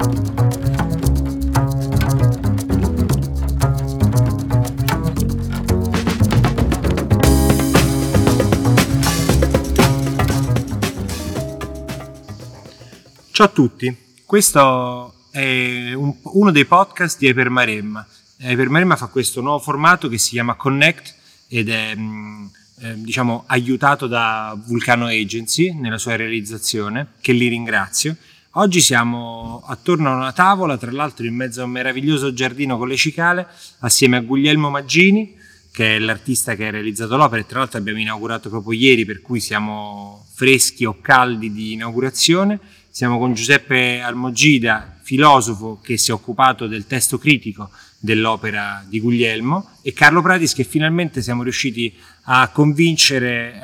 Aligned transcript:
Ciao 0.00 0.08
a 13.40 13.48
tutti, 13.48 13.94
questo 14.24 15.14
è 15.30 15.92
un- 15.92 16.16
uno 16.22 16.50
dei 16.50 16.64
podcast 16.64 17.18
di 17.18 17.26
Hypermaremma. 17.26 18.06
Hypermaremma 18.38 18.96
fa 18.96 19.08
questo 19.08 19.42
nuovo 19.42 19.58
formato 19.58 20.08
che 20.08 20.16
si 20.16 20.30
chiama 20.30 20.54
Connect 20.54 21.14
ed 21.48 21.68
è 21.68 21.94
mh, 21.94 22.50
eh, 22.80 22.94
diciamo, 23.02 23.44
aiutato 23.48 24.06
da 24.06 24.58
Vulcano 24.64 25.04
Agency 25.08 25.74
nella 25.74 25.98
sua 25.98 26.16
realizzazione, 26.16 27.08
che 27.20 27.32
li 27.32 27.48
ringrazio. 27.48 28.16
Oggi 28.54 28.80
siamo 28.80 29.62
attorno 29.64 30.10
a 30.10 30.16
una 30.16 30.32
tavola, 30.32 30.76
tra 30.76 30.90
l'altro 30.90 31.24
in 31.24 31.36
mezzo 31.36 31.60
a 31.60 31.66
un 31.66 31.70
meraviglioso 31.70 32.32
giardino 32.32 32.78
con 32.78 32.88
le 32.88 32.96
cicale, 32.96 33.46
assieme 33.78 34.16
a 34.16 34.22
Guglielmo 34.22 34.70
Maggini, 34.70 35.36
che 35.70 35.94
è 35.94 35.98
l'artista 36.00 36.56
che 36.56 36.66
ha 36.66 36.70
realizzato 36.70 37.16
l'opera 37.16 37.40
e 37.40 37.46
tra 37.46 37.60
l'altro 37.60 37.78
abbiamo 37.78 38.00
inaugurato 38.00 38.48
proprio 38.48 38.76
ieri, 38.76 39.04
per 39.04 39.20
cui 39.22 39.38
siamo 39.38 40.26
freschi 40.34 40.84
o 40.84 41.00
caldi 41.00 41.52
di 41.52 41.74
inaugurazione. 41.74 42.58
Siamo 42.90 43.20
con 43.20 43.34
Giuseppe 43.34 44.00
Almogida, 44.00 44.98
filosofo 45.00 45.78
che 45.80 45.96
si 45.96 46.10
è 46.10 46.14
occupato 46.14 46.66
del 46.66 46.88
testo 46.88 47.18
critico 47.18 47.70
dell'opera 48.00 48.84
di 48.84 48.98
Guglielmo 48.98 49.76
e 49.82 49.92
Carlo 49.92 50.22
Pratis 50.22 50.54
che 50.54 50.64
finalmente 50.64 51.22
siamo 51.22 51.44
riusciti 51.44 51.94
a 52.22 52.48
convincere 52.48 53.60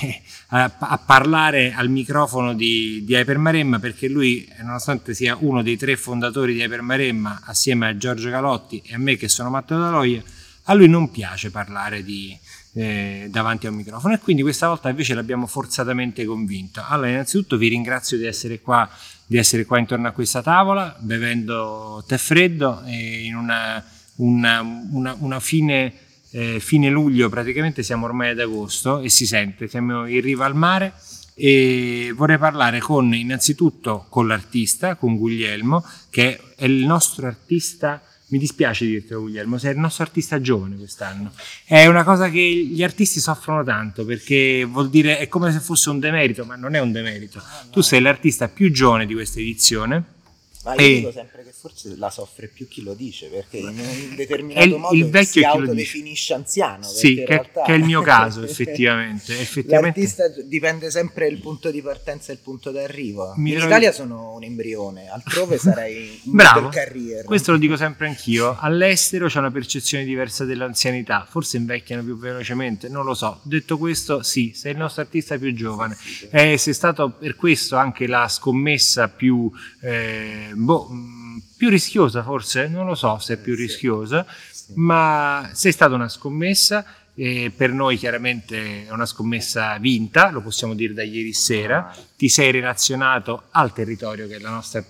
eh, 0.00 0.22
a, 0.50 1.00
parlare 1.04 1.74
al 1.74 1.90
microfono 1.90 2.54
di, 2.54 3.02
di 3.04 3.14
Hypermaremma 3.14 3.78
perché 3.78 4.08
lui 4.08 4.48
nonostante 4.62 5.12
sia 5.14 5.36
uno 5.40 5.62
dei 5.62 5.76
tre 5.76 5.96
fondatori 5.96 6.54
di 6.54 6.60
Hypermaremma 6.60 7.42
assieme 7.44 7.88
a 7.88 7.96
Giorgio 7.96 8.30
Galotti 8.30 8.82
e 8.84 8.94
a 8.94 8.98
me 8.98 9.16
che 9.16 9.28
sono 9.28 9.50
Matteo 9.50 9.78
Daloia 9.78 10.22
a 10.70 10.74
lui 10.74 10.88
non 10.88 11.10
piace 11.10 11.50
parlare 11.50 12.02
di, 12.02 12.38
eh, 12.74 13.28
davanti 13.30 13.66
a 13.66 13.70
un 13.70 13.76
microfono 13.76 14.14
e 14.14 14.18
quindi 14.18 14.42
questa 14.42 14.68
volta 14.68 14.88
invece 14.88 15.14
l'abbiamo 15.14 15.46
forzatamente 15.46 16.24
convinto. 16.24 16.82
Allora, 16.86 17.08
innanzitutto 17.08 17.56
vi 17.56 17.68
ringrazio 17.68 18.18
di 18.18 18.26
essere 18.26 18.60
qua, 18.60 18.88
di 19.26 19.36
essere 19.38 19.64
qua 19.64 19.78
intorno 19.78 20.08
a 20.08 20.12
questa 20.12 20.42
tavola, 20.42 20.94
bevendo 20.98 22.04
tè 22.06 22.18
freddo 22.18 22.82
e 22.84 23.24
in 23.24 23.34
una, 23.34 23.82
una, 24.16 24.60
una, 24.60 25.16
una 25.18 25.40
fine, 25.40 25.92
eh, 26.30 26.60
fine 26.60 26.90
luglio, 26.90 27.28
praticamente 27.28 27.82
siamo 27.82 28.06
ormai 28.06 28.30
ad 28.30 28.40
agosto 28.40 29.00
e 29.00 29.08
si 29.08 29.26
sente, 29.26 29.68
siamo 29.68 30.06
in 30.06 30.20
riva 30.20 30.44
al 30.44 30.54
mare 30.54 30.92
e 31.34 32.12
vorrei 32.16 32.38
parlare 32.38 32.80
con 32.80 33.14
innanzitutto 33.14 34.06
con 34.08 34.26
l'artista, 34.26 34.96
con 34.96 35.16
Guglielmo, 35.16 35.84
che 36.10 36.40
è 36.56 36.64
il 36.64 36.84
nostro 36.84 37.26
artista 37.26 38.02
mi 38.28 38.38
dispiace 38.38 38.84
dirtelo 38.84 39.20
Guglielmo, 39.20 39.56
sei 39.56 39.72
il 39.72 39.78
nostro 39.78 40.02
artista 40.02 40.40
giovane 40.40 40.76
quest'anno. 40.76 41.32
È 41.64 41.86
una 41.86 42.04
cosa 42.04 42.28
che 42.28 42.40
gli 42.40 42.82
artisti 42.82 43.20
soffrono 43.20 43.64
tanto 43.64 44.04
perché 44.04 44.64
vuol 44.64 44.90
dire 44.90 45.18
è 45.18 45.28
come 45.28 45.50
se 45.50 45.60
fosse 45.60 45.88
un 45.88 45.98
demerito, 45.98 46.44
ma 46.44 46.54
non 46.54 46.74
è 46.74 46.78
un 46.78 46.92
demerito. 46.92 47.38
Ah, 47.38 47.62
no. 47.64 47.70
Tu 47.70 47.80
sei 47.80 48.00
l'artista 48.00 48.48
più 48.48 48.70
giovane 48.70 49.06
di 49.06 49.14
questa 49.14 49.40
edizione. 49.40 50.16
Ma 50.64 50.74
io 50.74 50.80
E- 50.80 50.94
dico 50.96 51.12
sempre 51.12 51.44
che 51.44 51.52
forse 51.52 51.94
la 51.96 52.10
soffre 52.10 52.48
più 52.48 52.66
chi 52.66 52.82
lo 52.82 52.94
dice, 52.94 53.28
perché 53.28 53.58
in 53.58 53.68
un 53.78 54.14
determinato 54.16 54.66
il- 54.66 54.76
modo 54.76 54.94
il 54.94 55.04
vecchio 55.08 55.40
si 55.40 55.44
autodefinisce 55.44 56.34
anziano. 56.34 56.82
Sì, 56.82 57.14
che, 57.14 57.26
realtà- 57.26 57.62
che 57.62 57.72
è 57.72 57.76
il 57.76 57.84
mio 57.84 58.02
caso, 58.02 58.42
effettivamente. 58.44 59.38
effettivamente 59.38 60.00
L'artista 60.00 60.28
dipende 60.44 60.90
sempre 60.90 61.28
il 61.28 61.38
punto 61.38 61.70
di 61.70 61.80
partenza 61.80 62.32
e 62.32 62.34
il 62.34 62.40
punto 62.42 62.70
d'arrivo. 62.72 63.34
Mi 63.36 63.50
in 63.50 63.56
trovi- 63.58 63.70
Italia 63.72 63.92
sono 63.92 64.34
un 64.34 64.42
embrione, 64.42 65.08
altrove 65.08 65.58
sarei 65.58 66.20
un 66.24 66.32
Bravo, 66.34 66.68
career. 66.70 67.24
questo 67.24 67.52
lo 67.52 67.58
dico 67.58 67.76
sempre 67.76 68.08
anch'io. 68.08 68.56
All'estero 68.58 69.28
c'è 69.28 69.38
una 69.38 69.52
percezione 69.52 70.04
diversa 70.04 70.44
dell'anzianità, 70.44 71.26
forse 71.30 71.56
invecchiano 71.56 72.02
più 72.02 72.18
velocemente, 72.18 72.88
non 72.88 73.04
lo 73.04 73.14
so. 73.14 73.38
Detto 73.44 73.78
questo, 73.78 74.22
sì, 74.24 74.52
sei 74.54 74.72
il 74.72 74.78
nostro 74.78 75.02
artista 75.02 75.38
più 75.38 75.54
giovane. 75.54 75.96
Eh, 76.30 76.58
sei 76.58 76.74
stato 76.74 77.10
per 77.10 77.36
questo 77.36 77.76
anche 77.76 78.06
la 78.08 78.26
scommessa 78.28 79.08
più, 79.08 79.50
eh, 79.82 80.46
boh, 80.54 80.88
mh, 80.88 81.42
più 81.56 81.68
rischiosa, 81.68 82.22
forse? 82.22 82.68
Non 82.68 82.86
lo 82.86 82.94
so 82.94 83.18
se 83.18 83.34
è 83.34 83.36
più 83.36 83.54
Sì. 83.54 83.62
rischiosa, 83.62 84.26
Sì. 84.52 84.72
ma 84.76 85.50
sei 85.52 85.72
stata 85.72 85.94
una 85.94 86.08
scommessa. 86.08 86.84
e 87.20 87.50
per 87.50 87.72
noi 87.72 87.96
chiaramente 87.96 88.86
è 88.86 88.92
una 88.92 89.04
scommessa 89.04 89.76
vinta, 89.78 90.30
lo 90.30 90.40
possiamo 90.40 90.72
dire 90.76 90.92
da 90.94 91.02
ieri 91.02 91.32
sera. 91.32 91.92
Ti 92.16 92.28
sei 92.28 92.52
relazionato 92.52 93.46
al 93.50 93.72
territorio 93.72 94.28
che 94.28 94.36
è 94.36 94.38
la 94.38 94.50
nostra 94.50 94.84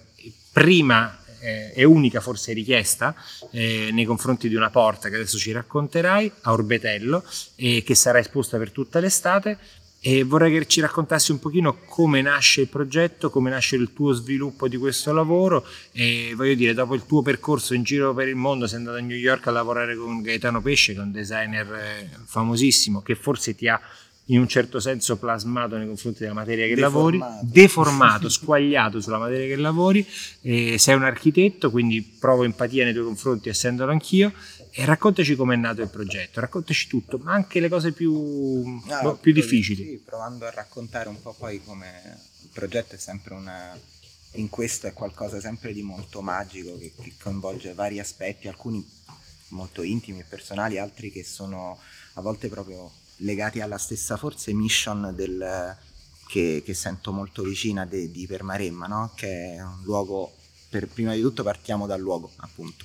prima 0.52 1.16
eh, 1.41 1.72
e 1.75 1.84
unica 1.84 2.20
forse 2.20 2.52
richiesta 2.52 3.14
eh, 3.50 3.88
nei 3.92 4.04
confronti 4.04 4.48
di 4.50 4.56
una 4.56 4.69
porta 4.69 5.08
che 5.08 5.14
adesso 5.14 5.38
ci 5.38 5.52
racconterai 5.52 6.30
a 6.42 6.52
Orbetello 6.52 7.25
e 7.54 7.82
che 7.82 7.94
sarà 7.94 8.19
esposta 8.19 8.58
per 8.58 8.72
tutta 8.72 8.98
l'estate 9.00 9.56
e 10.00 10.22
vorrei 10.22 10.53
che 10.53 10.66
ci 10.66 10.81
raccontassi 10.81 11.32
un 11.32 11.41
pochino 11.41 11.78
come 11.86 12.22
nasce 12.22 12.60
il 12.62 12.69
progetto, 12.69 13.31
come 13.31 13.50
nasce 13.50 13.75
il 13.75 13.92
tuo 13.92 14.12
sviluppo 14.12 14.69
di 14.69 14.76
questo 14.76 15.12
lavoro. 15.12 15.66
E 15.92 16.32
voglio 16.36 16.54
dire, 16.54 16.72
dopo 16.72 16.94
il 16.94 17.04
tuo 17.04 17.20
percorso 17.22 17.75
in 17.75 17.82
giro 17.82 18.14
per 18.14 18.28
il 18.28 18.37
mondo 18.37 18.66
sei 18.66 18.78
andato 18.78 18.98
a 18.98 19.00
New 19.00 19.16
York 19.16 19.47
a 19.48 19.50
lavorare 19.50 19.97
con 19.97 20.22
Gaetano 20.22 20.62
Pesce, 20.62 20.92
che 20.94 21.00
è 21.00 21.03
un 21.03 21.10
designer 21.10 21.72
eh, 21.75 22.10
famosissimo, 22.25 23.03
che 23.03 23.16
forse 23.16 23.56
ti 23.56 23.66
ha 23.66 23.81
in 24.31 24.41
un 24.41 24.48
certo 24.48 24.78
senso 24.78 25.16
plasmato 25.16 25.76
nei 25.76 25.87
confronti 25.87 26.20
della 26.20 26.34
materia 26.34 26.66
che 26.66 26.78
lavori, 26.78 27.19
Deformato. 27.19 27.47
deformato, 27.50 28.28
squagliato 28.31 29.00
sulla 29.00 29.19
materia 29.19 29.47
che 29.47 29.56
lavori, 29.56 30.06
e 30.42 30.78
sei 30.78 30.94
un 30.94 31.04
architetto, 31.04 31.70
quindi 31.70 32.03
provo 32.03 32.44
empatia 32.44 32.84
nei 32.84 32.92
tuoi 32.92 33.06
confronti 33.06 33.48
essendolo 33.48 33.91
anch'io, 33.91 34.32
e 34.78 34.84
raccontaci 34.84 35.34
com'è 35.34 35.56
nato 35.56 35.82
il 35.82 35.88
progetto, 35.88 36.38
raccontaci 36.38 36.86
tutto, 36.86 37.18
ma 37.18 37.32
anche 37.32 37.58
le 37.58 37.68
cose 37.68 37.90
più, 37.90 38.80
Ah, 38.86 39.02
boh, 39.02 39.16
più 39.16 39.32
difficili. 39.32 39.82
sì, 39.82 40.02
provando 40.04 40.46
a 40.46 40.50
raccontare 40.50 41.08
un 41.08 41.20
po' 41.20 41.32
poi 41.32 41.60
come 41.64 42.00
il 42.42 42.48
progetto 42.52 42.94
è 42.94 42.98
sempre 42.98 43.34
una... 43.34 43.76
In 44.34 44.48
questo 44.48 44.86
è 44.86 44.92
qualcosa 44.92 45.40
sempre 45.40 45.72
di 45.72 45.82
molto 45.82 46.20
magico 46.20 46.78
che, 46.78 46.92
che 46.96 47.12
coinvolge 47.20 47.74
vari 47.74 47.98
aspetti, 47.98 48.46
alcuni 48.46 48.86
molto 49.48 49.82
intimi 49.82 50.20
e 50.20 50.24
personali, 50.28 50.78
altri 50.78 51.10
che 51.10 51.24
sono 51.24 51.76
a 52.12 52.20
volte 52.20 52.46
proprio 52.48 52.88
legati 53.16 53.60
alla 53.60 53.78
stessa 53.78 54.16
forse 54.16 54.52
mission 54.52 55.12
del, 55.16 55.76
che, 56.28 56.62
che 56.64 56.74
sento 56.74 57.10
molto 57.10 57.42
vicina 57.42 57.84
de- 57.84 58.12
di 58.12 58.28
Permaremma, 58.28 58.86
no? 58.86 59.12
che 59.16 59.54
è 59.56 59.60
un 59.60 59.82
luogo, 59.82 60.36
per, 60.68 60.86
prima 60.86 61.14
di 61.14 61.20
tutto 61.20 61.42
partiamo 61.42 61.88
dal 61.88 62.00
luogo 62.00 62.30
appunto 62.36 62.84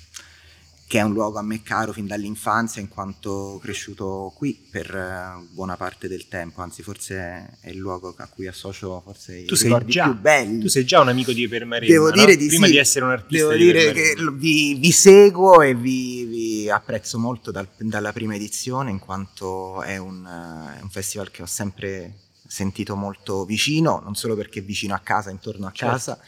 che 0.86 0.98
è 0.98 1.02
un 1.02 1.12
luogo 1.12 1.38
a 1.38 1.42
me 1.42 1.62
caro 1.62 1.92
fin 1.92 2.06
dall'infanzia 2.06 2.80
in 2.80 2.88
quanto 2.88 3.58
cresciuto 3.62 4.32
qui 4.36 4.52
per 4.70 4.94
eh, 4.94 5.46
buona 5.50 5.76
parte 5.76 6.08
del 6.08 6.28
tempo, 6.28 6.60
anzi 6.60 6.82
forse 6.82 7.56
è 7.60 7.70
il 7.70 7.78
luogo 7.78 8.14
a 8.18 8.26
cui 8.28 8.46
associo 8.46 9.00
forse 9.04 9.38
i 9.38 9.44
Tu 9.46 9.54
sei, 9.54 9.68
ricordi 9.68 9.92
già, 9.92 10.04
più 10.04 10.20
belli. 10.20 10.60
tu 10.60 10.68
sei 10.68 10.84
già 10.84 11.00
un 11.00 11.08
amico 11.08 11.32
di 11.32 11.48
Permaremma, 11.48 11.90
Devo 11.90 12.10
no? 12.10 12.14
dire 12.14 12.36
di 12.36 12.46
prima 12.48 12.66
sì. 12.66 12.72
di 12.72 12.78
essere 12.78 13.04
un 13.06 13.12
artista 13.12 13.46
Devo 13.48 13.56
di 13.56 13.64
dire 13.64 13.92
che 13.92 14.14
vi, 14.34 14.74
vi 14.74 14.92
seguo 14.92 15.62
e 15.62 15.74
vi, 15.74 16.24
vi 16.24 16.70
apprezzo 16.70 17.18
molto 17.18 17.50
dal- 17.50 17.68
dalla 17.78 18.12
prima 18.12 18.34
edizione 18.34 18.90
in 18.90 18.98
quanto 18.98 19.82
è 19.82 19.96
un, 19.96 20.24
eh, 20.24 20.78
è 20.78 20.82
un 20.82 20.90
festival 20.90 21.30
che 21.30 21.42
ho 21.42 21.46
sempre 21.46 22.18
sentito 22.46 22.94
molto 22.94 23.44
vicino, 23.46 24.00
non 24.04 24.14
solo 24.14 24.36
perché 24.36 24.60
vicino 24.60 24.94
a 24.94 24.98
casa, 24.98 25.30
intorno 25.30 25.66
a 25.66 25.72
Certo. 25.72 25.92
casa, 25.94 26.20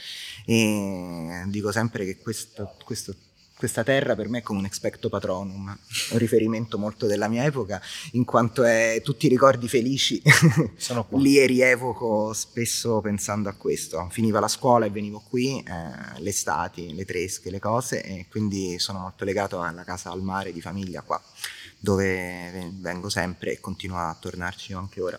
e 0.47 1.43
dico 1.47 1.71
sempre 1.71 2.05
che 2.05 2.17
questo, 2.19 2.75
questo- 2.85 3.15
questa 3.57 3.83
terra 3.83 4.15
per 4.15 4.29
me 4.29 4.39
è 4.39 4.43
come 4.43 4.59
un 4.59 4.67
expecto 4.67 5.09
patronum, 5.09 5.79
un 6.11 6.19
riferimento 6.19 6.79
molto 6.79 7.07
della 7.07 7.27
mia 7.27 7.45
epoca, 7.45 7.81
in 8.13 8.25
quanto 8.25 8.65
è 8.65 9.01
tutti 9.03 9.27
i 9.27 9.29
ricordi 9.29 9.67
felici 9.67 10.21
li 11.13 11.45
rievoco 11.47 12.33
spesso 12.35 13.01
pensando 13.01 13.49
a 13.49 13.55
questo. 13.55 14.09
Finiva 14.11 14.41
la 14.41 14.49
scuola 14.49 14.85
e 14.85 14.91
venivo 14.91 15.23
qui, 15.27 15.59
eh, 15.61 16.21
le 16.21 16.29
estati, 16.29 16.95
le 16.95 17.05
tresche, 17.05 17.51
le 17.51 17.59
cose, 17.59 18.03
e 18.03 18.27
quindi 18.29 18.79
sono 18.79 18.99
molto 18.99 19.25
legato 19.25 19.63
alla 19.63 19.85
casa 19.85 20.11
al 20.11 20.23
mare 20.23 20.53
di 20.53 20.61
famiglia 20.61 21.01
qua, 21.01 21.21
dove 21.79 22.51
ve- 22.53 22.71
vengo 22.75 23.09
sempre 23.09 23.53
e 23.53 23.61
continuo 23.61 23.99
a 23.99 24.17
tornarci 24.19 24.75
anche 24.75 25.01
ora. 25.01 25.19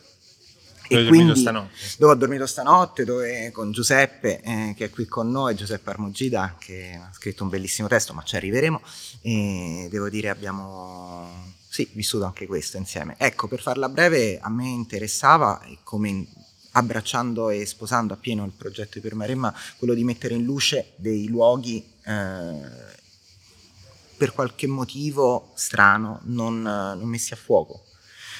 Dove 0.89 1.03
E 1.03 1.07
quindi 1.07 1.39
stanotte? 1.39 1.69
dove 1.97 2.13
ho 2.13 2.15
dormito 2.15 2.45
stanotte, 2.45 3.05
dove 3.05 3.51
con 3.51 3.71
Giuseppe 3.71 4.41
eh, 4.41 4.73
che 4.75 4.85
è 4.85 4.89
qui 4.89 5.05
con 5.05 5.29
noi, 5.29 5.55
Giuseppe 5.55 5.89
Armogida 5.89 6.55
che 6.57 6.99
ha 7.01 7.11
scritto 7.13 7.43
un 7.43 7.49
bellissimo 7.49 7.87
testo, 7.87 8.13
ma 8.13 8.23
ci 8.23 8.35
arriveremo 8.35 8.81
e 9.21 9.87
devo 9.89 10.09
dire 10.09 10.29
abbiamo 10.29 11.55
sì, 11.69 11.89
vissuto 11.93 12.25
anche 12.25 12.47
questo 12.47 12.77
insieme. 12.77 13.15
Ecco, 13.17 13.47
per 13.47 13.61
farla 13.61 13.89
breve, 13.89 14.39
a 14.39 14.49
me 14.49 14.67
interessava 14.67 15.61
come 15.83 16.25
abbracciando 16.71 17.49
e 17.49 17.65
sposando 17.65 18.13
appieno 18.13 18.45
il 18.45 18.51
progetto 18.51 18.91
di 18.93 19.01
Permaremma 19.01 19.53
quello 19.77 19.93
di 19.93 20.03
mettere 20.03 20.35
in 20.35 20.43
luce 20.43 20.93
dei 20.95 21.27
luoghi 21.27 21.83
eh, 22.03 22.95
per 24.15 24.33
qualche 24.33 24.67
motivo 24.67 25.51
strano 25.55 26.19
non, 26.23 26.61
non 26.61 27.07
messi 27.07 27.33
a 27.33 27.35
fuoco. 27.37 27.83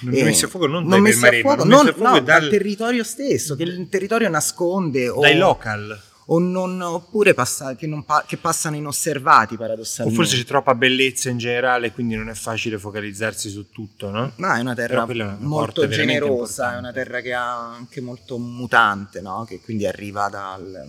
Non 0.01 0.13
Eh, 0.13 0.17
hai 0.19 0.23
messo 0.25 0.45
a 0.45 0.49
fuoco 0.49 0.67
non, 0.67 0.81
non 0.81 0.89
dai 0.89 1.01
messi 1.01 1.17
a 1.25 1.29
Permaremma, 1.29 1.53
fuoco, 1.55 1.69
non 1.69 1.85
non- 1.85 1.93
fuoco 1.93 2.09
no, 2.09 2.19
dal- 2.21 2.39
dal 2.41 2.49
territorio 2.49 3.03
stesso, 3.03 3.55
che 3.55 3.63
il 3.63 3.87
territorio 3.89 4.29
nasconde 4.29 5.09
o 5.09 5.21
dai 5.21 5.37
local. 5.37 6.01
o 6.29 6.39
non, 6.39 6.81
oppure 6.81 7.33
passa, 7.33 7.75
che, 7.75 7.87
pa- 8.05 8.25
che, 8.27 8.35
passano 8.37 8.75
inosservati 8.75 9.55
paradossalmente. 9.55 10.19
O 10.19 10.23
forse 10.23 10.37
c'è 10.37 10.43
troppa 10.45 10.75
bellezza 10.75 11.29
in 11.29 11.37
generale, 11.37 11.91
quindi 11.93 12.15
non 12.15 12.27
è 12.29 12.33
facile 12.33 12.77
focalizzarsi 12.77 13.49
su 13.49 13.69
tutto, 13.69 14.09
no? 14.09 14.33
Ma 14.35 14.57
è 14.57 14.59
una 14.59 14.75
terra 14.75 15.05
è 15.07 15.11
una 15.13 15.37
molto 15.39 15.87
generosa, 15.87 16.75
è 16.75 16.77
una 16.77 16.91
terra 16.91 17.21
che 17.21 17.33
ha 17.33 17.69
anche 17.73 18.01
molto 18.01 18.37
mutante, 18.37 19.21
no? 19.21 19.45
Che 19.47 19.61
quindi 19.61 19.85
arriva 19.87 20.27
dal, 20.27 20.85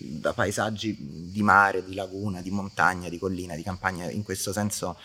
da 0.00 0.32
paesaggi 0.32 0.96
di 0.98 1.42
mare, 1.42 1.84
di 1.84 1.94
laguna, 1.94 2.40
di 2.40 2.50
montagna, 2.50 3.08
di 3.08 3.18
collina, 3.18 3.54
di 3.54 3.62
campagna, 3.62 4.10
in 4.10 4.22
questo 4.22 4.52
senso 4.52 4.96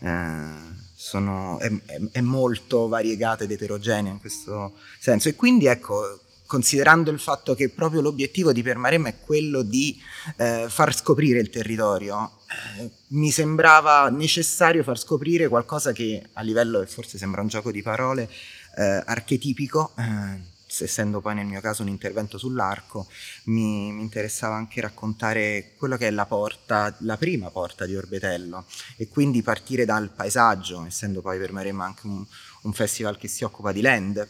eh, 0.00 0.90
sono, 0.94 1.58
è, 1.58 1.70
è, 1.86 2.00
è 2.12 2.20
molto 2.20 2.88
variegata 2.88 3.44
ed 3.44 3.50
eterogenea 3.50 4.12
in 4.12 4.20
questo 4.20 4.74
senso. 4.98 5.28
E 5.28 5.34
quindi 5.34 5.66
ecco, 5.66 6.20
considerando 6.52 7.10
il 7.10 7.18
fatto 7.18 7.54
che 7.54 7.70
proprio 7.70 8.02
l'obiettivo 8.02 8.52
di 8.52 8.62
Permarem 8.62 9.06
è 9.06 9.20
quello 9.20 9.62
di 9.62 9.98
eh, 10.36 10.66
far 10.68 10.94
scoprire 10.94 11.40
il 11.40 11.48
territorio, 11.48 12.40
eh, 12.78 12.90
mi 13.08 13.30
sembrava 13.30 14.10
necessario 14.10 14.82
far 14.82 14.98
scoprire 14.98 15.48
qualcosa 15.48 15.92
che 15.92 16.22
a 16.34 16.42
livello, 16.42 16.84
forse 16.84 17.16
sembra 17.16 17.40
un 17.40 17.48
gioco 17.48 17.70
di 17.70 17.80
parole, 17.80 18.28
eh, 18.76 19.02
archetipico, 19.04 19.92
eh, 19.96 20.51
essendo 20.80 21.20
poi 21.20 21.34
nel 21.34 21.46
mio 21.46 21.60
caso 21.60 21.82
un 21.82 21.88
intervento 21.88 22.38
sull'arco, 22.38 23.06
mi, 23.44 23.92
mi, 23.92 24.02
interessava 24.02 24.54
anche 24.54 24.80
raccontare 24.80 25.72
quello 25.76 25.96
che 25.96 26.08
è 26.08 26.10
la 26.10 26.26
porta, 26.26 26.94
la 27.00 27.16
prima 27.16 27.50
porta 27.50 27.84
di 27.86 27.94
Orbetello 27.94 28.64
e 28.96 29.08
quindi 29.08 29.42
partire 29.42 29.84
dal 29.84 30.10
paesaggio, 30.10 30.84
essendo 30.86 31.20
poi 31.20 31.38
per 31.38 31.52
Maremma 31.52 31.84
anche 31.84 32.06
un, 32.06 32.24
un 32.62 32.72
festival 32.72 33.18
che 33.18 33.28
si 33.28 33.44
occupa 33.44 33.72
di 33.72 33.80
land 33.80 34.28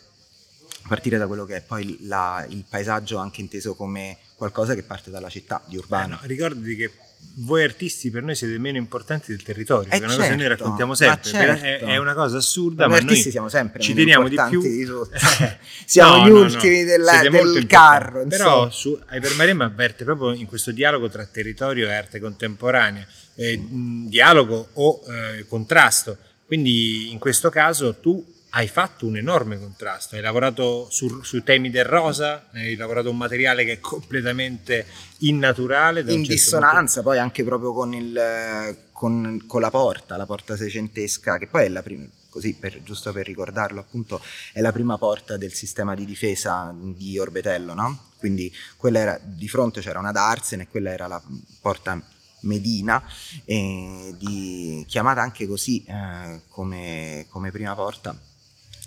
partire 0.86 1.16
da 1.16 1.26
quello 1.28 1.44
che 1.44 1.56
è 1.56 1.62
poi 1.62 1.96
la, 2.02 2.44
il 2.48 2.64
paesaggio 2.68 3.18
anche 3.18 3.40
inteso 3.40 3.74
come 3.74 4.18
qualcosa 4.34 4.74
che 4.74 4.82
parte 4.82 5.10
dalla 5.10 5.28
città, 5.28 5.62
di 5.66 5.76
urbano. 5.76 6.16
Eh 6.16 6.18
no, 6.20 6.20
ricordati 6.22 6.76
che 6.76 6.90
voi 7.34 7.62
artisti 7.62 8.10
per 8.10 8.22
noi 8.22 8.34
siete 8.34 8.58
meno 8.58 8.76
importanti 8.76 9.30
del 9.30 9.42
territorio, 9.42 9.90
eh 9.90 9.96
è 9.96 9.98
una 9.98 10.08
certo, 10.08 10.16
cosa 10.16 10.28
che 10.28 10.36
noi 10.36 10.46
certo, 10.46 10.62
raccontiamo 10.62 10.94
sempre, 10.94 11.30
certo. 11.58 11.86
è, 11.86 11.96
una 11.96 12.14
cosa 12.14 12.36
assurda, 12.36 12.86
noi 12.86 13.00
ma 13.00 13.02
artisti 13.02 13.30
siamo 13.30 13.48
sempre 13.48 13.80
ci 13.80 13.94
teniamo 13.94 14.28
di 14.28 14.36
più. 14.48 14.60
Di 14.60 14.86
siamo 15.86 16.16
no, 16.16 16.26
gli 16.26 16.30
no, 16.30 16.40
ultimi 16.40 16.80
no. 16.80 16.84
Della, 16.84 17.22
del 17.22 17.66
carro. 17.66 18.26
Però 18.26 18.70
su 18.70 18.98
Hypermaremma 19.10 19.64
avverte 19.64 20.04
proprio 20.04 20.32
in 20.32 20.46
questo 20.46 20.72
dialogo 20.72 21.08
tra 21.08 21.24
territorio 21.24 21.88
e 21.88 21.92
arte 21.94 22.20
contemporanea, 22.20 23.06
eh, 23.36 23.60
dialogo 24.06 24.68
o 24.74 25.02
eh, 25.08 25.46
contrasto. 25.48 26.18
Quindi 26.46 27.10
in 27.10 27.18
questo 27.18 27.48
caso 27.48 27.96
tu 27.98 28.22
hai 28.54 28.68
fatto 28.68 29.06
un 29.06 29.16
enorme 29.16 29.58
contrasto, 29.58 30.14
hai 30.14 30.20
lavorato 30.20 30.88
su, 30.90 31.22
sui 31.22 31.42
temi 31.42 31.70
del 31.70 31.84
rosa, 31.84 32.48
hai 32.52 32.76
lavorato 32.76 33.08
un 33.08 33.16
materiale 33.16 33.64
che 33.64 33.72
è 33.72 33.80
completamente 33.80 34.86
innaturale. 35.18 36.00
In 36.00 36.06
certo 36.06 36.32
dissonanza 36.32 36.96
punto. 36.96 37.08
poi 37.08 37.18
anche 37.18 37.44
proprio 37.44 37.72
con, 37.72 37.94
il, 37.94 38.76
con, 38.92 39.44
con, 39.46 39.60
la 39.60 39.70
porta, 39.70 40.18
la 40.18 40.26
porta 40.26 40.56
seicentesca, 40.56 41.38
che 41.38 41.46
poi 41.46 41.64
è 41.64 41.68
la 41.68 41.82
prima, 41.82 42.04
così 42.28 42.52
per, 42.54 42.82
giusto 42.82 43.10
per 43.12 43.24
ricordarlo 43.24 43.80
appunto, 43.80 44.20
è 44.52 44.60
la 44.60 44.72
prima 44.72 44.98
porta 44.98 45.38
del 45.38 45.54
sistema 45.54 45.94
di 45.94 46.04
difesa 46.04 46.74
di 46.76 47.18
Orbetello, 47.18 47.72
no? 47.72 48.10
Quindi 48.18 48.52
quella 48.76 48.98
era, 48.98 49.20
di 49.22 49.48
fronte 49.48 49.80
c'era 49.80 49.98
una 49.98 50.12
Darsene 50.12 50.64
e 50.64 50.68
quella 50.68 50.90
era 50.90 51.06
la 51.06 51.22
porta 51.60 52.00
Medina, 52.40 53.02
di, 53.46 54.84
chiamata 54.86 55.22
anche 55.22 55.46
così 55.46 55.84
eh, 55.84 56.42
come, 56.48 57.26
come 57.30 57.50
prima 57.50 57.74
porta 57.74 58.14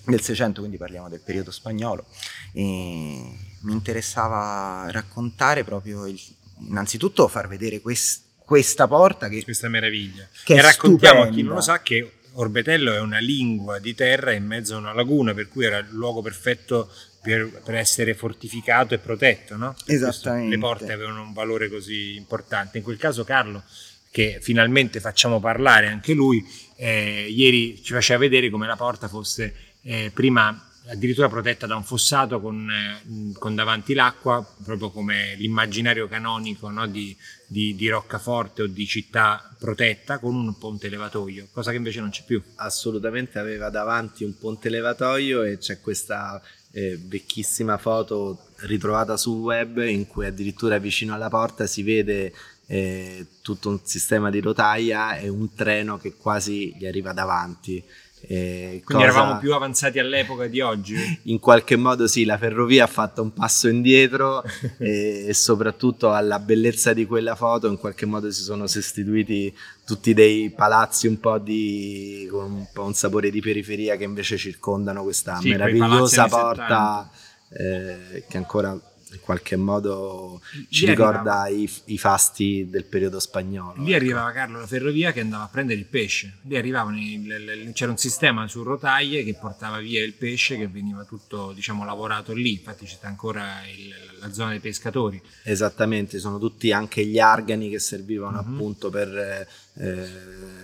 del 0.06 0.22
600, 0.22 0.60
quindi 0.60 0.78
parliamo 0.78 1.10
del 1.10 1.22
periodo 1.22 1.52
spagnolo, 1.52 2.06
e 2.54 3.31
mi 3.62 3.72
interessava 3.72 4.90
raccontare 4.92 5.63
proprio, 5.63 6.06
il, 6.06 6.19
innanzitutto 6.68 7.28
far 7.28 7.48
vedere 7.48 7.81
quest, 7.81 8.24
questa 8.38 8.88
porta 8.88 9.28
che... 9.28 9.44
Questa 9.44 9.69
meraviglia. 9.69 10.28
Che 10.44 10.54
e 10.54 10.62
raccontiamo 10.62 11.22
stupenda. 11.22 11.30
a 11.30 11.36
chi 11.36 11.44
non 11.44 11.56
lo 11.56 11.62
sa 11.62 11.81
che 11.81 12.12
Orbetello 12.38 12.94
è 12.94 13.00
una 13.00 13.19
lingua 13.19 13.80
di 13.80 13.96
terra 13.96 14.34
in 14.34 14.46
mezzo 14.46 14.75
a 14.75 14.80
una 14.80 14.94
laguna, 14.94 15.34
per 15.34 15.48
cui 15.48 15.66
era 15.66 15.78
il 15.78 15.88
luogo 15.92 16.22
perfetto 16.22 16.92
per, 17.22 17.62
per 17.63 17.75
essere 17.75 18.13
fortificato 18.13 18.94
e 18.94 18.98
protetto, 18.98 19.56
no? 19.56 19.74
Esattamente. 19.86 20.50
le 20.50 20.60
porte 20.60 20.92
avevano 20.92 21.22
un 21.22 21.34
valore 21.34 21.69
così 21.69 22.16
importante. 22.16 22.78
In 22.78 22.84
quel 22.84 22.98
caso 22.98 23.24
Carlo 23.24 23.63
che 24.12 24.40
finalmente 24.42 25.00
facciamo 25.00 25.40
parlare 25.40 25.88
anche 25.88 26.13
lui, 26.13 26.46
eh, 26.78 27.28
ieri 27.30 27.81
ci 27.81 27.94
faceva 27.94 28.19
vedere 28.19 28.50
come 28.50 28.68
la 28.68 28.75
porta 28.75 29.08
fosse 29.08 29.54
eh, 29.86 30.12
prima 30.14 30.60
addirittura 30.88 31.30
protetta 31.30 31.66
da 31.66 31.76
un 31.76 31.84
fossato 31.84 32.40
con, 32.40 32.70
eh, 32.70 33.34
con 33.38 33.56
davanti 33.56 33.94
l'acqua, 33.94 34.46
proprio 34.64 34.92
come 34.92 35.36
l'immaginario 35.36 36.08
canonico 36.08 36.70
no, 36.70 36.88
di, 36.88 37.16
di, 37.48 37.76
di, 37.76 37.90
roccaforte 37.90 38.64
o 38.64 38.68
di 38.68 38.86
città 38.86 39.56
protetta, 39.58 40.20
con 40.20 40.36
un 40.36 40.58
ponte 40.58 40.90
levatoio, 40.90 41.48
cosa 41.52 41.72
che 41.72 41.78
invece 41.78 42.02
non 42.02 42.10
c'è 42.10 42.24
più. 42.24 42.42
Assolutamente 42.56 43.40
aveva 43.40 43.70
davanti 43.70 44.24
un 44.24 44.38
ponte 44.38 44.70
levatoio 44.70 45.44
e 45.44 45.58
c'è 45.58 45.80
questa 45.82 46.42
eh, 46.72 47.00
vecchissima 47.02 47.78
foto 47.78 48.50
ritrovata 48.58 49.18
sul 49.18 49.40
web 49.40 49.84
in 49.84 50.08
cui 50.08 50.26
addirittura 50.26 50.78
vicino 50.78 51.14
alla 51.14 51.30
porta 51.30 51.66
si 51.66 51.84
vede 51.84 52.34
eh, 52.68 53.26
tutto 53.42 53.70
un 53.70 53.80
sistema 53.84 54.30
di 54.30 54.40
rotaia 54.40 55.18
e 55.18 55.30
un 55.30 55.54
treno 55.54 55.98
che 55.98 56.16
quasi 56.16 56.76
gli 56.78 56.86
arriva 56.86 57.14
davanti 57.14 57.84
eh, 58.27 58.81
Quindi 58.83 59.04
cosa... 59.04 59.04
eravamo 59.04 59.39
più 59.39 59.54
avanzati 59.54 60.00
all'epoca 60.00 60.48
di 60.48 60.62
oggi? 60.62 61.19
In 61.24 61.39
qualche 61.39 61.75
modo 61.75 62.07
sì, 62.07 62.25
la 62.25 62.38
ferrovia 62.38 62.86
ha 62.86 62.88
fatto 62.88 63.22
un 63.22 63.33
passo 63.33 63.68
indietro 63.68 64.44
e, 64.77 65.25
e, 65.27 65.33
soprattutto 65.33 66.13
alla 66.13 66.39
bellezza 66.39 66.94
di 66.94 67.06
quella 67.06 67.36
foto 67.36 67.68
in 67.68 67.77
qualche 67.77 68.06
modo 68.06 68.31
si 68.31 68.42
sono 68.42 68.68
sostituiti 68.68 69.56
tutti 69.86 70.13
dei 70.13 70.50
palazzi 70.50 71.07
un 71.07 71.19
po' 71.19 71.38
di, 71.38 72.27
con 72.31 72.51
un 72.51 72.68
po' 72.74 72.83
un 72.83 72.94
sapore 72.94 73.30
di 73.30 73.42
periferia 73.42 73.95
che 73.95 74.04
invece 74.04 74.38
circondano 74.38 75.04
questa 75.04 75.38
sì, 75.39 75.50
meravigliosa 75.50 76.27
porta 76.27 77.10
eh, 77.50 78.24
che 78.27 78.38
ancora 78.38 78.77
in 79.16 79.22
qualche 79.22 79.56
modo 79.56 80.42
ci 80.70 80.86
ricorda 80.86 81.48
i, 81.48 81.70
i, 81.86 81.98
fasti 81.98 82.68
del 82.70 82.86
periodo 82.86 83.20
spagnolo. 83.20 83.82
Lì 83.82 83.94
ecco. 83.94 83.96
arrivava 83.96 84.32
Carlo 84.32 84.60
la 84.60 84.68
ferrovia 84.68 85.12
che 85.12 85.22
andava 85.22 85.44
a 85.44 85.48
prendere 85.48 85.80
il 85.80 85.86
pesce, 85.86 86.38
lì 86.44 86.58
arrivavano 86.58 86.98
il, 86.98 87.72
c'era 87.74 87.92
un 87.92 87.98
sistema 87.98 88.48
su 88.48 88.64
rotaie 88.64 89.24
che 89.24 89.36
portava 89.36 89.80
via 89.80 90.04
il 90.04 90.14
pesce 90.14 90.58
che 90.58 90.68
veniva 90.68 91.04
tutto 91.04 91.52
diciamo 91.54 91.86
lavorato 91.86 92.34
lì, 92.34 92.54
infatti 92.54 92.86
c'è 92.86 92.98
ancora 93.02 93.62
il, 93.68 93.94
la 94.20 94.32
zona 94.32 94.52
dei 94.52 94.60
pescatori. 94.60 95.22
Esattamente, 95.44 96.20
sono 96.20 96.40
tutti 96.40 96.72
anche 96.72 97.06
gli 97.06 97.20
argani 97.20 97.70
che 97.70 97.80
servivano 97.80 98.42
mm-hmm. 98.42 98.54
appunto 98.54 98.89
per... 98.89 99.48
Eh, 99.78 100.63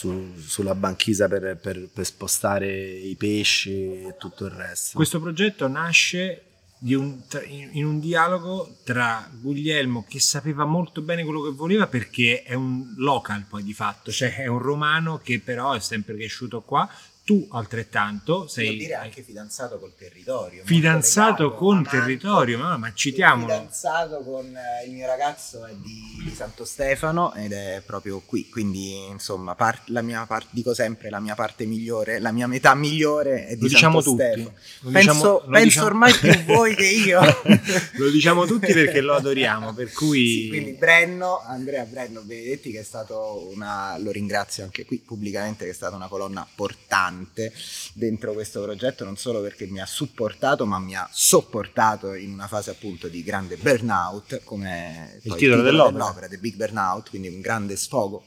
su, 0.00 0.32
sulla 0.38 0.74
banchisa 0.74 1.28
per, 1.28 1.58
per, 1.60 1.88
per, 1.92 2.04
spostare 2.06 2.70
i 2.70 3.14
pesci 3.16 4.04
e 4.04 4.14
tutto 4.18 4.46
il 4.46 4.52
resto. 4.52 4.96
Questo 4.96 5.20
progetto 5.20 5.68
nasce 5.68 6.49
un, 6.82 7.20
in 7.48 7.84
un 7.84 8.00
dialogo 8.00 8.76
tra 8.84 9.28
Guglielmo 9.30 10.04
che 10.08 10.18
sapeva 10.18 10.64
molto 10.64 11.02
bene 11.02 11.24
quello 11.24 11.42
che 11.42 11.50
voleva 11.50 11.86
perché 11.86 12.42
è 12.42 12.54
un 12.54 12.94
local 12.96 13.44
poi 13.48 13.62
di 13.62 13.74
fatto, 13.74 14.10
cioè 14.10 14.36
è 14.36 14.46
un 14.46 14.58
romano 14.58 15.18
che 15.18 15.40
però 15.40 15.72
è 15.72 15.80
sempre 15.80 16.14
cresciuto 16.14 16.62
qua, 16.62 16.88
tu 17.30 17.46
altrettanto 17.52 18.48
sei 18.48 18.76
dire 18.76 18.94
anche 18.94 19.22
fidanzato 19.22 19.78
col 19.78 19.94
territorio 19.96 20.62
fidanzato 20.64 21.44
legato, 21.44 21.54
con 21.54 21.78
il 21.78 21.88
territorio 21.88 22.58
ma, 22.58 22.76
ma 22.76 22.92
citiamolo. 22.92 23.52
Fidanzato 23.52 24.18
con 24.24 24.46
eh, 24.46 24.86
il 24.86 24.92
mio 24.92 25.06
ragazzo 25.06 25.64
è 25.64 25.72
di, 25.74 26.24
di, 26.24 26.34
Santo 26.34 26.64
Stefano 26.64 27.32
ed 27.34 27.52
è 27.52 27.84
proprio 27.86 28.20
qui 28.26 28.48
quindi 28.48 29.06
insomma 29.06 29.54
part, 29.54 29.90
la 29.90 30.02
mia 30.02 30.26
parte 30.26 30.48
dico 30.50 30.74
sempre 30.74 31.08
la 31.08 31.20
mia 31.20 31.36
parte 31.36 31.66
migliore 31.66 32.18
la 32.18 32.32
mia 32.32 32.48
metà 32.48 32.74
migliore 32.74 33.46
è 33.46 33.54
di 33.54 33.62
lo 33.62 33.68
diciamo 33.68 34.00
Santo 34.00 34.16
tutti. 34.16 34.32
Stefano. 34.32 34.56
Lo 34.80 34.90
penso, 34.90 35.12
diciamo, 35.12 35.38
penso 35.38 35.62
diciamo... 35.62 35.86
ormai 35.86 36.12
più 36.14 36.44
voi 36.46 36.74
che 36.74 36.88
io. 36.88 37.20
Lo 37.94 38.10
diciamo 38.10 38.46
tutti 38.46 38.72
perché 38.72 39.00
lo 39.00 39.14
adoriamo 39.14 39.72
per 39.72 39.92
cui 39.92 40.26
sì, 40.26 40.48
quindi 40.48 40.72
Brenno 40.72 41.40
Andrea 41.40 41.84
Brenno 41.84 42.22
Benedetti 42.22 42.72
che 42.72 42.80
è 42.80 42.84
stato 42.84 43.48
una 43.52 43.96
lo 43.98 44.10
ringrazio 44.10 44.64
anche 44.64 44.84
qui 44.84 44.98
pubblicamente 44.98 45.64
che 45.64 45.70
è 45.70 45.74
stata 45.74 45.94
una 45.94 46.08
colonna 46.08 46.46
portante 46.54 47.18
importante 47.20 47.52
dentro 47.94 48.32
questo 48.32 48.62
progetto, 48.62 49.04
non 49.04 49.16
solo 49.16 49.40
perché 49.40 49.66
mi 49.66 49.80
ha 49.80 49.86
supportato, 49.86 50.66
ma 50.66 50.78
mi 50.78 50.96
ha 50.96 51.08
sopportato 51.12 52.14
in 52.14 52.32
una 52.32 52.48
fase 52.48 52.70
appunto 52.70 53.08
di 53.08 53.22
grande 53.22 53.56
burnout, 53.56 54.42
come 54.44 55.12
il, 55.14 55.20
titolo, 55.22 55.36
titolo 55.36 55.62
dell'opera. 55.62 55.92
dell'opera, 55.92 56.28
The 56.28 56.38
Big 56.38 56.56
Burnout, 56.56 57.10
quindi 57.10 57.28
un 57.28 57.40
grande 57.40 57.76
sfogo 57.76 58.24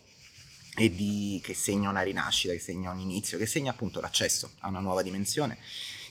e 0.76 0.94
di, 0.94 1.40
che 1.44 1.54
segna 1.54 1.90
una 1.90 2.02
rinascita, 2.02 2.54
che 2.54 2.60
segna 2.60 2.92
un 2.92 3.00
inizio, 3.00 3.38
che 3.38 3.46
segna 3.46 3.72
appunto 3.72 4.02
l'accesso 4.02 4.52
a 4.60 4.70
una 4.70 4.80
nuova 4.80 5.02
dimensione 5.04 5.58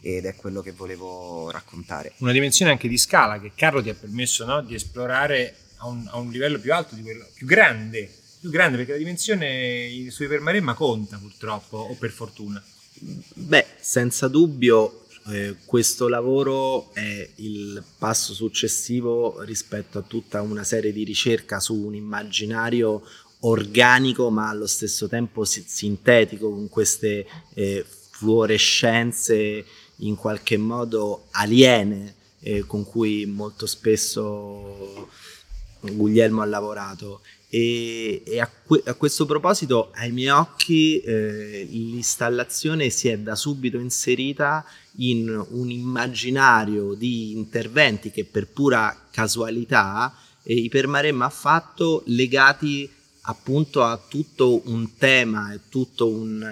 ed 0.01 0.25
è 0.25 0.35
quello 0.35 0.63
che 0.63 0.73
volevo 0.73 1.51
raccontare. 1.51 2.15
Una 2.19 2.33
dimensione 2.33 2.73
anche 2.73 2.89
di 2.89 2.99
scala 2.99 3.41
che 3.41 3.53
Carlo 3.55 3.83
ti 3.83 3.89
ha 3.89 3.95
permesso 3.95 4.45
no, 4.45 4.61
di 4.63 4.75
esplorare 4.75 5.57
a 5.79 5.87
un, 5.87 6.09
a 6.11 6.17
un, 6.19 6.31
livello 6.31 6.59
più 6.59 6.73
alto, 6.75 6.95
di 6.95 7.03
quello, 7.03 7.27
più 7.33 7.47
grande, 7.47 8.13
più 8.41 8.51
grande 8.51 8.77
perché 8.77 8.93
la 8.93 8.99
dimensione 8.99 10.09
su 10.11 10.25
Ipermaremma 10.25 10.75
conta 10.75 11.19
purtroppo 11.19 11.77
o 11.77 11.95
per 11.95 12.11
fortuna. 12.11 12.63
Beh, 13.05 13.67
senza 13.81 14.29
dubbio 14.29 15.07
eh, 15.29 15.57
questo 15.65 16.07
lavoro 16.07 16.93
è 16.93 17.29
il 17.37 17.83
passo 17.99 18.33
successivo 18.33 19.43
rispetto 19.43 19.99
a 19.99 20.03
tutta 20.03 20.41
una 20.41 20.63
serie 20.63 20.93
di 20.93 21.03
ricerca 21.03 21.59
su 21.59 21.75
un 21.75 21.97
immaginario 21.97 23.03
organico 23.41 24.31
ma 24.31 24.49
allo 24.49 24.69
stesso 24.69 25.09
tempo 25.09 25.45
sintetico 25.45 26.49
con 26.49 26.69
queste 26.69 27.27
eh, 27.55 27.85
fluorescenze 27.87 29.65
in 29.97 30.15
qualche 30.15 30.57
modo 30.57 31.27
aliene 31.33 32.15
eh, 32.41 32.65
con 32.67 32.85
cui 32.85 33.27
molto 33.27 33.67
spesso 33.67 35.09
Guglielmo 35.81 36.41
ha 36.43 36.47
lavorato 36.47 37.23
e, 37.55 38.23
e 38.25 38.41
a, 38.41 38.49
que- 38.49 38.83
a, 38.87 38.95
questo 38.95 39.27
proposito 39.27 39.91
ai 39.93 40.11
miei 40.11 40.31
occhi 40.31 41.01
eh, 41.01 41.69
l'installazione 41.69 42.89
si 42.89 43.09
è 43.09 43.19
da 43.19 43.35
subito 43.35 43.77
inserita 43.77 44.65
in 44.97 45.29
un 45.51 45.71
immaginario 45.71 46.95
di 46.95 47.33
interventi 47.33 48.11
che 48.11 48.25
per 48.25 48.47
pura 48.47 49.07
casualità 49.11 50.15
eh, 50.43 50.55
Ipermaremma 50.55 51.27
ha 51.27 51.31
fatto 51.31 52.03
legati 52.07 52.91
appunto 53.25 53.83
a 53.83 54.01
tutto 54.09 54.63
un 54.71 54.97
tema 54.97 55.53
e 55.53 55.61
tutto 55.69 56.09
un, 56.09 56.43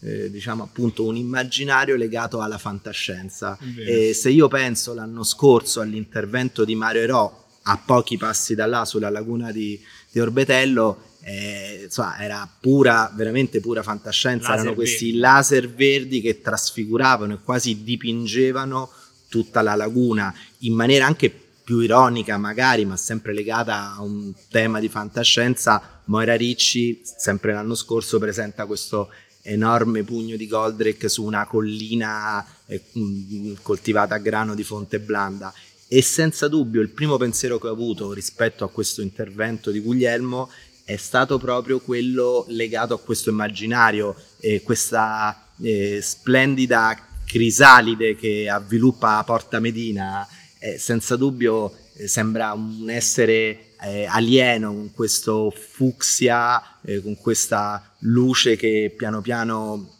eh, 0.00 0.28
diciamo 0.28 0.64
appunto 0.64 1.04
un 1.04 1.14
immaginario 1.14 1.94
legato 1.94 2.40
alla 2.40 2.58
fantascienza. 2.58 3.56
E 3.78 4.12
se 4.12 4.28
io 4.28 4.48
penso 4.48 4.92
l'anno 4.92 5.22
scorso 5.22 5.80
all'intervento 5.80 6.64
di 6.64 6.74
Mario 6.74 7.00
Ero 7.00 7.36
a 7.62 7.78
pochi 7.78 8.16
passi 8.16 8.54
da 8.54 8.66
là 8.66 8.84
sulla 8.84 9.08
laguna 9.08 9.52
di, 9.52 9.80
di 10.12 10.20
Orbetello, 10.20 11.10
eh, 11.22 11.82
insomma, 11.84 12.18
era 12.18 12.48
pura, 12.60 13.10
veramente 13.14 13.60
pura 13.60 13.82
fantascienza. 13.82 14.48
Laser 14.48 14.60
Erano 14.60 14.74
questi 14.74 15.04
verdi. 15.06 15.18
laser 15.18 15.70
verdi 15.70 16.20
che 16.20 16.40
trasfiguravano 16.40 17.34
e 17.34 17.38
quasi 17.42 17.82
dipingevano 17.82 18.90
tutta 19.28 19.62
la 19.62 19.74
laguna 19.74 20.34
in 20.58 20.74
maniera 20.74 21.06
anche 21.06 21.30
più 21.64 21.78
ironica, 21.78 22.36
magari, 22.36 22.84
ma 22.84 22.96
sempre 22.96 23.32
legata 23.32 23.94
a 23.94 24.02
un 24.02 24.32
tema 24.50 24.78
di 24.78 24.88
fantascienza. 24.88 26.00
Moira 26.06 26.34
Ricci, 26.34 27.00
sempre 27.02 27.52
l'anno 27.52 27.74
scorso, 27.74 28.18
presenta 28.18 28.66
questo 28.66 29.10
enorme 29.42 30.02
pugno 30.02 30.36
di 30.36 30.46
Goldrake 30.46 31.08
su 31.08 31.24
una 31.24 31.46
collina 31.46 32.44
eh, 32.66 32.80
mh, 32.92 33.54
coltivata 33.62 34.14
a 34.14 34.18
grano 34.18 34.54
di 34.54 34.62
Fonte 34.62 35.00
Blanda 35.00 35.52
e 35.94 36.00
senza 36.00 36.48
dubbio 36.48 36.80
il 36.80 36.88
primo 36.88 37.18
pensiero 37.18 37.58
che 37.58 37.66
ho 37.66 37.72
avuto 37.72 38.14
rispetto 38.14 38.64
a 38.64 38.70
questo 38.70 39.02
intervento 39.02 39.70
di 39.70 39.80
Guglielmo 39.80 40.48
è 40.84 40.96
stato 40.96 41.36
proprio 41.36 41.80
quello 41.80 42.46
legato 42.48 42.94
a 42.94 42.98
questo 42.98 43.28
immaginario, 43.28 44.16
eh, 44.40 44.62
questa 44.62 45.48
eh, 45.60 46.00
splendida 46.00 46.98
crisalide 47.26 48.16
che 48.16 48.48
avviluppa 48.48 49.22
Porta 49.24 49.60
Medina, 49.60 50.26
eh, 50.58 50.78
senza 50.78 51.16
dubbio 51.16 51.76
eh, 51.96 52.08
sembra 52.08 52.54
un 52.54 52.88
essere 52.88 53.74
eh, 53.82 54.06
alieno 54.06 54.72
con 54.72 54.92
questo 54.92 55.50
fucsia, 55.50 56.80
eh, 56.80 57.02
con 57.02 57.18
questa 57.18 57.94
luce 57.98 58.56
che 58.56 58.94
piano 58.96 59.20
piano 59.20 59.96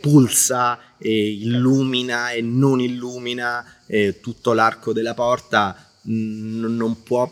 pulsa 0.00 0.96
e 0.98 1.32
illumina 1.32 2.30
e 2.30 2.40
non 2.40 2.80
illumina 2.80 3.81
eh, 3.92 4.20
tutto 4.20 4.54
l'arco 4.54 4.94
della 4.94 5.12
porta, 5.12 5.76
mh, 6.00 6.74
non 6.74 7.02
può 7.02 7.30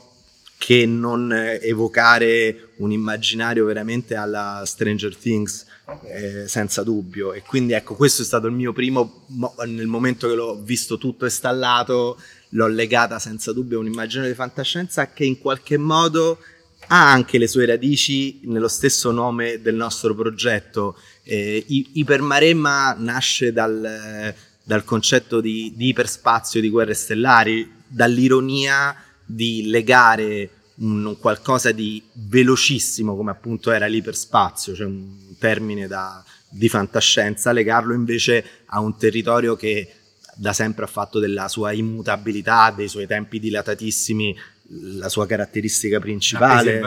che 0.59 0.85
non 0.85 1.33
evocare 1.33 2.73
un 2.77 2.93
immaginario 2.93 3.65
veramente 3.65 4.15
alla 4.15 4.63
Stranger 4.67 5.17
Things, 5.17 5.65
eh, 6.05 6.47
senza 6.47 6.83
dubbio. 6.83 7.33
E 7.33 7.41
quindi 7.41 7.73
ecco, 7.73 7.95
questo 7.95 8.21
è 8.21 8.25
stato 8.27 8.47
il 8.47 8.53
mio 8.53 8.75
primo, 8.75 9.25
mo- 9.29 9.55
nel 9.65 9.87
momento 9.87 10.29
che 10.29 10.35
l'ho 10.35 10.61
visto 10.63 10.99
tutto 10.99 11.25
installato, 11.25 12.21
l'ho 12.51 12.67
legata 12.67 13.19
senza 13.19 13.55
dubbio 13.55 13.79
a 13.79 13.81
un 13.81 13.87
immaginario 13.87 14.31
di 14.31 14.37
fantascienza 14.37 15.11
che 15.15 15.25
in 15.25 15.39
qualche 15.39 15.79
modo 15.79 16.41
ha 16.89 17.11
anche 17.11 17.39
le 17.39 17.47
sue 17.47 17.65
radici 17.65 18.41
nello 18.45 18.69
stesso 18.69 19.13
nome 19.13 19.63
del 19.63 19.77
nostro 19.77 20.15
progetto. 20.15 20.99
Eh, 21.23 21.65
I- 21.69 21.91
Ipermaremma 21.95 22.97
nasce 22.99 23.51
dal, 23.51 24.35
dal 24.71 24.85
concetto 24.85 25.41
di, 25.41 25.73
di 25.75 25.89
iperspazio, 25.89 26.61
di 26.61 26.71
guerre 26.71 26.95
stellari, 26.95 27.69
dall'ironia 27.89 28.95
di 29.27 29.65
legare 29.67 30.49
un, 30.77 31.17
qualcosa 31.19 31.73
di 31.73 32.01
velocissimo 32.13 33.17
come 33.17 33.33
appunto 33.33 33.73
era 33.73 33.87
l'iperspazio, 33.87 34.77
cioè 34.77 34.87
un 34.87 35.37
termine 35.41 35.89
da, 35.89 36.25
di 36.49 36.69
fantascienza, 36.69 37.51
legarlo 37.51 37.95
invece 37.95 38.45
a 38.67 38.79
un 38.79 38.97
territorio 38.97 39.57
che 39.57 39.93
da 40.37 40.53
sempre 40.53 40.85
ha 40.85 40.89
fatto 40.89 41.19
della 41.19 41.49
sua 41.49 41.73
immutabilità, 41.73 42.71
dei 42.71 42.87
suoi 42.87 43.09
tempi 43.09 43.41
dilatatissimi, 43.41 44.39
la 44.73 45.09
sua 45.09 45.27
caratteristica 45.27 45.99
principale. 46.01 46.79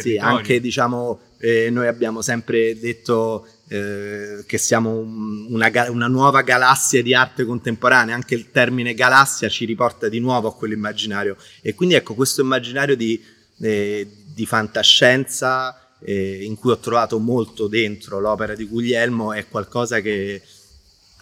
Sì, 0.00 0.16
anche 0.16 0.60
diciamo, 0.60 1.20
eh, 1.38 1.68
noi 1.70 1.86
abbiamo 1.88 2.22
sempre 2.22 2.78
detto 2.78 3.46
eh, 3.68 4.44
che 4.46 4.58
siamo 4.58 4.98
un- 4.98 5.46
una, 5.50 5.70
una 5.90 6.06
nuova 6.06 6.42
galassia 6.42 7.02
di 7.02 7.14
arte 7.14 7.44
contemporanea, 7.44 8.14
anche 8.14 8.34
il 8.34 8.50
termine 8.50 8.94
galassia 8.94 9.48
ci 9.48 9.64
riporta 9.64 10.08
di 10.08 10.20
nuovo 10.20 10.48
a 10.48 10.54
quell'immaginario. 10.54 11.36
E 11.62 11.74
quindi 11.74 11.94
ecco, 11.94 12.14
questo 12.14 12.42
immaginario 12.42 12.94
di, 12.94 13.20
eh, 13.60 14.08
di 14.32 14.46
fantascienza 14.46 15.78
eh, 16.04 16.44
in 16.44 16.56
cui 16.56 16.70
ho 16.70 16.78
trovato 16.78 17.18
molto 17.18 17.66
dentro 17.66 18.20
l'opera 18.20 18.54
di 18.54 18.66
Guglielmo 18.66 19.32
è 19.32 19.48
qualcosa 19.48 20.00
che 20.00 20.42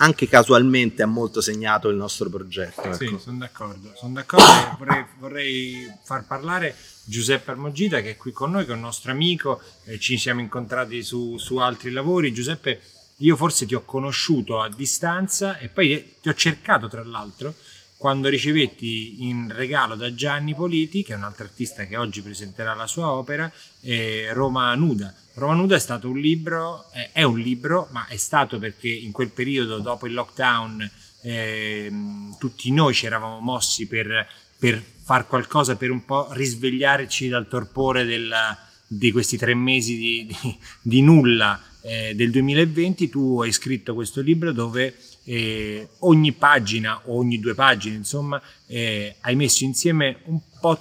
anche 0.03 0.29
casualmente 0.29 1.03
ha 1.03 1.07
molto 1.07 1.41
segnato 1.41 1.89
il 1.89 1.97
nostro 1.97 2.29
progetto. 2.29 2.93
Sì, 2.95 3.05
ecco. 3.05 3.19
sono 3.19 3.39
d'accordo. 3.39 3.93
Sono 3.95 4.15
d'accordo 4.15 4.45
vorrei, 4.79 5.05
vorrei 5.19 5.93
far 6.03 6.27
parlare 6.27 6.75
Giuseppe 7.05 7.53
Armogita 7.53 8.01
che 8.01 8.11
è 8.11 8.17
qui 8.17 8.33
con 8.33 8.51
noi, 8.51 8.65
che 8.65 8.73
è 8.73 8.75
un 8.75 8.81
nostro 8.81 9.13
amico, 9.13 9.61
eh, 9.85 9.99
ci 10.01 10.19
siamo 10.19 10.41
incontrati 10.41 11.03
su, 11.03 11.39
su 11.39 11.57
altri 11.59 11.93
lavori. 11.93 12.33
Giuseppe, 12.33 12.81
io 13.19 13.37
forse 13.37 13.65
ti 13.65 13.75
ho 13.75 13.85
conosciuto 13.85 14.61
a 14.61 14.69
distanza 14.69 15.59
e 15.59 15.69
poi 15.69 16.17
ti 16.21 16.29
ho 16.29 16.35
cercato 16.35 16.89
tra 16.89 17.05
l'altro 17.05 17.55
quando 18.03 18.29
ricevetti 18.29 19.29
in 19.29 19.47
regalo 19.55 19.95
da 19.95 20.13
Gianni 20.13 20.57
Politi, 20.57 21.05
che 21.05 21.13
è 21.13 21.17
un 21.17 21.23
altro 21.23 21.45
artista 21.45 21.85
che 21.85 21.97
oggi 21.97 22.21
presenterà 22.21 22.75
la 22.75 22.89
sua 22.89 23.13
opera, 23.13 23.49
eh, 23.83 24.31
Roma 24.33 24.75
Nuda. 24.75 25.15
Roma 25.35 25.55
Nuda 25.55 25.77
è 25.77 25.79
stato 25.79 26.09
un 26.09 26.19
libro, 26.19 26.87
eh, 26.95 27.13
è 27.13 27.23
un 27.23 27.39
libro, 27.39 27.87
ma 27.93 28.09
è 28.09 28.17
stato 28.17 28.59
perché 28.59 28.89
in 28.89 29.13
quel 29.13 29.29
periodo, 29.29 29.79
dopo 29.79 30.09
il 30.09 30.15
lockdown, 30.15 30.91
ehm, 31.23 32.39
tutti 32.41 32.73
noi 32.73 32.93
ci 32.93 33.07
eravamo 33.07 33.39
mossi 33.39 33.87
per, 33.87 34.27
per 34.59 34.83
far 35.05 35.29
qualcosa, 35.29 35.77
per 35.77 35.93
un 35.93 36.05
po' 36.05 36.27
risvegliarci 36.33 37.29
dal 37.29 37.47
torpore 37.47 38.05
della- 38.05 38.59
di 38.85 39.13
questi 39.13 39.37
tre 39.37 39.55
mesi 39.55 39.97
di, 39.97 40.27
di- 40.27 40.59
di 40.83 41.03
nulla 41.03 41.63
eh, 41.83 42.17
del 42.17 42.33
2020. 42.33 43.09
Tu 43.09 43.43
hai 43.43 43.53
scritto 43.53 43.95
questo 43.95 44.21
libro 44.21 44.51
dove 44.51 44.93
eh, 45.25 45.89
ogni 46.01 46.33
pagina 46.33 47.01
o 47.05 47.17
ogni 47.17 47.39
due 47.39 47.55
pagine, 47.55 47.97
insomma, 47.97 48.41
eh, 48.67 49.17
hai 49.21 49.37
messo 49.37 49.65
insieme 49.65 50.19
un 50.25 50.41
po' 50.61 50.79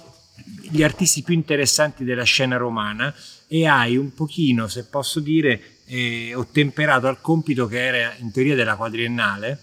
gli 0.70 0.82
artisti 0.82 1.22
più 1.22 1.34
interessanti 1.34 2.04
della 2.04 2.24
scena 2.24 2.56
romana 2.56 3.14
e 3.46 3.66
hai 3.66 3.96
un 3.96 4.14
pochino, 4.14 4.66
se 4.66 4.86
posso 4.86 5.20
dire, 5.20 5.78
eh, 5.86 6.34
ottemperato 6.34 7.06
al 7.06 7.20
compito 7.20 7.66
che 7.66 7.84
era 7.84 8.14
in 8.18 8.32
teoria 8.32 8.54
della 8.54 8.76
quadriennale, 8.76 9.62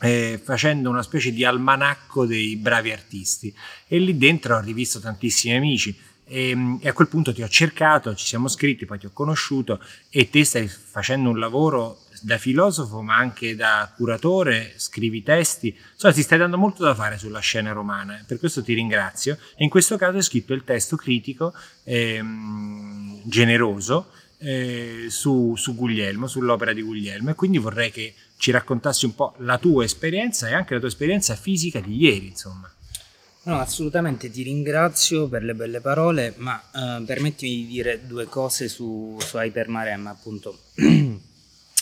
eh, 0.00 0.40
facendo 0.42 0.88
una 0.88 1.02
specie 1.02 1.32
di 1.32 1.44
almanacco 1.44 2.26
dei 2.26 2.56
bravi 2.56 2.92
artisti. 2.92 3.52
E 3.86 3.98
lì 3.98 4.16
dentro 4.16 4.56
ho 4.56 4.60
rivisto 4.60 5.00
tantissimi 5.00 5.56
amici. 5.56 5.96
E, 6.28 6.54
e 6.80 6.88
a 6.88 6.92
quel 6.92 7.08
punto 7.08 7.32
ti 7.32 7.42
ho 7.42 7.48
cercato, 7.48 8.14
ci 8.14 8.26
siamo 8.26 8.48
scritti, 8.48 8.84
poi 8.84 8.98
ti 8.98 9.06
ho 9.06 9.10
conosciuto 9.12 9.80
e 10.10 10.28
te 10.28 10.44
stai 10.44 10.68
facendo 10.68 11.30
un 11.30 11.38
lavoro 11.38 12.00
da 12.20 12.36
filosofo 12.36 13.00
ma 13.00 13.16
anche 13.16 13.54
da 13.54 13.92
curatore, 13.96 14.74
scrivi 14.76 15.22
testi, 15.22 15.74
insomma 15.92 16.12
ti 16.12 16.22
stai 16.22 16.38
dando 16.38 16.58
molto 16.58 16.82
da 16.82 16.94
fare 16.94 17.18
sulla 17.18 17.38
scena 17.40 17.72
romana, 17.72 18.22
per 18.26 18.38
questo 18.38 18.62
ti 18.62 18.74
ringrazio. 18.74 19.38
E 19.56 19.64
in 19.64 19.70
questo 19.70 19.96
caso 19.96 20.16
hai 20.16 20.22
scritto 20.22 20.52
il 20.52 20.64
testo 20.64 20.96
critico 20.96 21.54
ehm, 21.84 23.22
generoso 23.24 24.10
eh, 24.38 25.06
su, 25.08 25.54
su 25.56 25.74
Guglielmo, 25.74 26.26
sull'opera 26.26 26.72
di 26.72 26.82
Guglielmo. 26.82 27.30
E 27.30 27.34
quindi 27.34 27.58
vorrei 27.58 27.90
che 27.90 28.14
ci 28.36 28.50
raccontassi 28.50 29.04
un 29.04 29.14
po' 29.14 29.34
la 29.38 29.58
tua 29.58 29.84
esperienza 29.84 30.48
e 30.48 30.54
anche 30.54 30.74
la 30.74 30.80
tua 30.80 30.88
esperienza 30.88 31.34
fisica 31.34 31.80
di 31.80 31.96
ieri, 31.96 32.28
insomma. 32.28 32.70
No, 33.42 33.58
assolutamente 33.60 34.30
ti 34.30 34.42
ringrazio 34.42 35.28
per 35.28 35.42
le 35.42 35.54
belle 35.54 35.80
parole, 35.80 36.34
ma 36.36 36.60
eh, 36.74 37.02
permettimi 37.04 37.56
di 37.56 37.66
dire 37.66 38.06
due 38.06 38.26
cose 38.26 38.68
su, 38.68 39.16
su 39.20 39.38
Hypermarem, 39.38 40.06
appunto. 40.06 40.58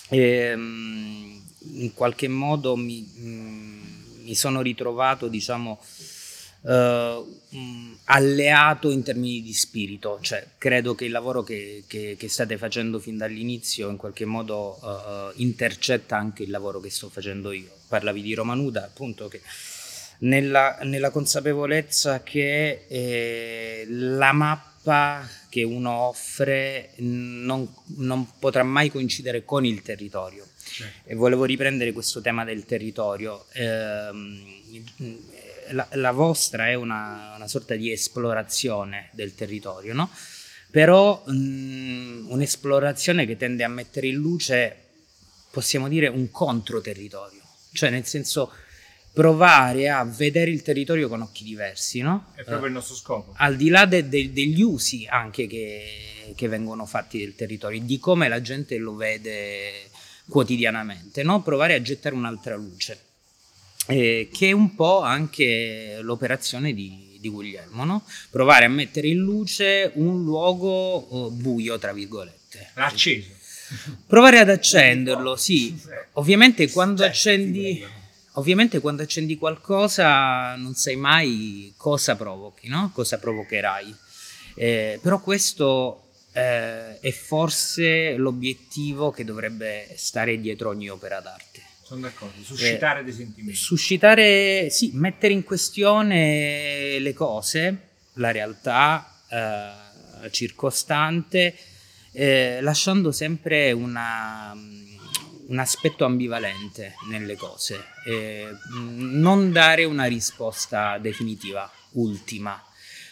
Ehm, 0.09 1.43
in 1.73 1.93
qualche 1.93 2.29
modo 2.29 2.77
mi, 2.77 3.05
mm, 3.19 4.23
mi 4.23 4.37
sono 4.37 4.63
ritrovato, 4.63 5.27
diciamo, 5.27 5.81
uh, 6.61 7.39
alleato 8.05 8.91
in 8.91 9.03
termini 9.03 9.43
di 9.43 9.53
spirito, 9.53 10.19
cioè 10.21 10.47
credo 10.59 10.95
che 10.95 11.07
il 11.07 11.11
lavoro 11.11 11.43
che, 11.43 11.85
che, 11.87 12.17
che 12.19 12.29
state 12.29 12.57
facendo 12.57 12.99
fin 12.99 13.17
dall'inizio 13.17 13.89
in 13.89 13.97
qualche 13.97 14.25
modo 14.25 14.79
uh, 14.81 15.33
intercetta 15.41 16.17
anche 16.17 16.43
il 16.43 16.51
lavoro 16.51 16.81
che 16.81 16.91
sto 16.91 17.09
facendo 17.09 17.53
io. 17.53 17.71
Parlavi 17.89 18.23
di 18.23 18.35
Romanuda, 18.35 18.85
appunto 18.85 19.29
che 19.29 19.41
nella, 20.19 20.79
nella 20.83 21.11
consapevolezza 21.11 22.23
che 22.23 22.87
eh, 22.89 23.85
la 23.89 24.33
mappa 24.33 25.29
che 25.49 25.63
uno 25.63 25.91
offre 25.91 26.91
non, 26.97 27.67
non, 27.97 28.39
potrà 28.39 28.63
mai 28.63 28.91
coincidere 28.91 29.45
con 29.45 29.65
il 29.65 29.83
territorio. 29.83 30.47
Certo. 30.63 31.09
E 31.09 31.15
volevo 31.15 31.45
riprendere 31.45 31.93
questo 31.93 32.21
tema 32.21 32.45
del 32.45 32.65
territorio. 32.65 33.47
Eh, 33.53 34.11
la, 35.71 35.89
la, 35.93 36.11
vostra 36.13 36.69
è 36.69 36.75
una, 36.75 37.33
una, 37.37 37.49
sorta 37.49 37.75
di 37.75 37.91
esplorazione 37.91 39.09
del 39.13 39.35
territorio, 39.35 39.95
no? 39.95 40.11
però 40.71 41.23
mh, 41.27 42.27
un'esplorazione 42.29 43.25
che 43.25 43.37
tende 43.37 43.65
a 43.65 43.69
mettere 43.69 44.09
in 44.09 44.17
luce, 44.17 44.77
possiamo 45.51 45.89
dire, 45.89 46.09
un 46.09 46.31
controterritorio, 46.31 47.41
cioè 47.73 47.91
nel 47.91 48.05
senso 48.05 48.53
provare 49.17 49.89
a 49.89 50.05
vedere 50.05 50.51
il 50.51 50.61
territorio 50.61 51.09
con 51.09 51.23
occhi 51.23 51.43
diversi, 51.43 52.03
no? 52.03 52.33
È 52.35 52.45
proprio 52.45 52.67
il 52.67 52.75
nostro 52.75 52.95
scopo. 52.95 53.33
Al 53.39 53.57
di 53.57 53.71
là 53.71 53.87
de, 53.87 54.11
de, 54.11 54.31
degli 54.31 54.61
usi 54.61 55.07
anche 55.09 55.47
che, 55.47 56.33
che, 56.35 56.49
vengono 56.49 56.85
fatti 56.85 57.21
del 57.21 57.35
territorio, 57.35 57.81
di 57.81 57.99
come 57.99 58.29
la 58.29 58.43
gente 58.43 58.77
lo 58.77 58.95
vede 58.95 59.89
quotidianamente, 60.29 61.23
no? 61.23 61.41
Provare 61.41 61.73
a 61.73 61.81
gettare 61.81 62.15
un'altra 62.15 62.57
luce, 62.57 63.01
eh, 63.87 64.29
che 64.31 64.49
è 64.49 64.53
un 64.53 64.75
po' 64.75 65.01
anche 65.01 65.97
l'operazione 66.03 66.75
di, 66.75 67.17
di 67.19 67.31
Guglielmo, 67.31 67.85
no? 67.87 68.05
Provare 68.29 68.67
a 68.67 68.69
mettere 68.69 69.09
in 69.09 69.21
luce 69.21 69.93
un 69.95 70.25
luogo 70.25 70.69
oh, 70.69 71.31
buio, 71.31 71.79
tra 71.79 71.95
virgolette. 71.95 72.73
Acceso. 72.75 73.31
Provare 74.07 74.41
ad 74.41 74.51
accenderlo, 74.51 75.37
sì. 75.37 75.75
Ovviamente 76.13 76.71
quando 76.71 77.03
accendi 77.03 77.83
Ovviamente 78.38 78.81
quando 78.81 79.02
accendi 79.02 79.37
qualcosa 79.37 80.55
non 80.57 80.75
sai 80.75 80.97
mai 80.97 81.73
cosa 81.76 82.16
provochi, 82.16 82.69
no? 82.69 82.90
cosa 82.93 83.19
provocherai. 83.19 83.95
Eh, 84.55 84.99
però 85.02 85.21
questo 85.21 86.11
eh, 86.33 87.00
è 87.00 87.11
forse 87.12 88.16
l'obiettivo 88.16 89.11
che 89.11 89.25
dovrebbe 89.25 89.95
stare 89.97 90.38
dietro 90.38 90.69
ogni 90.69 90.90
opera 90.90 91.21
d'arte. 91.21 91.62
Sono 91.83 92.02
d'accordo, 92.02 92.43
suscitare 92.43 93.00
eh, 93.00 93.05
dei 93.05 93.12
sentimenti. 93.14 93.59
Suscitare, 93.59 94.69
sì, 94.71 94.90
mettere 94.93 95.33
in 95.33 95.43
questione 95.43 96.99
le 96.99 97.12
cose, 97.14 97.78
la 98.14 98.33
realtà 98.33 99.14
eh, 99.31 100.31
circostante, 100.31 101.57
eh, 102.12 102.61
lasciando 102.61 103.12
sempre 103.12 103.73
una 103.73 104.55
un 105.49 105.59
aspetto 105.59 106.05
ambivalente 106.05 106.95
nelle 107.09 107.37
cose, 107.37 107.85
eh, 108.05 108.49
non 108.73 109.53
dare 109.53 109.85
una 109.85 110.07
risposta 110.07 110.99
definitiva, 110.99 111.71
ultima, 111.93 112.62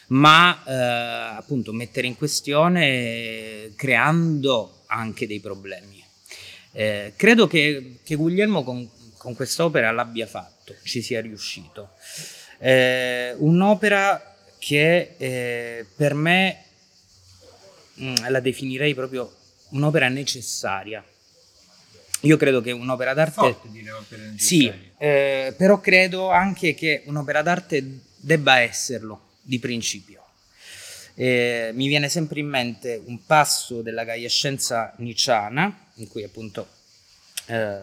ma 0.08 0.62
eh, 0.64 1.36
appunto 1.36 1.72
mettere 1.72 2.06
in 2.06 2.16
questione 2.16 3.72
creando 3.76 4.82
anche 4.86 5.26
dei 5.26 5.40
problemi. 5.40 6.02
Eh, 6.72 7.12
credo 7.16 7.46
che, 7.46 7.98
che 8.02 8.14
Guglielmo 8.16 8.64
con, 8.64 8.88
con 9.16 9.34
quest'opera 9.36 9.92
l'abbia 9.92 10.26
fatto, 10.26 10.74
ci 10.82 11.02
sia 11.02 11.20
riuscito. 11.20 11.90
Eh, 12.58 13.34
un'opera 13.38 14.34
che 14.58 15.14
eh, 15.18 15.86
per 15.94 16.14
me 16.14 16.64
mh, 17.94 18.06
mm, 18.06 18.14
la 18.28 18.40
definirei 18.40 18.94
proprio 18.94 19.32
un'opera 19.70 20.08
necessaria 20.08 21.04
io 22.24 22.36
credo 22.36 22.60
che 22.60 22.72
un'opera 22.72 23.14
d'arte... 23.14 23.56
Sì, 24.36 24.72
eh, 24.98 25.54
però 25.56 25.80
credo 25.80 26.30
anche 26.30 26.74
che 26.74 27.02
un'opera 27.06 27.42
d'arte 27.42 28.00
debba 28.16 28.60
esserlo 28.60 29.32
di 29.42 29.58
principio. 29.58 30.22
Eh, 31.14 31.70
mi 31.74 31.86
viene 31.86 32.08
sempre 32.08 32.40
in 32.40 32.48
mente 32.48 33.00
un 33.04 33.24
passo 33.24 33.82
della 33.82 34.04
gaiascenza 34.04 34.94
nicciana, 34.96 35.90
in 35.96 36.08
cui 36.08 36.24
appunto 36.24 36.66
eh, 37.46 37.78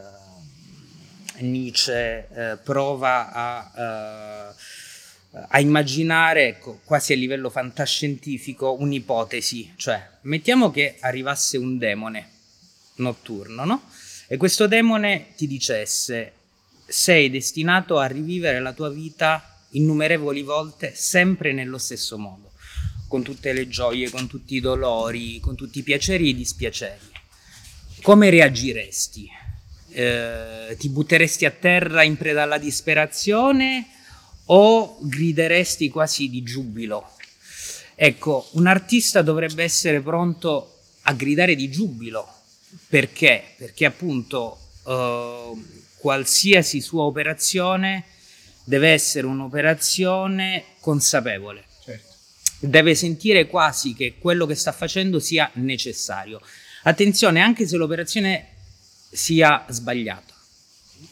Nietzsche 1.39 2.27
eh, 2.33 2.57
prova 2.57 3.31
a, 3.31 4.51
eh, 4.51 5.45
a 5.47 5.59
immaginare, 5.59 6.47
ecco, 6.47 6.81
quasi 6.83 7.13
a 7.13 7.15
livello 7.15 7.49
fantascientifico, 7.49 8.75
un'ipotesi, 8.79 9.73
cioè 9.77 10.05
mettiamo 10.21 10.71
che 10.71 10.97
arrivasse 10.99 11.57
un 11.57 11.77
demone 11.77 12.29
notturno, 12.95 13.63
no? 13.63 13.83
E 14.31 14.37
questo 14.37 14.65
demone 14.65 15.33
ti 15.35 15.45
dicesse 15.45 16.31
sei 16.87 17.29
destinato 17.29 17.97
a 17.97 18.05
rivivere 18.05 18.61
la 18.61 18.71
tua 18.71 18.89
vita 18.89 19.59
innumerevoli 19.71 20.41
volte 20.41 20.93
sempre 20.95 21.51
nello 21.51 21.77
stesso 21.77 22.17
modo, 22.17 22.53
con 23.09 23.23
tutte 23.23 23.51
le 23.51 23.67
gioie, 23.67 24.09
con 24.09 24.27
tutti 24.27 24.55
i 24.55 24.61
dolori, 24.61 25.41
con 25.41 25.57
tutti 25.57 25.79
i 25.79 25.83
piaceri 25.83 26.27
e 26.27 26.29
i 26.29 26.35
dispiaceri. 26.35 27.11
Come 28.03 28.29
reagiresti? 28.29 29.29
Eh, 29.89 30.77
ti 30.79 30.87
butteresti 30.87 31.43
a 31.43 31.51
terra 31.51 32.01
in 32.03 32.15
preda 32.15 32.43
alla 32.43 32.57
disperazione 32.57 33.85
o 34.45 34.97
grideresti 35.01 35.89
quasi 35.89 36.29
di 36.29 36.41
giubilo? 36.41 37.17
Ecco, 37.95 38.47
un 38.53 38.67
artista 38.67 39.21
dovrebbe 39.23 39.63
essere 39.63 39.99
pronto 39.99 40.83
a 41.01 41.11
gridare 41.11 41.53
di 41.55 41.69
giubilo 41.69 42.39
perché? 42.87 43.43
Perché 43.57 43.85
appunto 43.85 44.59
uh, 44.83 45.65
qualsiasi 45.97 46.81
sua 46.81 47.03
operazione 47.03 48.05
deve 48.63 48.89
essere 48.89 49.27
un'operazione 49.27 50.63
consapevole. 50.79 51.65
Certo. 51.83 52.13
Deve 52.59 52.95
sentire 52.95 53.47
quasi 53.47 53.93
che 53.93 54.15
quello 54.19 54.45
che 54.45 54.55
sta 54.55 54.71
facendo 54.71 55.19
sia 55.19 55.49
necessario. 55.55 56.41
Attenzione, 56.83 57.41
anche 57.41 57.67
se 57.67 57.77
l'operazione 57.77 58.47
sia 59.11 59.65
sbagliata. 59.69 60.33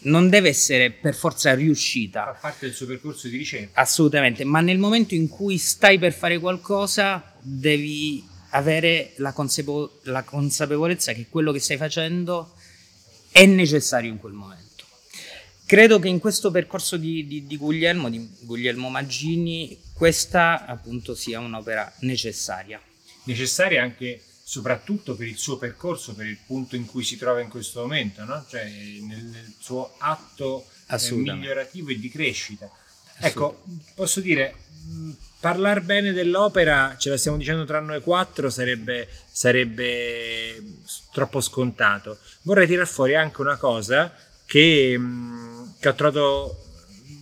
Non 0.01 0.29
deve 0.29 0.49
essere 0.49 0.91
per 0.91 1.15
forza 1.15 1.53
riuscita. 1.53 2.25
Fa 2.25 2.39
parte 2.39 2.67
del 2.67 2.75
suo 2.75 2.85
percorso 2.85 3.27
di 3.27 3.37
ricerca. 3.37 3.81
Assolutamente, 3.81 4.43
ma 4.43 4.61
nel 4.61 4.77
momento 4.77 5.15
in 5.15 5.27
cui 5.27 5.57
stai 5.57 5.97
per 5.97 6.13
fare 6.13 6.39
qualcosa, 6.39 7.35
devi 7.41 8.23
avere 8.49 9.13
la, 9.17 9.33
consapevo- 9.33 9.99
la 10.03 10.23
consapevolezza 10.23 11.13
che 11.13 11.27
quello 11.29 11.51
che 11.51 11.59
stai 11.59 11.77
facendo 11.77 12.53
è 13.31 13.45
necessario 13.45 14.09
in 14.09 14.17
quel 14.17 14.33
momento. 14.33 14.67
Credo 15.65 15.99
che 15.99 16.07
in 16.07 16.19
questo 16.19 16.49
percorso 16.49 16.97
di, 16.97 17.27
di, 17.27 17.45
di, 17.45 17.57
Guglielmo, 17.57 18.09
di 18.09 18.27
Guglielmo 18.39 18.89
Maggini, 18.89 19.79
questa 19.93 20.65
appunto 20.65 21.13
sia 21.13 21.39
un'opera 21.39 21.93
necessaria. 21.99 22.81
Necessaria 23.25 23.83
anche 23.83 24.23
soprattutto 24.43 25.15
per 25.15 25.27
il 25.27 25.37
suo 25.37 25.59
percorso, 25.59 26.15
per 26.15 26.25
il 26.25 26.39
punto 26.43 26.75
in 26.75 26.87
cui 26.87 27.03
si 27.03 27.17
trova 27.17 27.39
in 27.39 27.49
questo 27.49 27.81
momento, 27.81 28.23
no? 28.23 28.43
cioè 28.49 28.63
nel, 28.63 29.25
nel 29.25 29.53
suo 29.59 29.93
atto 29.99 30.65
eh, 30.87 31.11
migliorativo 31.11 31.91
e 31.91 31.99
di 31.99 32.09
crescita. 32.09 32.67
Ecco, 33.19 33.63
posso 33.93 34.21
dire, 34.21 34.55
parlare 35.39 35.81
bene 35.81 36.11
dell'opera, 36.11 36.95
ce 36.97 37.09
la 37.09 37.17
stiamo 37.17 37.37
dicendo 37.37 37.65
tra 37.65 37.79
noi 37.79 38.01
quattro, 38.01 38.49
sarebbe, 38.49 39.07
sarebbe 39.31 40.61
troppo 41.11 41.39
scontato. 41.41 42.17
Vorrei 42.41 42.67
tirar 42.67 42.87
fuori 42.87 43.15
anche 43.15 43.41
una 43.41 43.57
cosa 43.57 44.13
che, 44.45 44.99
che 45.79 45.87
ho 45.87 45.93
trovato 45.95 46.63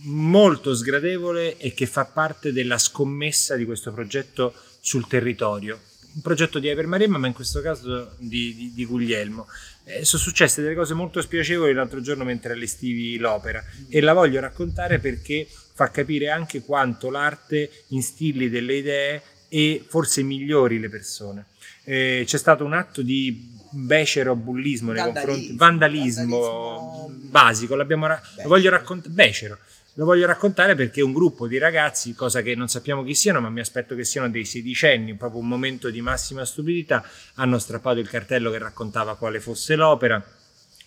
molto 0.04 0.74
sgradevole 0.74 1.56
e 1.58 1.72
che 1.74 1.86
fa 1.86 2.04
parte 2.04 2.52
della 2.52 2.78
scommessa 2.78 3.54
di 3.56 3.64
questo 3.64 3.92
progetto 3.92 4.54
sul 4.80 5.06
territorio. 5.06 5.78
Un 6.14 6.22
progetto 6.22 6.58
di 6.58 6.68
Ipermaremma, 6.68 7.18
ma 7.18 7.26
in 7.26 7.34
questo 7.34 7.60
caso 7.60 8.14
di, 8.18 8.54
di, 8.54 8.72
di 8.74 8.84
Guglielmo. 8.86 9.46
Eh, 9.84 10.04
sono 10.04 10.22
successe 10.22 10.60
delle 10.60 10.74
cose 10.74 10.94
molto 10.94 11.20
spiacevoli 11.20 11.72
l'altro 11.72 12.00
giorno 12.00 12.24
mentre 12.24 12.52
allestivi 12.52 13.16
l'opera 13.18 13.64
e 13.88 14.00
la 14.00 14.12
voglio 14.12 14.40
raccontare 14.40 14.98
perché 14.98 15.46
fa 15.78 15.92
capire 15.92 16.28
anche 16.28 16.62
quanto 16.62 17.08
l'arte 17.08 17.70
instilli 17.88 18.48
delle 18.48 18.74
idee 18.74 19.22
e 19.48 19.84
forse 19.86 20.24
migliori 20.24 20.80
le 20.80 20.88
persone. 20.88 21.44
Eh, 21.84 22.24
c'è 22.26 22.36
stato 22.36 22.64
un 22.64 22.72
atto 22.72 23.00
di 23.00 23.56
becero 23.70 24.34
bullismo 24.34 24.90
nei 24.90 25.04
confronti 25.04 25.54
vandalismo, 25.54 26.40
vandalismo 26.40 27.10
basico, 27.30 27.76
l'abbiamo 27.76 28.08
ra- 28.08 28.20
lo 28.42 28.48
voglio 28.48 28.70
raccontare 28.70 29.14
becero. 29.14 29.58
Lo 29.94 30.04
voglio 30.04 30.26
raccontare 30.26 30.74
perché 30.74 31.00
un 31.00 31.12
gruppo 31.12 31.46
di 31.46 31.58
ragazzi, 31.58 32.14
cosa 32.14 32.42
che 32.42 32.56
non 32.56 32.68
sappiamo 32.68 33.04
chi 33.04 33.14
siano, 33.14 33.40
ma 33.40 33.48
mi 33.48 33.60
aspetto 33.60 33.94
che 33.94 34.04
siano 34.04 34.28
dei 34.28 34.44
sedicenni, 34.44 35.14
proprio 35.14 35.40
un 35.40 35.48
momento 35.48 35.90
di 35.90 36.00
massima 36.00 36.44
stupidità, 36.44 37.04
hanno 37.34 37.58
strappato 37.58 37.98
il 38.00 38.08
cartello 38.08 38.50
che 38.50 38.58
raccontava 38.58 39.16
quale 39.16 39.40
fosse 39.40 39.74
l'opera, 39.74 40.22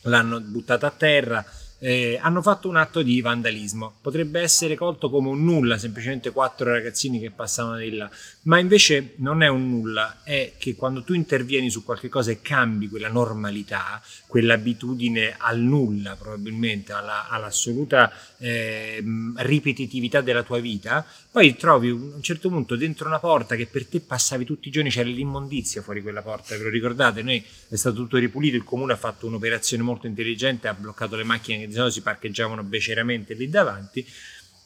l'hanno 0.04 0.40
buttata 0.40 0.88
a 0.88 0.92
terra, 0.92 1.46
eh, 1.84 2.20
hanno 2.22 2.44
fatto 2.44 2.70
un 2.70 2.76
atto 2.76 3.02
di 3.02 3.22
vandalismo. 3.22 3.96
Potrebbe 4.02 4.40
essere 4.40 4.76
colto 4.76 5.10
come 5.10 5.30
un 5.30 5.44
nulla, 5.44 5.80
semplicemente 5.80 6.32
quattro 6.32 6.72
ragazzini 6.72 7.20
che 7.20 7.32
passavano 7.32 7.78
di 7.78 7.96
là, 7.96 8.10
ma 8.44 8.60
invece 8.60 9.14
non 9.18 9.42
è 9.42 9.48
un 9.48 9.70
nulla, 9.70 10.22
è 10.24 10.54
che 10.58 10.76
quando 10.76 11.04
tu 11.04 11.14
intervieni 11.14 11.72
su 11.72 11.84
qualche 11.84 12.08
cosa 12.08 12.30
e 12.30 12.42
cambi 12.42 12.88
quella 12.88 13.10
normalità, 13.10 14.02
quell'abitudine 14.28 15.36
al 15.38 15.60
nulla 15.60 16.16
probabilmente, 16.16 16.94
alla, 16.94 17.28
all'assoluta 17.28 18.12
eh, 18.38 19.04
ripetitività 19.38 20.22
della 20.22 20.44
tua 20.44 20.60
vita, 20.60 21.04
poi 21.32 21.56
trovi 21.56 21.90
a 21.90 21.94
un 21.94 22.22
certo 22.22 22.50
punto 22.50 22.76
dentro 22.76 23.08
una 23.08 23.20
porta 23.20 23.56
che 23.56 23.66
per 23.66 23.88
te 23.88 24.02
passavi 24.02 24.46
tutti 24.46 24.68
i 24.68 24.72
giorni, 24.72 24.90
c'era 24.90 25.10
l'immondizia 25.10 25.82
fuori 25.82 26.02
quella 26.02 26.22
porta, 26.22 26.56
ve 26.58 26.64
lo 26.64 26.70
ricordate? 26.70 27.24
Noi 27.24 27.44
è 27.70 27.76
stato 27.76 27.96
tutto 27.96 28.18
ripulito, 28.18 28.56
il 28.56 28.64
comune 28.64 28.94
ha 28.94 28.98
fatto 28.98 29.26
un'operazione 29.26 29.82
molto 29.82 30.06
intelligente, 30.06 30.68
ha 30.68 30.74
bloccato 30.74 31.16
le 31.16 31.24
macchine 31.24 31.60
che 31.60 31.71
di 31.72 31.78
solito 31.78 31.94
si 31.94 32.02
parcheggiavano 32.02 32.64
beceramente 32.64 33.34
lì 33.34 33.50
davanti. 33.50 34.06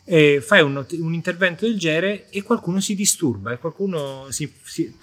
E 0.04 0.42
fai 0.42 0.62
un, 0.62 0.86
un, 1.00 1.14
intervento 1.14 1.66
del 1.66 1.80
genere 1.80 2.30
e 2.30 2.44
qualcuno 2.44 2.80
si 2.80 2.94
disturba 2.94 3.52
e 3.52 3.58
qualcuno 3.58 4.28
si, 4.30 4.52
si, 4.64 4.94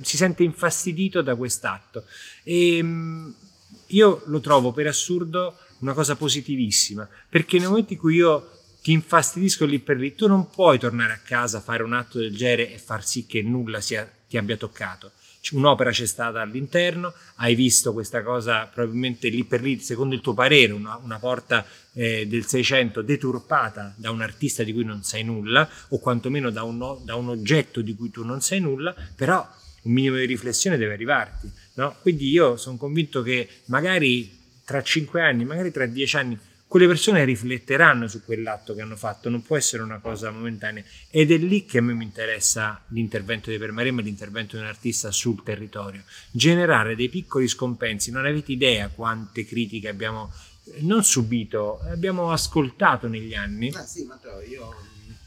si 0.00 0.16
sente 0.16 0.42
infastidito 0.42 1.20
da 1.20 1.34
quest'atto. 1.34 2.04
E, 2.44 2.82
mm, 2.82 3.30
io 3.88 4.22
lo 4.26 4.40
trovo 4.40 4.72
per 4.72 4.86
assurdo 4.86 5.58
una 5.80 5.92
cosa 5.92 6.16
positivissima, 6.16 7.08
perché 7.28 7.58
nel 7.58 7.68
momento 7.68 7.92
in 7.92 7.98
cui 7.98 8.16
io 8.16 8.52
ti 8.82 8.92
infastidisco 8.92 9.64
lì 9.64 9.78
per 9.78 9.98
lì, 9.98 10.14
tu 10.14 10.26
non 10.26 10.50
puoi 10.50 10.78
tornare 10.78 11.12
a 11.12 11.20
casa, 11.22 11.60
fare 11.60 11.82
un 11.82 11.92
atto 11.92 12.18
del 12.18 12.34
genere 12.34 12.72
e 12.72 12.78
far 12.78 13.04
sì 13.04 13.26
che 13.26 13.42
nulla 13.42 13.80
sia, 13.80 14.10
ti 14.28 14.36
abbia 14.36 14.56
toccato. 14.56 15.12
Un'opera 15.52 15.90
c'è 15.90 16.06
stata 16.06 16.40
all'interno, 16.40 17.12
hai 17.36 17.54
visto 17.54 17.92
questa 17.92 18.22
cosa 18.22 18.66
probabilmente 18.66 19.28
lì 19.28 19.44
per 19.44 19.62
lì, 19.62 19.78
secondo 19.78 20.14
il 20.14 20.20
tuo 20.20 20.34
parere, 20.34 20.72
una, 20.72 21.00
una 21.02 21.18
porta 21.18 21.64
eh, 21.94 22.26
del 22.26 22.44
600 22.44 23.02
deturpata 23.02 23.94
da 23.96 24.10
un 24.10 24.20
artista 24.20 24.62
di 24.62 24.72
cui 24.72 24.84
non 24.84 25.02
sai 25.02 25.24
nulla, 25.24 25.68
o 25.88 25.98
quantomeno 25.98 26.50
da 26.50 26.64
un, 26.64 26.98
da 27.02 27.14
un 27.14 27.28
oggetto 27.28 27.80
di 27.80 27.94
cui 27.94 28.10
tu 28.10 28.24
non 28.24 28.40
sai 28.40 28.60
nulla, 28.60 28.94
però 29.14 29.46
un 29.82 29.92
minimo 29.92 30.16
di 30.16 30.26
riflessione 30.26 30.76
deve 30.76 30.92
arrivarti. 30.92 31.50
No? 31.74 31.96
Quindi 32.02 32.28
io 32.28 32.56
sono 32.56 32.76
convinto 32.76 33.22
che 33.22 33.48
magari 33.66 34.36
tra 34.64 34.82
cinque 34.82 35.22
anni, 35.22 35.46
magari 35.46 35.70
tra 35.70 35.86
dieci 35.86 36.16
anni, 36.16 36.38
quelle 36.68 36.86
persone 36.86 37.24
rifletteranno 37.24 38.06
su 38.08 38.22
quell'atto 38.22 38.74
che 38.74 38.82
hanno 38.82 38.94
fatto, 38.94 39.30
non 39.30 39.42
può 39.42 39.56
essere 39.56 39.82
una 39.82 39.98
cosa 39.98 40.30
momentanea. 40.30 40.84
Ed 41.08 41.32
è 41.32 41.38
lì 41.38 41.64
che 41.64 41.78
a 41.78 41.82
me 41.82 41.94
mi 41.94 42.04
interessa 42.04 42.84
l'intervento 42.88 43.50
di 43.50 43.56
Permaremma, 43.56 44.02
l'intervento 44.02 44.56
di 44.56 44.62
un 44.62 44.68
artista 44.68 45.10
sul 45.10 45.42
territorio. 45.42 46.02
Generare 46.30 46.94
dei 46.94 47.08
piccoli 47.08 47.48
scompensi, 47.48 48.10
non 48.10 48.26
avete 48.26 48.52
idea 48.52 48.88
quante 48.88 49.46
critiche 49.46 49.88
abbiamo 49.88 50.30
non 50.80 51.02
subito, 51.02 51.80
abbiamo 51.84 52.30
ascoltato 52.30 53.08
negli 53.08 53.34
anni. 53.34 53.70
Ah, 53.70 53.86
sì, 53.86 54.04
Matteo, 54.04 54.42
io 54.42 54.74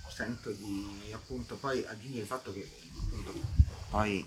sento 0.07 0.51
di 0.51 1.11
appunto 1.11 1.55
poi 1.55 1.83
aggiungere 1.87 2.21
il 2.21 2.27
fatto 2.27 2.53
che 2.53 2.69
appunto, 2.95 3.33
poi 3.89 4.23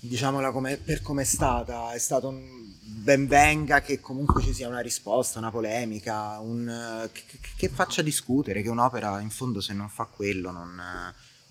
diciamola 0.00 0.50
come, 0.50 0.76
per 0.76 1.00
come 1.00 1.22
è 1.22 1.24
stata, 1.24 1.94
è 1.94 1.98
stato 1.98 2.28
un 2.28 2.74
ben 3.06 3.28
venga 3.28 3.82
che 3.82 4.00
comunque 4.00 4.42
ci 4.42 4.52
sia 4.52 4.66
una 4.66 4.80
risposta, 4.80 5.38
una 5.38 5.52
polemica, 5.52 6.40
un, 6.40 7.08
che, 7.12 7.22
che, 7.56 7.68
faccia 7.68 8.02
discutere, 8.02 8.62
che 8.62 8.68
un'opera 8.68 9.20
in 9.20 9.30
fondo 9.30 9.60
se 9.60 9.74
non 9.74 9.88
fa 9.88 10.06
quello 10.06 10.50
non, 10.50 10.82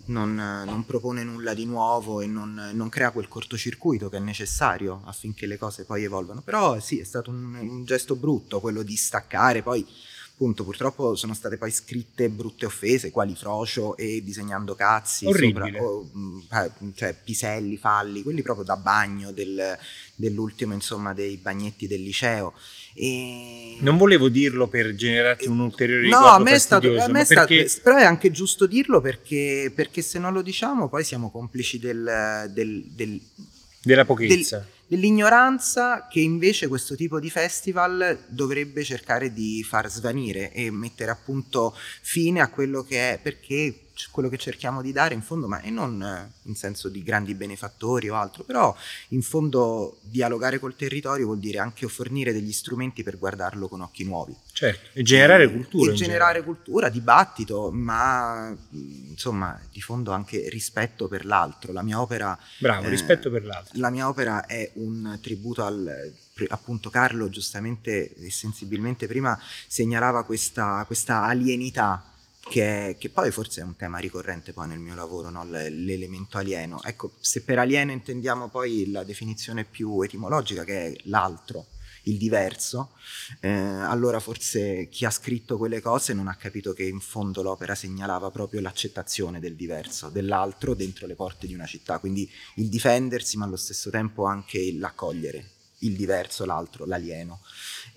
non, 0.07 0.35
non 0.35 0.85
propone 0.85 1.23
nulla 1.23 1.53
di 1.53 1.65
nuovo 1.65 2.19
e 2.19 2.27
non, 2.27 2.71
non, 2.73 2.89
crea 2.89 3.11
quel 3.11 3.29
cortocircuito 3.29 4.09
che 4.09 4.17
è 4.17 4.19
necessario 4.19 5.03
affinché 5.05 5.45
le 5.45 5.57
cose 5.57 5.85
poi 5.85 6.03
evolvano. 6.03 6.41
Però 6.41 6.77
sì, 6.81 6.99
è 6.99 7.05
stato 7.05 7.29
un, 7.29 7.55
un 7.55 7.85
gesto 7.85 8.17
brutto 8.17 8.59
quello 8.59 8.83
di 8.83 8.97
staccare, 8.97 9.63
poi 9.63 9.87
appunto 10.35 10.65
purtroppo 10.65 11.15
sono 11.15 11.33
state 11.33 11.57
poi 11.57 11.71
scritte 11.71 12.27
brutte 12.27 12.65
offese 12.65 13.09
quali 13.09 13.35
frocio 13.35 13.95
e 13.95 14.21
disegnando 14.21 14.75
cazzi 14.75 15.25
sopra, 15.31 15.65
o, 15.81 16.09
mm, 16.13 16.39
eh, 16.51 16.71
cioè 16.93 17.15
piselli, 17.15 17.77
falli, 17.77 18.21
quelli 18.21 18.41
proprio 18.41 18.65
da 18.65 18.75
bagno 18.75 19.31
del, 19.31 19.77
dell'ultimo 20.15 20.73
insomma 20.73 21.13
dei 21.13 21.37
bagnetti 21.37 21.87
del 21.87 22.01
liceo. 22.01 22.53
E... 22.93 23.77
Non 23.79 23.97
volevo 23.97 24.29
dirlo 24.29 24.67
per 24.67 24.95
generarti 24.95 25.47
un 25.47 25.59
ulteriore 25.59 26.07
no, 26.07 26.25
a 26.25 26.39
me 26.39 26.53
è 26.53 26.59
stato, 26.59 26.87
a 26.99 27.07
me 27.07 27.21
è 27.21 27.25
stato 27.25 27.47
perché... 27.47 27.79
però 27.83 27.97
è 27.97 28.03
anche 28.03 28.31
giusto 28.31 28.65
dirlo 28.65 29.01
perché, 29.01 29.71
perché, 29.75 30.01
se 30.01 30.17
non 30.17 30.33
lo 30.33 30.41
diciamo 30.41 30.87
poi 30.87 31.03
siamo 31.03 31.29
complici 31.29 31.77
del, 31.77 32.49
del, 32.53 32.83
del 32.91 33.19
della 33.85 34.05
pochezza. 34.05 34.57
Del, 34.57 34.67
dell'ignoranza 34.87 36.07
che 36.09 36.19
invece 36.19 36.67
questo 36.67 36.95
tipo 36.95 37.19
di 37.19 37.29
festival 37.29 38.25
dovrebbe 38.27 38.83
cercare 38.83 39.31
di 39.31 39.63
far 39.63 39.89
svanire 39.89 40.51
e 40.51 40.71
mettere 40.71 41.11
appunto 41.11 41.75
fine 42.01 42.41
a 42.41 42.49
quello 42.49 42.83
che 42.83 43.13
è, 43.13 43.19
perché 43.21 43.84
quello 44.11 44.29
che 44.29 44.37
cerchiamo 44.37 44.81
di 44.81 44.91
dare 44.91 45.13
in 45.13 45.21
fondo, 45.21 45.47
ma 45.47 45.61
e 45.61 45.69
non 45.69 46.01
eh, 46.01 46.31
in 46.43 46.55
senso 46.55 46.89
di 46.89 47.03
grandi 47.03 47.33
benefattori 47.33 48.09
o 48.09 48.15
altro, 48.15 48.43
però 48.43 48.75
in 49.09 49.21
fondo 49.21 49.99
dialogare 50.01 50.59
col 50.59 50.75
territorio 50.75 51.25
vuol 51.25 51.39
dire 51.39 51.59
anche 51.59 51.87
fornire 51.87 52.33
degli 52.33 52.51
strumenti 52.51 53.03
per 53.03 53.17
guardarlo 53.17 53.67
con 53.67 53.81
occhi 53.81 54.03
nuovi. 54.03 54.35
Certo, 54.51 54.89
e 54.93 55.03
generare 55.03 55.51
cultura. 55.51 55.91
E 55.91 55.95
generare 55.95 56.43
cultura, 56.43 56.89
dibattito, 56.89 57.71
ma 57.71 58.55
insomma 58.71 59.59
di 59.71 59.81
fondo 59.81 60.11
anche 60.11 60.49
rispetto 60.49 61.07
per 61.07 61.25
l'altro. 61.25 61.71
La 61.71 61.81
mia 61.81 62.01
opera... 62.01 62.37
Bravo, 62.59 62.85
eh, 62.85 62.89
rispetto 62.89 63.29
per 63.29 63.45
l'altro. 63.45 63.79
La 63.79 63.89
mia 63.89 64.07
opera 64.07 64.45
è 64.45 64.71
un 64.75 65.17
tributo 65.21 65.63
al 65.63 66.13
appunto 66.49 66.89
Carlo 66.89 67.29
giustamente 67.29 68.13
e 68.13 68.29
sensibilmente 68.29 69.07
prima 69.07 69.39
segnalava 69.67 70.25
questa, 70.25 70.83
questa 70.85 71.23
alienità 71.23 72.14
che, 72.49 72.95
che, 72.99 73.09
poi 73.09 73.31
forse 73.31 73.61
è 73.61 73.63
un 73.63 73.75
tema 73.75 73.97
ricorrente 73.97 74.53
poi 74.53 74.67
nel 74.67 74.79
mio 74.79 74.95
lavoro, 74.95 75.29
no? 75.29 75.43
l'elemento 75.45 76.37
alieno. 76.37 76.81
Ecco, 76.83 77.13
se 77.19 77.41
per 77.41 77.59
alieno 77.59 77.91
intendiamo 77.91 78.49
poi 78.49 78.91
la 78.91 79.03
definizione 79.03 79.65
più 79.65 80.01
etimologica 80.01 80.63
che 80.63 80.85
è 80.85 80.95
l'altro, 81.05 81.67
il 82.03 82.17
diverso, 82.17 82.91
eh, 83.39 83.49
allora 83.49 84.19
forse 84.19 84.89
chi 84.89 85.05
ha 85.05 85.09
scritto 85.09 85.57
quelle 85.57 85.81
cose 85.81 86.13
non 86.13 86.27
ha 86.27 86.35
capito 86.35 86.73
che 86.73 86.83
in 86.83 86.99
fondo 86.99 87.41
l'opera 87.41 87.73
segnalava 87.73 88.29
proprio 88.29 88.61
l'accettazione 88.61 89.39
del 89.39 89.55
diverso, 89.55 90.09
dell'altro 90.09 90.75
dentro 90.75 91.07
le 91.07 91.15
porte 91.15 91.47
di 91.47 91.55
una 91.55 91.65
città, 91.65 91.97
quindi 91.97 92.29
il 92.55 92.69
difendersi 92.69 93.37
ma 93.37 93.45
allo 93.45 93.55
stesso 93.55 93.89
tempo 93.89 94.25
anche 94.25 94.71
l'accogliere 94.73 95.53
il 95.79 95.95
diverso, 95.95 96.45
l'altro, 96.45 96.85
l'alieno. 96.85 97.41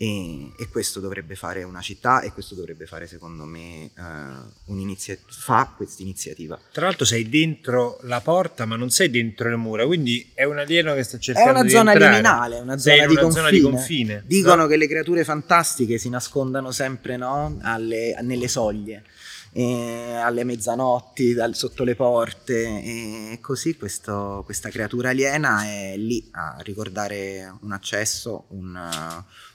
E, 0.01 0.53
e, 0.57 0.69
questo 0.69 1.01
dovrebbe 1.01 1.35
fare 1.35 1.65
una 1.65 1.81
città 1.81 2.21
e 2.21 2.31
questo 2.31 2.55
dovrebbe 2.55 2.87
fare 2.87 3.09
secondo 3.09 3.43
me 3.43 3.91
uh, 3.97 4.73
un'iniziativa, 4.73 5.27
fa 5.29 5.75
questa 5.77 6.03
iniziativa. 6.03 6.57
Tra 6.71 6.87
l'altro 6.87 7.05
sei 7.05 7.29
dentro 7.29 7.99
la 8.03 8.21
porta 8.21 8.65
ma 8.65 8.77
non 8.77 8.91
sei 8.91 9.11
dentro 9.11 9.51
le 9.51 9.57
mura, 9.57 9.85
quindi 9.87 10.31
è 10.35 10.45
un 10.45 10.59
alieno 10.59 10.95
che 10.95 11.03
sta 11.03 11.19
cercando 11.19 11.51
di 11.51 11.59
È 11.59 11.61
una 11.63 11.69
zona 11.71 11.93
entrare. 11.93 12.13
liminale, 12.13 12.61
una, 12.61 12.79
zona 12.79 13.07
di, 13.07 13.17
una 13.17 13.31
zona, 13.31 13.51
di, 13.51 13.61
confine. 13.61 14.23
Dicono 14.25 14.63
no? 14.63 14.67
che 14.69 14.77
le 14.77 14.87
creature 14.87 15.25
fantastiche 15.25 15.99
si 15.99 16.09
nascondano 16.09 16.71
sempre 16.71 17.17
no? 17.17 17.59
Alle, 17.63 18.17
nelle 18.23 18.47
soglie. 18.47 19.03
Eh, 19.51 20.15
alle 20.23 20.45
mezzanotti 20.45 21.33
dal, 21.33 21.57
sotto 21.57 21.83
le 21.83 21.97
porte 21.97 22.63
e 22.63 23.39
così 23.41 23.77
questo, 23.77 24.43
questa 24.45 24.69
creatura 24.69 25.09
aliena 25.09 25.65
è 25.65 25.97
lì 25.97 26.29
a 26.33 26.59
ricordare 26.61 27.53
un 27.63 27.73
accesso, 27.73 28.45
un, 28.51 28.77
Uh, 28.79 29.48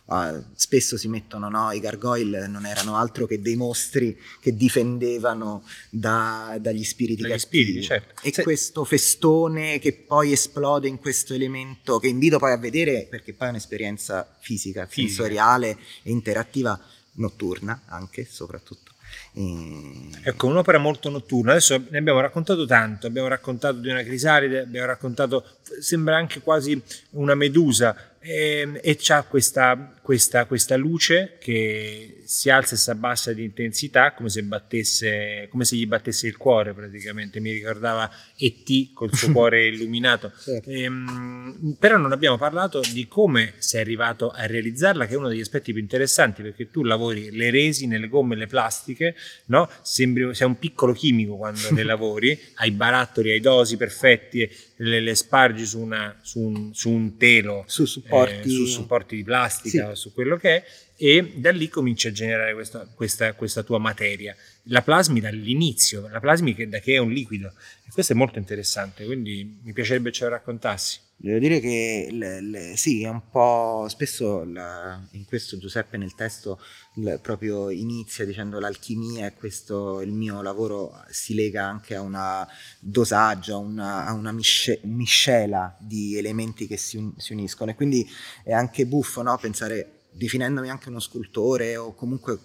spesso 0.56 0.98
si 0.98 1.08
mettono, 1.08 1.50
no, 1.50 1.72
i 1.72 1.80
gargoyle 1.80 2.48
non 2.48 2.66
erano 2.66 2.98
altro 2.98 3.26
che 3.26 3.42
dei 3.42 3.56
mostri 3.56 4.20
che 4.42 4.56
difendevano 4.56 5.64
da, 5.90 6.58
dagli 6.60 6.84
spiriti 6.84 7.22
dagli 7.22 7.40
spiriti, 7.40 7.82
certo. 7.82 8.22
E 8.22 8.34
Se... 8.34 8.44
questo 8.44 8.84
festone 8.84 9.80
che 9.80 9.94
poi 9.94 10.34
esplode 10.34 10.88
in 10.88 11.00
questo 11.00 11.34
elemento 11.34 12.00
che 12.00 12.08
invito 12.08 12.38
poi 12.38 12.52
a 12.52 12.58
vedere 12.58 13.08
perché 13.10 13.34
poi 13.34 13.48
è 13.48 13.50
un'esperienza 13.52 14.28
fisica, 14.40 14.86
fisica. 14.86 15.14
sensoriale 15.14 15.78
e 16.04 16.12
interattiva 16.12 16.80
notturna 17.14 17.84
anche 17.86 18.26
soprattutto. 18.30 18.92
E... 19.34 20.10
Ecco, 20.24 20.48
un'opera 20.48 20.78
molto 20.78 21.10
notturna. 21.10 21.52
Adesso 21.52 21.86
ne 21.90 21.98
abbiamo 21.98 22.20
raccontato 22.20 22.66
tanto, 22.66 23.08
abbiamo 23.08 23.28
raccontato 23.28 23.80
di 23.80 23.90
una 23.90 24.04
crisalide, 24.04 24.60
abbiamo 24.60 24.88
raccontato, 24.88 25.44
sembra 25.80 26.16
anche 26.16 26.42
quasi 26.42 26.82
una 27.12 27.36
medusa, 27.36 28.14
e, 28.24 28.60
ehm, 28.60 28.80
e 28.82 28.96
c'ha 28.98 29.24
questa, 29.24 29.94
questa, 30.02 30.46
questa, 30.46 30.78
luce 30.78 31.36
che 31.40 32.22
si 32.24 32.50
alza 32.50 32.76
e 32.76 32.78
si 32.78 32.90
abbassa 32.90 33.34
di 33.34 33.44
intensità 33.44 34.14
come 34.14 34.30
se, 34.30 34.42
battesse, 34.44 35.48
come 35.52 35.66
se 35.66 35.76
gli 35.76 35.86
battesse 35.86 36.28
il 36.28 36.38
cuore 36.38 36.74
praticamente, 36.74 37.42
mi 37.42 37.52
ricordava 37.52 38.10
E.T. 38.38 38.94
col 38.94 39.14
suo 39.14 39.32
cuore 39.34 39.68
illuminato. 39.68 40.32
Certo. 40.42 40.70
E, 40.70 40.84
ehm, 40.84 41.76
però 41.78 41.98
non 41.98 42.14
abbiamo 42.14 42.38
parlato 42.38 42.82
di 42.92 43.08
come 43.08 43.54
sei 43.58 43.82
arrivato 43.82 44.30
a 44.30 44.46
realizzarla, 44.46 45.06
che 45.06 45.14
è 45.14 45.18
uno 45.18 45.28
degli 45.28 45.42
aspetti 45.42 45.74
più 45.74 45.82
interessanti 45.82 46.42
perché 46.42 46.72
tu 46.72 46.84
lavori 46.84 47.30
le 47.32 47.52
resine, 47.52 48.00
le 48.00 48.08
gomme, 48.08 48.36
le 48.36 48.48
plastiche, 48.48 49.16
no? 49.48 49.70
Sembri, 49.82 50.34
sei 50.34 50.48
un 50.48 50.58
piccolo 50.58 50.94
chimico 50.94 51.36
quando 51.36 51.70
le 51.72 51.84
lavori, 51.84 52.40
hai 52.56 52.72
barattoli, 52.72 53.32
hai 53.32 53.42
dosi 53.42 53.76
perfetti, 53.76 54.50
le, 54.78 55.02
le 55.02 55.16
spargi 55.16 55.63
su, 55.66 55.80
una, 55.80 56.18
su, 56.22 56.40
un, 56.40 56.74
su 56.74 56.90
un 56.90 57.18
telo. 57.18 57.64
Su 57.68 57.86
supporti, 57.86 58.48
eh, 58.48 58.52
su 58.52 58.66
supporti 58.66 59.16
di 59.16 59.24
plastica, 59.24 59.94
sì. 59.94 60.02
su 60.02 60.14
quello 60.14 60.38
che 60.38 60.56
è, 60.56 60.64
e 60.96 61.34
da 61.36 61.52
lì 61.52 61.68
cominci 61.68 62.08
a 62.08 62.12
generare 62.12 62.54
questa, 62.54 62.88
questa, 62.94 63.34
questa 63.34 63.64
tua 63.64 63.78
materia. 63.78 64.36
La 64.64 64.82
plasmi 64.82 65.20
dall'inizio, 65.20 66.08
la 66.08 66.20
plasmi 66.20 66.54
che, 66.56 66.68
da 66.70 66.80
che 66.80 66.94
è 66.94 66.98
un 66.98 67.12
liquido. 67.12 67.54
E 67.86 67.92
questo 67.92 68.14
è 68.14 68.16
molto 68.16 68.40
interessante, 68.40 69.06
quindi 69.06 69.60
mi 69.64 69.74
piacerebbe 69.74 70.12
ce 70.12 70.24
lo 70.26 70.30
raccontassi. 70.32 71.00
Devo 71.24 71.40
dire 71.40 71.62
che 71.62 72.10
le, 72.12 72.42
le, 72.42 72.76
sì, 72.76 73.04
è 73.04 73.08
un 73.08 73.30
po' 73.32 73.86
spesso 73.88 74.44
la, 74.44 75.02
in 75.12 75.24
questo 75.24 75.58
Giuseppe 75.58 75.96
nel 75.96 76.16
testo 76.16 76.60
il, 76.96 77.18
proprio 77.22 77.70
inizia 77.70 78.26
dicendo 78.26 78.60
l'alchimia 78.60 79.28
e 79.28 79.34
questo 79.34 80.02
il 80.02 80.12
mio 80.12 80.42
lavoro 80.42 81.02
si 81.12 81.34
lega 81.34 81.64
anche 81.64 81.96
a 81.96 82.02
una 82.02 82.46
dosaggio, 82.78 83.56
a 83.56 83.58
una, 83.60 84.06
a 84.06 84.12
una 84.12 84.34
misce, 84.34 84.82
miscela 84.84 85.74
di 85.80 86.18
elementi 86.18 86.68
che 86.68 86.76
si, 86.76 86.98
un, 86.98 87.14
si, 87.16 87.32
uniscono 87.32 87.72
e 87.72 87.76
quindi 87.76 88.06
è 88.44 88.52
anche 88.52 88.86
buffo 88.86 89.22
no? 89.22 89.38
pensare, 89.38 90.08
definendomi 90.12 90.70
anche 90.70 90.90
uno 90.90 91.00
scultore 91.00 91.78
o 91.78 91.96
comunque 91.96 92.38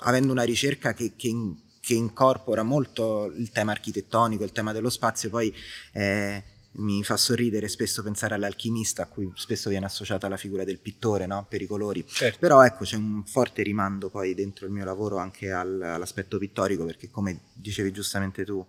avendo 0.00 0.30
una 0.30 0.42
ricerca 0.42 0.92
che, 0.92 1.14
che, 1.16 1.28
in, 1.28 1.56
che 1.80 1.94
incorpora 1.94 2.64
molto 2.64 3.32
il 3.34 3.50
tema 3.50 3.72
architettonico, 3.72 4.44
il 4.44 4.52
tema 4.52 4.72
dello 4.72 4.90
spazio, 4.90 5.30
poi... 5.30 5.50
Eh, 5.94 6.52
mi 6.76 7.04
fa 7.04 7.16
sorridere 7.16 7.68
spesso 7.68 8.02
pensare 8.02 8.34
all'alchimista 8.34 9.02
a 9.02 9.06
cui 9.06 9.30
spesso 9.34 9.68
viene 9.68 9.86
associata 9.86 10.28
la 10.28 10.36
figura 10.36 10.64
del 10.64 10.78
pittore 10.78 11.26
no? 11.26 11.46
per 11.48 11.62
i 11.62 11.66
colori 11.66 12.04
certo. 12.06 12.38
però 12.38 12.64
ecco 12.64 12.84
c'è 12.84 12.96
un 12.96 13.24
forte 13.24 13.62
rimando 13.62 14.08
poi 14.10 14.34
dentro 14.34 14.66
il 14.66 14.72
mio 14.72 14.84
lavoro 14.84 15.18
anche 15.18 15.52
al, 15.52 15.80
all'aspetto 15.80 16.38
pittorico 16.38 16.84
perché 16.84 17.10
come 17.10 17.40
dicevi 17.52 17.92
giustamente 17.92 18.44
tu 18.44 18.64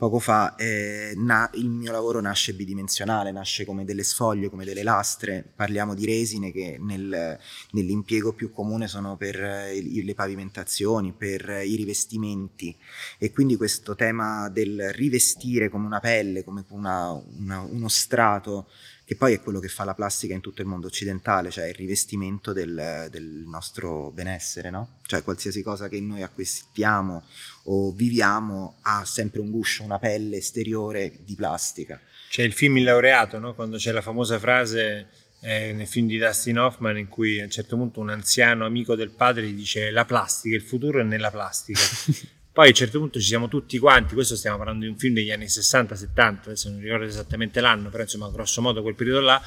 poco 0.00 0.18
fa, 0.18 0.54
eh, 0.54 1.12
na- 1.14 1.50
il 1.56 1.68
mio 1.68 1.92
lavoro 1.92 2.22
nasce 2.22 2.54
bidimensionale, 2.54 3.32
nasce 3.32 3.66
come 3.66 3.84
delle 3.84 4.02
sfoglie, 4.02 4.48
come 4.48 4.64
delle 4.64 4.82
lastre, 4.82 5.44
parliamo 5.54 5.94
di 5.94 6.06
resine 6.06 6.52
che 6.52 6.78
nel, 6.80 7.38
nell'impiego 7.72 8.32
più 8.32 8.50
comune 8.50 8.88
sono 8.88 9.18
per 9.18 9.38
eh, 9.38 10.02
le 10.02 10.14
pavimentazioni, 10.14 11.12
per 11.12 11.60
i 11.66 11.76
rivestimenti 11.76 12.74
e 13.18 13.30
quindi 13.30 13.56
questo 13.56 13.94
tema 13.94 14.48
del 14.48 14.90
rivestire 14.94 15.68
come 15.68 15.84
una 15.84 16.00
pelle, 16.00 16.44
come 16.44 16.64
una, 16.68 17.12
una, 17.36 17.60
uno 17.60 17.88
strato 17.88 18.68
che 19.10 19.16
poi 19.16 19.32
è 19.32 19.40
quello 19.40 19.58
che 19.58 19.66
fa 19.66 19.82
la 19.82 19.94
plastica 19.94 20.34
in 20.34 20.40
tutto 20.40 20.62
il 20.62 20.68
mondo 20.68 20.86
occidentale, 20.86 21.50
cioè 21.50 21.66
il 21.66 21.74
rivestimento 21.74 22.52
del, 22.52 23.08
del 23.10 23.42
nostro 23.44 24.12
benessere, 24.12 24.70
no? 24.70 24.98
Cioè 25.02 25.24
qualsiasi 25.24 25.64
cosa 25.64 25.88
che 25.88 26.00
noi 26.00 26.22
acquistiamo 26.22 27.24
o 27.72 27.92
viviamo 27.92 28.78
ha 28.82 29.04
sempre 29.04 29.40
un 29.40 29.50
guscio, 29.50 29.84
una 29.84 29.98
pelle 29.98 30.38
esteriore 30.38 31.12
di 31.24 31.34
plastica. 31.36 32.00
C'è 32.28 32.42
il 32.42 32.52
film 32.52 32.78
Il 32.78 32.84
laureato, 32.84 33.38
no? 33.38 33.54
Quando 33.54 33.76
c'è 33.76 33.92
la 33.92 34.02
famosa 34.02 34.38
frase 34.38 35.08
eh, 35.40 35.72
nel 35.72 35.86
film 35.86 36.08
di 36.08 36.18
Dustin 36.18 36.58
Hoffman 36.58 36.98
in 36.98 37.08
cui 37.08 37.40
a 37.40 37.44
un 37.44 37.50
certo 37.50 37.76
punto 37.76 38.00
un 38.00 38.10
anziano 38.10 38.66
amico 38.66 38.96
del 38.96 39.10
padre 39.10 39.46
gli 39.46 39.54
dice 39.54 39.90
la 39.90 40.04
plastica, 40.04 40.56
il 40.56 40.62
futuro 40.62 41.00
è 41.00 41.04
nella 41.04 41.30
plastica. 41.30 41.80
Poi 42.52 42.66
a 42.66 42.68
un 42.68 42.74
certo 42.74 42.98
punto 42.98 43.20
ci 43.20 43.26
siamo 43.26 43.46
tutti 43.46 43.78
quanti, 43.78 44.14
questo 44.14 44.34
stiamo 44.34 44.56
parlando 44.56 44.84
di 44.84 44.90
un 44.90 44.98
film 44.98 45.14
degli 45.14 45.30
anni 45.30 45.44
60-70, 45.44 46.38
adesso 46.46 46.68
non 46.68 46.80
ricordo 46.80 47.04
esattamente 47.04 47.60
l'anno, 47.60 47.90
però 47.90 48.02
insomma 48.02 48.28
grosso 48.28 48.60
modo 48.60 48.82
quel 48.82 48.96
periodo 48.96 49.20
là, 49.20 49.40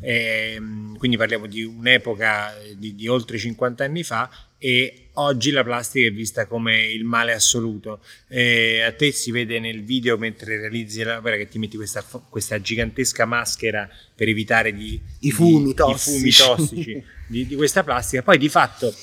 e, 0.00 0.52
ehm, 0.54 0.96
quindi 0.96 1.16
parliamo 1.16 1.46
di 1.46 1.64
un'epoca 1.64 2.54
di, 2.76 2.94
di, 2.94 3.08
oltre 3.08 3.38
50 3.38 3.82
anni 3.82 4.04
fa 4.04 4.30
e 4.58 5.08
oggi 5.14 5.50
la 5.50 5.64
plastica 5.64 6.06
è 6.06 6.12
vista 6.12 6.46
come 6.46 6.84
il 6.84 7.04
male 7.04 7.32
assoluto. 7.32 8.00
E 8.28 8.82
a 8.82 8.92
te 8.92 9.10
si 9.10 9.32
vede 9.32 9.58
nel 9.58 9.82
video 9.82 10.16
mentre 10.16 10.56
realizzi 10.58 11.02
la 11.02 11.18
guarda 11.18 11.38
che 11.38 11.48
ti 11.48 11.58
metti 11.58 11.76
questa, 11.76 12.02
questa 12.28 12.60
gigantesca 12.60 13.24
maschera 13.24 13.88
per 14.14 14.28
evitare 14.28 14.72
di, 14.72 15.00
i 15.20 15.30
fumi 15.32 15.66
di, 15.66 15.74
tossici, 15.74 16.28
i 16.28 16.32
fumi 16.32 16.56
tossici 16.56 17.04
di, 17.26 17.46
di 17.46 17.56
questa 17.56 17.82
plastica, 17.82 18.22
poi 18.22 18.38
di 18.38 18.48
fatto 18.48 18.94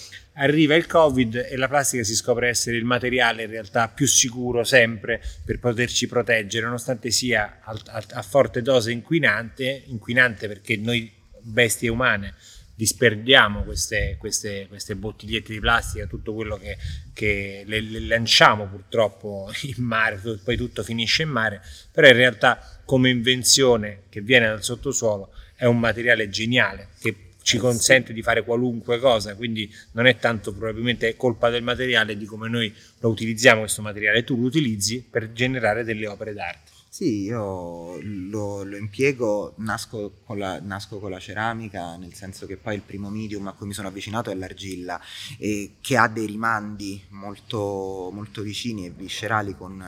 arriva 0.41 0.75
il 0.75 0.87
covid 0.87 1.47
e 1.49 1.55
la 1.55 1.67
plastica 1.67 2.03
si 2.03 2.15
scopre 2.15 2.49
essere 2.49 2.77
il 2.77 2.83
materiale 2.83 3.43
in 3.43 3.49
realtà 3.49 3.87
più 3.87 4.07
sicuro 4.07 4.63
sempre 4.63 5.21
per 5.45 5.59
poterci 5.59 6.07
proteggere 6.07 6.65
nonostante 6.65 7.11
sia 7.11 7.59
a, 7.63 7.79
a, 7.85 8.03
a 8.13 8.21
forte 8.21 8.61
dose 8.61 8.91
inquinante 8.91 9.83
inquinante 9.85 10.47
perché 10.47 10.77
noi 10.77 11.11
bestie 11.41 11.89
umane 11.89 12.33
disperdiamo 12.73 13.61
queste, 13.61 14.15
queste, 14.17 14.65
queste 14.67 14.95
bottigliette 14.95 15.53
di 15.53 15.59
plastica, 15.59 16.07
tutto 16.07 16.33
quello 16.33 16.57
che, 16.57 16.77
che 17.13 17.61
le, 17.67 17.79
le, 17.79 17.99
lanciamo 17.99 18.65
purtroppo 18.65 19.51
in 19.77 19.83
mare, 19.83 20.19
poi 20.43 20.57
tutto 20.57 20.81
finisce 20.81 21.21
in 21.21 21.29
mare, 21.29 21.61
però 21.91 22.07
in 22.07 22.15
realtà 22.15 22.81
come 22.83 23.11
invenzione 23.11 24.03
che 24.09 24.21
viene 24.21 24.47
dal 24.47 24.63
sottosuolo 24.63 25.31
è 25.55 25.65
un 25.65 25.77
materiale 25.77 26.27
geniale 26.29 26.87
che 26.99 27.30
ci 27.41 27.57
consente 27.57 28.13
di 28.13 28.21
fare 28.21 28.43
qualunque 28.43 28.99
cosa, 28.99 29.35
quindi 29.35 29.71
non 29.91 30.05
è 30.05 30.17
tanto 30.17 30.53
probabilmente 30.53 31.15
colpa 31.15 31.49
del 31.49 31.63
materiale 31.63 32.17
di 32.17 32.25
come 32.25 32.49
noi 32.49 32.73
lo 32.99 33.09
utilizziamo 33.09 33.61
questo 33.61 33.81
materiale, 33.81 34.23
tu 34.23 34.35
lo 34.39 34.45
utilizzi 34.45 35.05
per 35.07 35.31
generare 35.31 35.83
delle 35.83 36.07
opere 36.07 36.33
d'arte. 36.33 36.71
Sì, 36.93 37.21
io 37.21 37.97
lo, 38.01 38.63
lo 38.63 38.75
impiego, 38.75 39.53
nasco 39.59 40.19
con, 40.25 40.37
la, 40.37 40.59
nasco 40.59 40.99
con, 40.99 41.09
la, 41.09 41.19
ceramica, 41.19 41.95
nel 41.95 42.13
senso 42.13 42.45
che 42.45 42.57
poi 42.57 42.75
il 42.75 42.81
primo 42.81 43.09
medium 43.09 43.47
a 43.47 43.53
cui 43.53 43.65
mi 43.65 43.73
sono 43.73 43.87
avvicinato 43.87 44.29
è 44.29 44.35
l'argilla, 44.35 44.99
e 45.37 45.75
che 45.79 45.95
ha 45.95 46.09
dei 46.09 46.25
rimandi 46.25 47.01
molto, 47.11 48.09
molto 48.11 48.41
vicini 48.41 48.87
e 48.87 48.89
viscerali 48.89 49.55
con, 49.55 49.81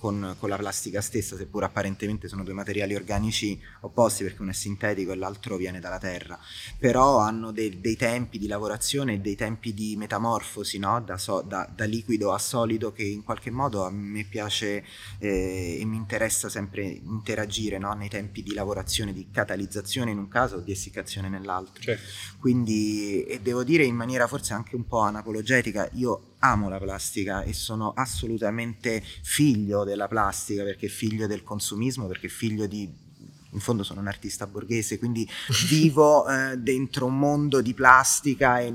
con, 0.00 0.34
con, 0.38 0.48
la 0.48 0.56
plastica 0.56 1.02
stessa, 1.02 1.36
seppur 1.36 1.62
apparentemente 1.62 2.26
sono 2.26 2.42
due 2.42 2.54
materiali 2.54 2.94
organici 2.94 3.60
opposti 3.82 4.24
perché 4.24 4.40
uno 4.40 4.50
è 4.50 4.54
sintetico 4.54 5.12
e 5.12 5.16
l'altro 5.16 5.56
viene 5.56 5.78
dalla 5.78 5.98
terra, 5.98 6.38
però 6.78 7.18
hanno 7.18 7.52
dei, 7.52 7.80
dei 7.80 7.96
tempi 7.96 8.38
di 8.38 8.46
lavorazione 8.46 9.14
e 9.14 9.18
dei 9.18 9.36
tempi 9.36 9.74
di 9.74 9.96
metamorfosi 9.96 10.78
no? 10.78 11.02
da, 11.02 11.18
so, 11.18 11.42
da, 11.42 11.70
da, 11.72 11.84
liquido 11.84 12.32
a 12.32 12.38
solido 12.38 12.92
che 12.92 13.02
in 13.02 13.22
qualche 13.22 13.50
modo 13.50 13.84
a 13.84 13.90
me 13.90 14.24
piace 14.24 14.84
eh, 15.18 15.78
e 15.78 15.84
mi 15.84 15.96
interessa 15.96 16.48
sempre 16.48 16.82
interagire 16.82 17.76
no? 17.76 17.92
nei 17.92 18.08
tempi 18.08 18.42
di 18.42 18.54
lavorazione, 18.54 19.12
di 19.12 19.28
catalizzazione 19.30 20.12
in 20.12 20.18
un 20.18 20.28
caso 20.28 20.56
o 20.56 20.60
di 20.60 20.72
essiccazione 20.72 21.28
nell'altro. 21.28 21.82
Certo. 21.82 22.02
Quindi, 22.38 23.22
e 23.24 23.40
devo 23.40 23.64
dire 23.64 23.84
in 23.84 23.96
maniera 23.96 24.26
forse 24.26 24.54
anche 24.54 24.76
un 24.76 24.86
po' 24.86 25.00
anapologetica, 25.00 25.90
io 25.92 26.29
amo 26.40 26.68
la 26.68 26.78
plastica 26.78 27.42
e 27.42 27.52
sono 27.52 27.92
assolutamente 27.94 29.02
figlio 29.22 29.84
della 29.84 30.08
plastica 30.08 30.62
perché 30.62 30.88
figlio 30.88 31.26
del 31.26 31.42
consumismo, 31.42 32.06
perché 32.06 32.28
figlio 32.28 32.66
di 32.66 33.08
in 33.52 33.58
fondo 33.58 33.82
sono 33.82 34.00
un 34.00 34.06
artista 34.06 34.46
borghese, 34.46 34.98
quindi 34.98 35.28
vivo 35.68 36.28
eh, 36.28 36.56
dentro 36.56 37.06
un 37.06 37.18
mondo 37.18 37.60
di 37.60 37.74
plastica 37.74 38.60
e, 38.60 38.72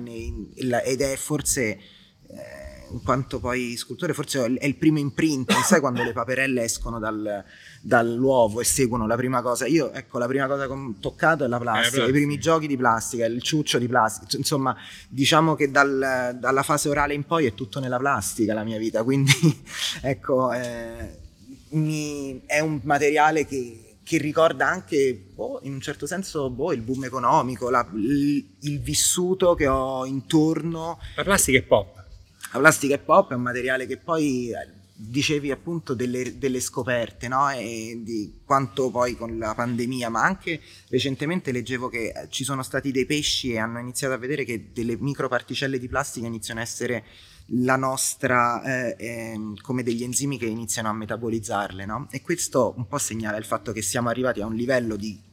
ed 0.54 1.02
è 1.02 1.16
forse 1.16 1.80
eh, 2.28 2.75
in 2.92 3.02
quanto 3.04 3.40
poi 3.40 3.76
scultore 3.78 4.14
forse 4.14 4.56
è 4.56 4.66
il 4.66 4.76
primo 4.76 5.00
imprinting, 5.00 5.60
sai 5.64 5.80
quando 5.80 6.04
le 6.04 6.14
paperelle 6.14 6.64
escono 6.64 7.00
dal, 7.00 7.44
dall'uovo 7.82 8.62
e 8.62 8.64
seguono 8.64 9.08
la 9.08 9.16
prima 9.16 9.42
cosa, 9.42 9.66
io 9.66 9.92
ecco 9.92 10.18
la 10.18 10.28
prima 10.28 10.48
cosa 10.48 10.66
che 10.66 10.74
ho 10.74 10.94
toccato 11.00 11.44
è 11.44 11.48
la 11.48 11.60
plastica, 11.60 12.06
eh, 12.06 12.10
i 12.10 12.12
primi 12.12 12.38
giochi 12.38 12.68
di 12.68 12.78
plastica, 12.78 13.26
il 13.26 13.42
ciuccio 13.42 13.78
di 13.78 13.88
plastica, 13.88 14.38
insomma 14.38 14.76
diciamo 15.10 15.56
che 15.56 15.72
dal, 15.72 16.38
dalla 16.40 16.64
fase 16.64 16.90
orale 16.90 17.14
in 17.14 17.26
poi 17.26 17.46
è 17.46 17.54
tutto 17.54 17.80
nella 17.80 17.98
plastica 17.98 18.54
la 18.54 18.64
mia 18.64 18.78
vita, 18.78 19.04
quindi 19.04 19.32
ecco 20.02 20.52
eh, 20.52 21.18
mi, 21.70 22.42
è 22.46 22.60
un 22.60 22.80
materiale 22.84 23.46
che 23.46 23.80
che 24.06 24.20
ricorda 24.20 24.68
anche 24.68 25.20
boh, 25.34 25.60
in 25.64 25.74
un 25.74 25.82
certo 25.82 26.06
senso 26.06 26.52
boh, 26.52 26.72
il 26.72 26.82
boom 26.82 27.06
economico, 27.06 27.72
la, 27.72 27.86
il, 27.96 28.46
il, 28.60 28.80
vissuto 28.80 29.56
che 29.56 29.66
ho 29.66 30.06
intorno. 30.06 31.00
La 31.16 31.24
plastica 31.24 31.58
è 31.58 31.64
pop. 31.64 32.05
La 32.56 32.62
plastica 32.62 32.96
è 32.96 33.00
pop, 33.00 33.32
è 33.32 33.36
un 33.36 33.42
materiale 33.42 33.86
che 33.86 33.98
poi 33.98 34.50
eh, 34.50 34.70
dicevi 34.94 35.52
appunto 35.52 35.94
delle, 35.94 36.38
delle 36.38 36.62
scoperte, 36.62 37.28
no? 37.28 37.50
E 37.50 38.00
di 38.02 38.40
quanto 38.46 38.90
poi 38.90 39.18
con 39.18 39.38
la 39.38 39.54
pandemia, 39.54 40.08
ma 40.08 40.24
anche 40.24 40.62
recentemente 40.88 41.52
leggevo 41.52 41.90
che 41.90 42.14
eh, 42.16 42.28
ci 42.30 42.46
sono 42.46 42.64
stati 42.64 42.92
dei 42.92 43.06
pesci 43.06 43.52
e 43.52 43.58
hanno 43.58 43.80
iniziato 43.80 44.14
a 44.14 44.18
vedere 44.18 44.46
che 44.46 44.70
delle 44.72 44.96
microparticelle 44.96 45.78
di 45.78 45.90
plastica 45.90 46.28
iniziano 46.28 46.62
a 46.62 46.64
essere 46.64 47.04
la 47.48 47.76
nostra, 47.76 48.64
eh, 48.64 48.96
eh, 48.98 49.40
come 49.62 49.84
degli 49.84 50.04
enzimi 50.04 50.38
che 50.38 50.46
iniziano 50.46 50.88
a 50.88 50.94
metabolizzarle, 50.94 51.86
no? 51.86 52.08
E 52.10 52.22
questo 52.22 52.74
un 52.78 52.88
po' 52.88 53.00
segnala 53.00 53.36
il 53.36 53.44
fatto 53.44 53.74
che 53.74 53.82
siamo 53.82 54.08
arrivati 54.08 54.40
a 54.40 54.46
un 54.46 54.56
livello 54.56 54.96
di 54.96 55.25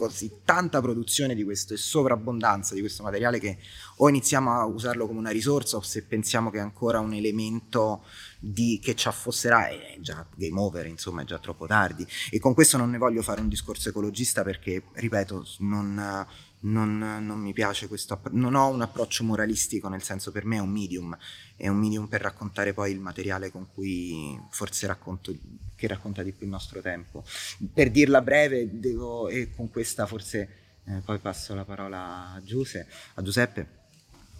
così 0.00 0.40
tanta 0.44 0.80
produzione 0.80 1.34
di 1.34 1.44
questo 1.44 1.74
e 1.74 1.76
sovrabbondanza 1.76 2.74
di 2.74 2.80
questo 2.80 3.02
materiale 3.02 3.38
che 3.38 3.58
o 3.96 4.08
iniziamo 4.08 4.52
a 4.52 4.64
usarlo 4.64 5.06
come 5.06 5.18
una 5.18 5.30
risorsa 5.30 5.76
o 5.76 5.82
se 5.82 6.04
pensiamo 6.04 6.50
che 6.50 6.56
è 6.56 6.60
ancora 6.60 7.00
un 7.00 7.12
elemento 7.12 8.04
di, 8.38 8.80
che 8.82 8.94
ci 8.94 9.08
affosserà 9.08 9.68
è 9.68 9.98
già 10.00 10.26
game 10.34 10.58
over, 10.58 10.86
insomma 10.86 11.20
è 11.22 11.24
già 11.24 11.38
troppo 11.38 11.66
tardi. 11.66 12.06
E 12.30 12.38
con 12.38 12.54
questo 12.54 12.78
non 12.78 12.90
ne 12.90 12.98
voglio 12.98 13.20
fare 13.20 13.42
un 13.42 13.48
discorso 13.48 13.90
ecologista 13.90 14.42
perché, 14.42 14.84
ripeto, 14.94 15.46
non 15.58 16.26
non, 16.60 16.98
non, 16.98 17.38
mi 17.38 17.52
piace 17.52 17.88
questo, 17.88 18.20
non 18.32 18.54
ho 18.54 18.68
un 18.68 18.82
approccio 18.82 19.24
moralistico, 19.24 19.88
nel 19.88 20.02
senso 20.02 20.30
per 20.30 20.44
me 20.44 20.56
è 20.56 20.60
un 20.60 20.70
medium, 20.70 21.16
è 21.56 21.68
un 21.68 21.78
medium 21.78 22.06
per 22.06 22.20
raccontare 22.20 22.74
poi 22.74 22.92
il 22.92 23.00
materiale 23.00 23.50
con 23.50 23.66
cui 23.72 24.38
forse 24.50 24.86
racconto, 24.86 25.34
che 25.74 25.86
racconta 25.86 26.22
di 26.22 26.32
più 26.32 26.46
il 26.46 26.52
nostro 26.52 26.80
tempo. 26.80 27.24
Per 27.72 27.90
dirla 27.90 28.20
breve, 28.20 28.68
devo, 28.78 29.28
e 29.28 29.50
con 29.54 29.70
questa 29.70 30.06
forse 30.06 30.56
eh, 30.84 31.00
poi 31.04 31.18
passo 31.18 31.54
la 31.54 31.64
parola 31.64 32.32
a, 32.32 32.42
Giuse, 32.42 32.86
a 33.14 33.22
Giuseppe, 33.22 33.78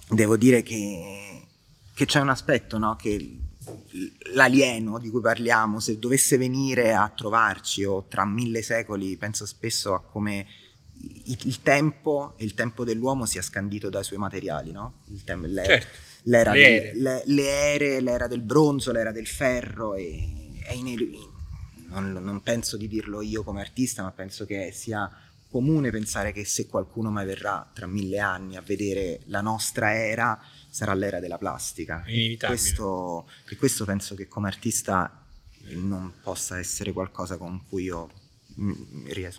devo 0.08 0.36
dire 0.36 0.62
che, 0.62 1.46
che 1.94 2.04
c'è 2.04 2.20
un 2.20 2.28
aspetto 2.28 2.76
no? 2.78 2.96
che 2.96 3.38
l'alieno 4.34 4.98
di 4.98 5.10
cui 5.10 5.20
parliamo, 5.20 5.80
se 5.80 5.98
dovesse 5.98 6.36
venire 6.36 6.94
a 6.94 7.08
trovarci 7.08 7.84
o 7.84 8.06
tra 8.08 8.24
mille 8.24 8.62
secoli, 8.62 9.16
penso 9.16 9.46
spesso 9.46 9.94
a 9.94 10.02
come 10.02 10.46
il 11.24 11.62
tempo 11.62 12.34
e 12.36 12.44
il 12.44 12.54
tempo 12.54 12.84
dell'uomo 12.84 13.26
sia 13.26 13.42
scandito 13.42 13.88
dai 13.88 14.04
suoi 14.04 14.18
materiali, 14.18 14.72
no? 14.72 15.02
Tem- 15.24 15.46
l'era, 15.46 15.66
certo. 15.66 15.98
l'era, 16.24 16.52
le, 16.52 16.60
ere. 16.60 16.92
Le, 16.94 17.22
le, 17.26 17.48
ere. 17.48 18.00
l'era 18.00 18.26
del 18.26 18.42
bronzo, 18.42 18.92
l'era 18.92 19.12
del 19.12 19.26
ferro 19.26 19.94
e, 19.94 20.58
e 20.66 20.74
in, 20.74 20.96
non, 21.88 22.12
non, 22.12 22.42
penso 22.42 22.76
di 22.76 22.88
dirlo 22.88 23.22
io 23.22 23.42
come 23.42 23.60
artista, 23.60 24.02
ma 24.02 24.10
penso 24.12 24.44
che 24.44 24.72
sia 24.72 25.10
comune 25.50 25.90
pensare 25.90 26.32
che 26.32 26.44
se 26.44 26.66
qualcuno 26.66 27.10
mai 27.10 27.26
verrà 27.26 27.68
tra 27.72 27.86
mille 27.86 28.20
anni 28.20 28.56
a 28.56 28.60
vedere 28.60 29.20
la 29.26 29.40
nostra 29.40 29.94
era, 29.94 30.40
sarà 30.68 30.94
l'era 30.94 31.18
della 31.18 31.38
plastica. 31.38 32.04
Questo, 32.46 33.28
e 33.48 33.56
questo 33.56 33.84
penso 33.84 34.14
che 34.14 34.28
come 34.28 34.48
artista 34.48 35.24
non 35.72 36.12
possa 36.22 36.58
essere 36.58 36.92
qualcosa 36.92 37.36
con 37.36 37.66
cui 37.68 37.84
io 37.84 38.08
mi, 38.56 38.74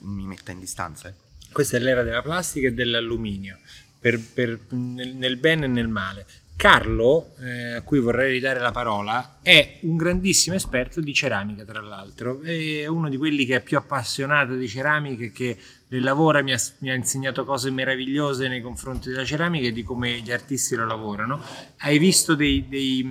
mi 0.02 0.26
metta 0.26 0.52
in 0.52 0.60
distanza. 0.60 1.14
Questa 1.52 1.76
è 1.76 1.80
l'era 1.82 2.04
della 2.04 2.22
plastica 2.22 2.68
e 2.68 2.74
dell'alluminio, 2.74 3.58
per, 4.00 4.20
per, 4.20 4.58
nel, 4.70 5.16
nel, 5.16 5.36
bene 5.36 5.66
e 5.66 5.68
nel 5.68 5.90
male. 5.90 6.26
Carlo, 6.56 7.34
eh, 7.40 7.74
a 7.74 7.82
cui 7.82 8.00
vorrei 8.00 8.32
ridare 8.32 8.60
la 8.60 8.72
parola, 8.72 9.40
è 9.42 9.80
un 9.82 9.98
grandissimo 9.98 10.56
esperto 10.56 11.02
di 11.02 11.14
ceramica, 11.14 11.66
tra 11.66 11.82
l'altro. 11.82 12.42
È 12.42 12.86
uno 12.88 13.10
di 13.10 13.18
quelli 13.18 13.46
che 13.46 13.58
è 13.58 13.62
più 13.62 13.78
appassionato 13.78 14.54
di 14.54 14.68
ceramica 14.68 15.26
e 15.26 15.32
che 15.32 15.58
le 15.88 16.00
lavora, 16.00 16.42
mi 16.42 16.54
ha, 16.54 16.60
mi 16.80 16.90
ha, 16.90 16.94
insegnato 16.94 17.44
cose 17.44 17.70
meravigliose 17.70 18.48
nei 18.48 18.62
confronti 18.62 19.10
della 19.10 19.26
ceramica 19.26 19.68
e 19.68 19.74
di 19.74 19.84
come 19.84 20.20
gli 20.20 20.32
artisti 20.32 20.76
lo 20.76 20.86
lavorano. 20.86 21.44
Hai 21.80 21.98
visto 21.98 22.34
dei, 22.34 22.66
dei, 22.70 23.06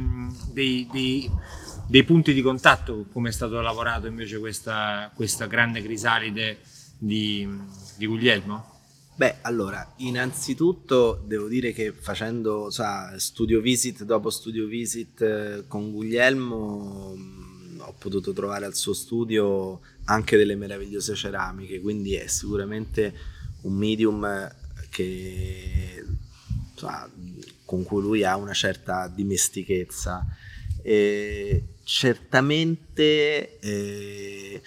dei, 0.53 1.31
dei 1.89 2.05
punti 2.05 2.33
di 2.33 2.41
contatto, 2.41 3.05
come 3.13 3.29
è 3.29 3.33
stato 3.33 3.61
lavorato 3.61 4.07
invece 4.07 4.39
questa, 4.39 5.11
questa 5.15 5.47
grande 5.47 5.83
crisalide 5.83 6.61
di, 7.01 7.49
di 7.97 8.07
Guglielmo? 8.07 8.79
Beh, 9.17 9.37
allora, 9.43 9.95
innanzitutto 9.99 11.23
devo 11.27 11.49
dire 11.49 11.73
che 11.73 11.93
facendo 11.93 12.71
sa, 12.71 13.19
studio 13.19 13.61
visit 13.61 14.05
dopo 14.05 14.31
studio 14.31 14.67
visit 14.67 15.21
eh, 15.21 15.65
con 15.67 15.91
Guglielmo 15.93 17.15
mm, 17.17 17.81
ho 17.81 17.95
potuto 17.99 18.33
trovare 18.33 18.65
al 18.65 18.75
suo 18.75 18.95
studio 18.95 19.81
anche 20.05 20.37
delle 20.37 20.57
meravigliose 20.57 21.15
ceramiche, 21.15 21.81
quindi 21.81 22.15
è 22.15 22.27
sicuramente 22.29 23.15
un 23.63 23.75
medium 23.75 24.51
che, 24.89 26.05
sa, 26.75 27.11
con 27.65 27.83
cui 27.83 28.01
lui 28.01 28.25
ha 28.25 28.37
una 28.37 28.55
certa 28.55 29.07
dimestichezza. 29.09 30.25
E 30.83 31.65
certamente 31.85 33.59
eh, 33.59 34.63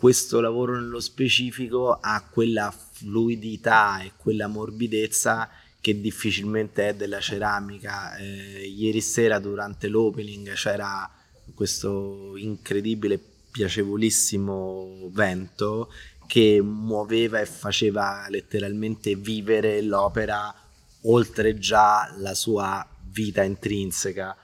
questo 0.00 0.40
lavoro 0.40 0.76
nello 0.76 0.98
specifico 0.98 1.92
ha 1.92 2.24
quella 2.32 2.74
fluidità 2.74 4.00
e 4.00 4.12
quella 4.16 4.46
morbidezza 4.46 5.46
che 5.78 6.00
difficilmente 6.00 6.88
è 6.88 6.94
della 6.94 7.20
ceramica. 7.20 8.16
Eh, 8.16 8.66
ieri 8.66 9.02
sera 9.02 9.38
durante 9.38 9.88
l'opening 9.88 10.54
c'era 10.54 11.06
questo 11.52 12.34
incredibile, 12.38 13.20
piacevolissimo 13.50 15.10
vento 15.12 15.92
che 16.26 16.62
muoveva 16.62 17.38
e 17.38 17.44
faceva 17.44 18.24
letteralmente 18.30 19.16
vivere 19.16 19.82
l'opera 19.82 20.54
oltre 21.02 21.58
già 21.58 22.10
la 22.16 22.32
sua 22.32 22.88
vita 23.10 23.42
intrinseca. 23.42 24.34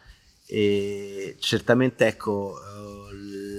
E 0.45 1.37
certamente 1.40 2.07
ecco 2.07 2.59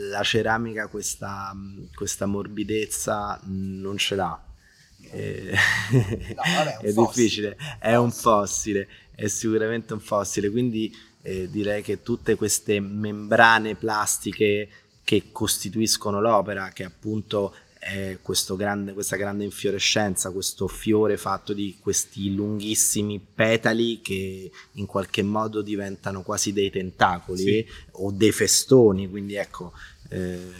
la 0.10 0.24
ceramica 0.24 0.88
questa, 0.88 1.54
questa 1.93 2.26
morbidezza 2.26 3.39
non 3.46 3.98
ce 3.98 4.15
l'ha. 4.15 4.41
Eh, 5.12 5.54
no, 5.91 6.41
vabbè, 6.56 6.78
è, 6.80 6.88
è 6.88 6.93
difficile, 6.93 7.58
è 7.80 7.96
un 7.96 8.12
fossile, 8.12 8.88
è 9.15 9.28
sicuramente 9.28 9.93
un 9.93 10.00
fossile, 10.00 10.50
quindi 10.50 10.93
eh, 11.22 11.50
direi 11.50 11.82
che 11.82 12.02
tutte 12.02 12.36
queste 12.36 12.80
membrane 12.80 13.76
plastiche 13.76 14.70
che 15.04 15.32
costituiscono 15.32 16.20
l'opera, 16.20 16.70
che 16.70 16.84
appunto 16.84 17.54
è 17.80 18.17
grande, 18.56 18.93
questa 18.93 19.15
grande 19.15 19.46
infiorescenza, 19.46 20.32
questo 20.32 20.67
fiore 20.67 21.15
fatto 21.15 21.54
di 21.54 21.78
questi 21.80 22.34
lunghissimi 22.34 23.20
petali 23.20 24.02
che 24.02 24.52
in 24.74 24.86
qualche 24.86 25.24
modo 25.24 25.62
diventano 25.62 26.24
quasi 26.24 26.52
dei 26.52 26.70
tentacoli 26.70 27.41
sì. 27.41 27.65
o 27.91 28.12
dei 28.12 28.32
festoni, 28.32 29.10
quindi 29.10 29.36
ecco, 29.36 29.72
eh, 30.10 30.52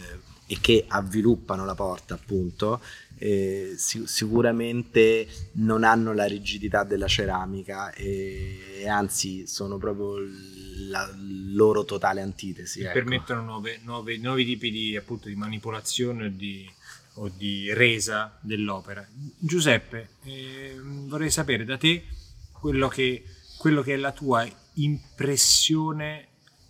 e 0.50 0.58
che 0.60 0.84
avviluppano 0.88 1.64
la 1.64 1.74
porta 1.74 2.14
appunto 2.14 2.80
eh, 3.18 3.74
sicuramente 3.76 5.26
non 5.54 5.82
hanno 5.82 6.12
la 6.14 6.24
rigidità 6.24 6.84
della 6.84 7.08
ceramica 7.08 7.92
e, 7.92 8.80
e 8.80 8.88
anzi 8.88 9.46
sono 9.46 9.76
proprio 9.76 10.16
la 10.88 11.12
loro 11.16 11.84
totale 11.84 12.20
antitesi 12.20 12.80
ecco. 12.80 12.92
permettono 12.92 13.42
nuove, 13.42 13.80
nuove, 13.82 14.16
nuovi 14.18 14.44
tipi 14.44 14.70
di, 14.70 14.96
appunto, 14.96 15.28
di 15.28 15.34
manipolazione 15.34 16.26
o 16.26 16.28
di, 16.30 16.70
o 17.14 17.28
di, 17.28 17.72
resa 17.74 18.38
dell'opera 18.40 19.06
Giuseppe 19.36 20.10
eh, 20.24 20.76
vorrei 20.80 21.30
sapere 21.30 21.64
da 21.64 21.76
te 21.76 22.04
quello 22.52 22.88
che, 22.88 23.24
quello 23.58 23.82
che 23.82 23.94
è 23.94 23.96
la 23.96 24.12
tua 24.12 24.48
impressione 24.74 26.27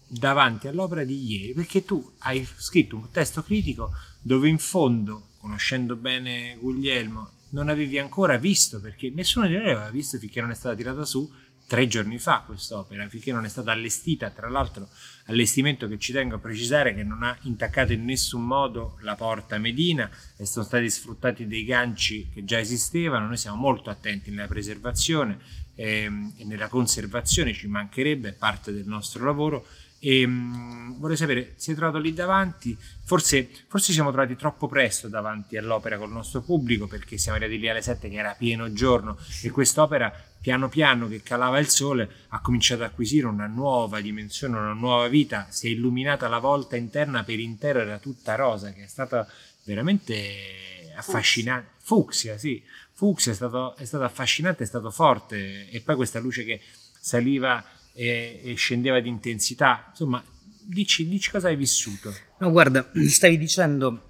davanti 0.09 0.67
all'opera 0.67 1.05
di 1.05 1.25
ieri, 1.25 1.53
perché 1.53 1.85
tu 1.85 2.13
hai 2.21 2.47
scritto 2.57 2.97
un 2.97 3.11
testo 3.11 3.43
critico 3.43 3.93
dove 4.21 4.49
in 4.49 4.59
fondo, 4.59 5.29
conoscendo 5.39 5.95
bene 5.97 6.57
Guglielmo, 6.59 7.33
non 7.51 7.69
avevi 7.69 7.99
ancora 7.99 8.37
visto, 8.37 8.81
perché 8.81 9.11
nessuno 9.11 9.47
di 9.47 9.55
noi 9.55 9.71
aveva 9.71 9.91
visto 9.91 10.19
finché 10.19 10.41
non 10.41 10.51
è 10.51 10.55
stata 10.55 10.75
tirata 10.75 11.05
su 11.05 11.31
tre 11.67 11.87
giorni 11.87 12.19
fa 12.19 12.45
quest'opera, 12.47 13.07
finché 13.09 13.31
non 13.31 13.45
è 13.45 13.49
stata 13.49 13.73
allestita, 13.73 14.31
tra 14.31 14.49
l'altro 14.49 14.89
allestimento 15.27 15.87
che 15.87 15.99
ci 15.99 16.13
tengo 16.13 16.37
a 16.37 16.39
precisare 16.39 16.95
che 16.95 17.03
non 17.03 17.23
ha 17.23 17.37
intaccato 17.43 17.93
in 17.93 18.07
nessun 18.07 18.43
modo 18.43 18.97
la 19.03 19.15
porta 19.15 19.59
Medina 19.59 20.11
e 20.39 20.47
sono 20.47 20.65
stati 20.65 20.89
sfruttati 20.89 21.47
dei 21.47 21.65
ganci 21.65 22.31
che 22.33 22.43
già 22.45 22.59
esistevano, 22.59 23.27
noi 23.27 23.37
siamo 23.37 23.59
molto 23.59 23.91
attenti 23.91 24.31
nella 24.31 24.47
preservazione 24.47 25.39
ehm, 25.75 26.33
e 26.39 26.45
nella 26.45 26.69
conservazione, 26.69 27.53
ci 27.53 27.67
mancherebbe, 27.67 28.33
parte 28.33 28.73
del 28.73 28.87
nostro 28.87 29.27
lavoro 29.27 29.67
e 30.01 30.25
um, 30.25 30.99
vorrei 30.99 31.17
sapere, 31.17 31.55
si 31.57 31.73
è 31.73 31.75
trovato 31.75 31.99
lì 31.99 32.13
davanti? 32.13 32.77
Forse, 33.05 33.49
forse 33.67 33.87
ci 33.87 33.93
siamo 33.95 34.11
trovati 34.11 34.37
troppo 34.37 34.69
presto 34.69 35.09
davanti 35.09 35.57
all'opera 35.57 35.99
col 35.99 36.11
nostro 36.11 36.41
pubblico 36.41 36.87
perché 36.87 37.19
siamo 37.19 37.39
arrivati 37.39 37.59
lì 37.59 37.69
alle 37.69 37.83
7 37.83 38.09
che 38.09 38.17
era 38.17 38.35
pieno 38.35 38.73
giorno 38.73 39.17
e 39.43 39.51
quest'opera 39.51 40.13
piano 40.41 40.69
piano 40.69 41.09
che 41.09 41.23
calava 41.23 41.59
il 41.59 41.69
sole 41.69 42.09
ha 42.29 42.41
cominciato 42.41 42.83
ad 42.83 42.91
acquisire 42.91 43.27
una 43.27 43.47
nuova 43.47 44.01
dimensione, 44.01 44.57
una 44.57 44.73
nuova 44.73 45.09
vita, 45.09 45.47
si 45.51 45.67
è 45.67 45.71
illuminata 45.71 46.29
la 46.29 46.39
volta 46.39 46.77
interna 46.77 47.25
per 47.25 47.41
intero, 47.41 47.81
era 47.81 47.99
tutta 47.99 48.35
rosa 48.37 48.73
che 48.73 48.85
è 48.85 48.87
stata 48.87 49.27
veramente 49.65 50.93
affascinante. 50.97 51.77
Fucsia, 51.83 52.39
sì, 52.39 52.63
fucsia 52.93 53.33
è 53.33 53.35
stato, 53.35 53.75
è 53.77 53.85
stato 53.85 54.05
affascinante, 54.05 54.63
è 54.63 54.67
stato 54.67 54.91
forte 54.91 55.69
e 55.71 55.81
poi 55.81 55.97
questa 55.97 56.21
luce 56.21 56.45
che 56.45 56.61
saliva 57.01 57.65
e, 57.99 58.41
e 58.45 58.55
scendeva 58.55 59.01
di 59.01 59.09
intensità. 59.09 59.87
Insomma, 59.91 60.23
dici, 60.63 61.09
dici 61.09 61.31
cosa 61.31 61.49
hai 61.49 61.57
vissuto. 61.57 62.15
No, 62.39 62.53
guarda, 62.53 62.89
stavi 63.09 63.37
dicendo 63.37 64.05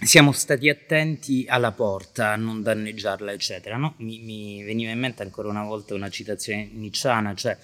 siamo 0.00 0.32
stati 0.32 0.68
attenti 0.68 1.46
alla 1.48 1.70
porta 1.70 2.32
a 2.32 2.36
non 2.36 2.60
danneggiarla, 2.60 3.30
eccetera. 3.30 3.76
No? 3.76 3.94
Mi, 3.98 4.18
mi, 4.18 4.64
veniva 4.64 4.90
in 4.90 4.98
mente 4.98 5.22
ancora 5.22 5.48
una 5.48 5.62
volta 5.62 5.94
una 5.94 6.10
citazione 6.10 6.68
nicciana, 6.72 7.34
cioè 7.34 7.56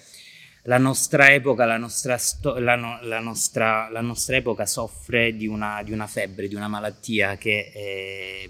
la 0.63 0.77
nostra 0.77 1.33
epoca, 1.33 1.65
la 1.65 1.77
nostra, 1.77 2.17
sto- 2.17 2.57
la 2.57 2.75
no- 2.75 2.99
la 3.01 3.19
nostra, 3.19 3.89
la 3.89 4.01
nostra 4.01 4.37
epoca 4.37 4.65
soffre 4.65 5.35
di 5.35 5.47
una, 5.47 5.83
di 5.83 5.91
una, 5.91 6.07
febbre, 6.07 6.47
di 6.47 6.55
una 6.55 6.69
malattia 6.69 7.35
che 7.35 7.71
è, 7.73 8.47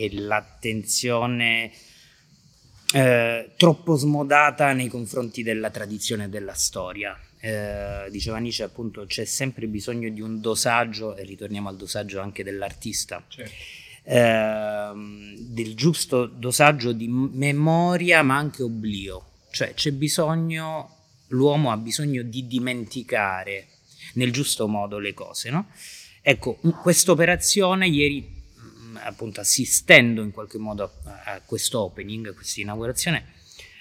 è 0.00 0.08
l'attenzione 0.10 1.72
eh, 2.96 3.50
troppo 3.58 3.96
smodata 3.96 4.72
nei 4.72 4.88
confronti 4.88 5.42
della 5.42 5.68
tradizione 5.70 6.24
e 6.24 6.28
della 6.28 6.54
storia. 6.54 7.18
Eh, 7.38 8.08
diceva 8.10 8.38
Nietzsche 8.38 8.62
appunto 8.62 9.04
c'è 9.04 9.26
sempre 9.26 9.66
bisogno 9.66 10.08
di 10.08 10.22
un 10.22 10.40
dosaggio 10.40 11.14
e 11.14 11.24
ritorniamo 11.24 11.68
al 11.68 11.76
dosaggio 11.76 12.20
anche 12.20 12.42
dell'artista 12.42 13.22
certo. 13.28 13.52
eh, 14.04 14.92
del 15.38 15.74
giusto 15.74 16.24
dosaggio 16.24 16.92
di 16.92 17.06
memoria 17.08 18.22
ma 18.22 18.36
anche 18.36 18.62
oblio 18.62 19.32
cioè 19.50 19.74
c'è 19.74 19.92
bisogno 19.92 20.96
l'uomo 21.28 21.70
ha 21.70 21.76
bisogno 21.76 22.22
di 22.22 22.46
dimenticare 22.46 23.66
nel 24.14 24.32
giusto 24.32 24.66
modo 24.66 24.98
le 24.98 25.12
cose 25.12 25.50
no? 25.50 25.66
ecco 26.22 26.58
questa 26.80 27.12
operazione 27.12 27.86
ieri 27.86 28.35
appunto 29.02 29.40
assistendo 29.40 30.22
in 30.22 30.30
qualche 30.30 30.58
modo 30.58 30.92
a, 31.04 31.22
a 31.34 31.40
questo 31.44 31.80
opening, 31.80 32.28
a 32.28 32.32
questa 32.32 32.60
inaugurazione, 32.60 33.34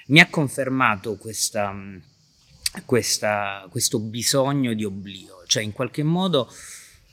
mi 0.08 0.20
ha 0.20 0.28
confermato 0.30 1.16
questa, 1.16 1.76
questa, 2.86 3.68
questo 3.70 4.00
bisogno 4.00 4.74
di 4.74 4.84
oblio, 4.84 5.44
cioè 5.48 5.64
in 5.64 5.72
qualche 5.72 6.04
modo 6.04 6.52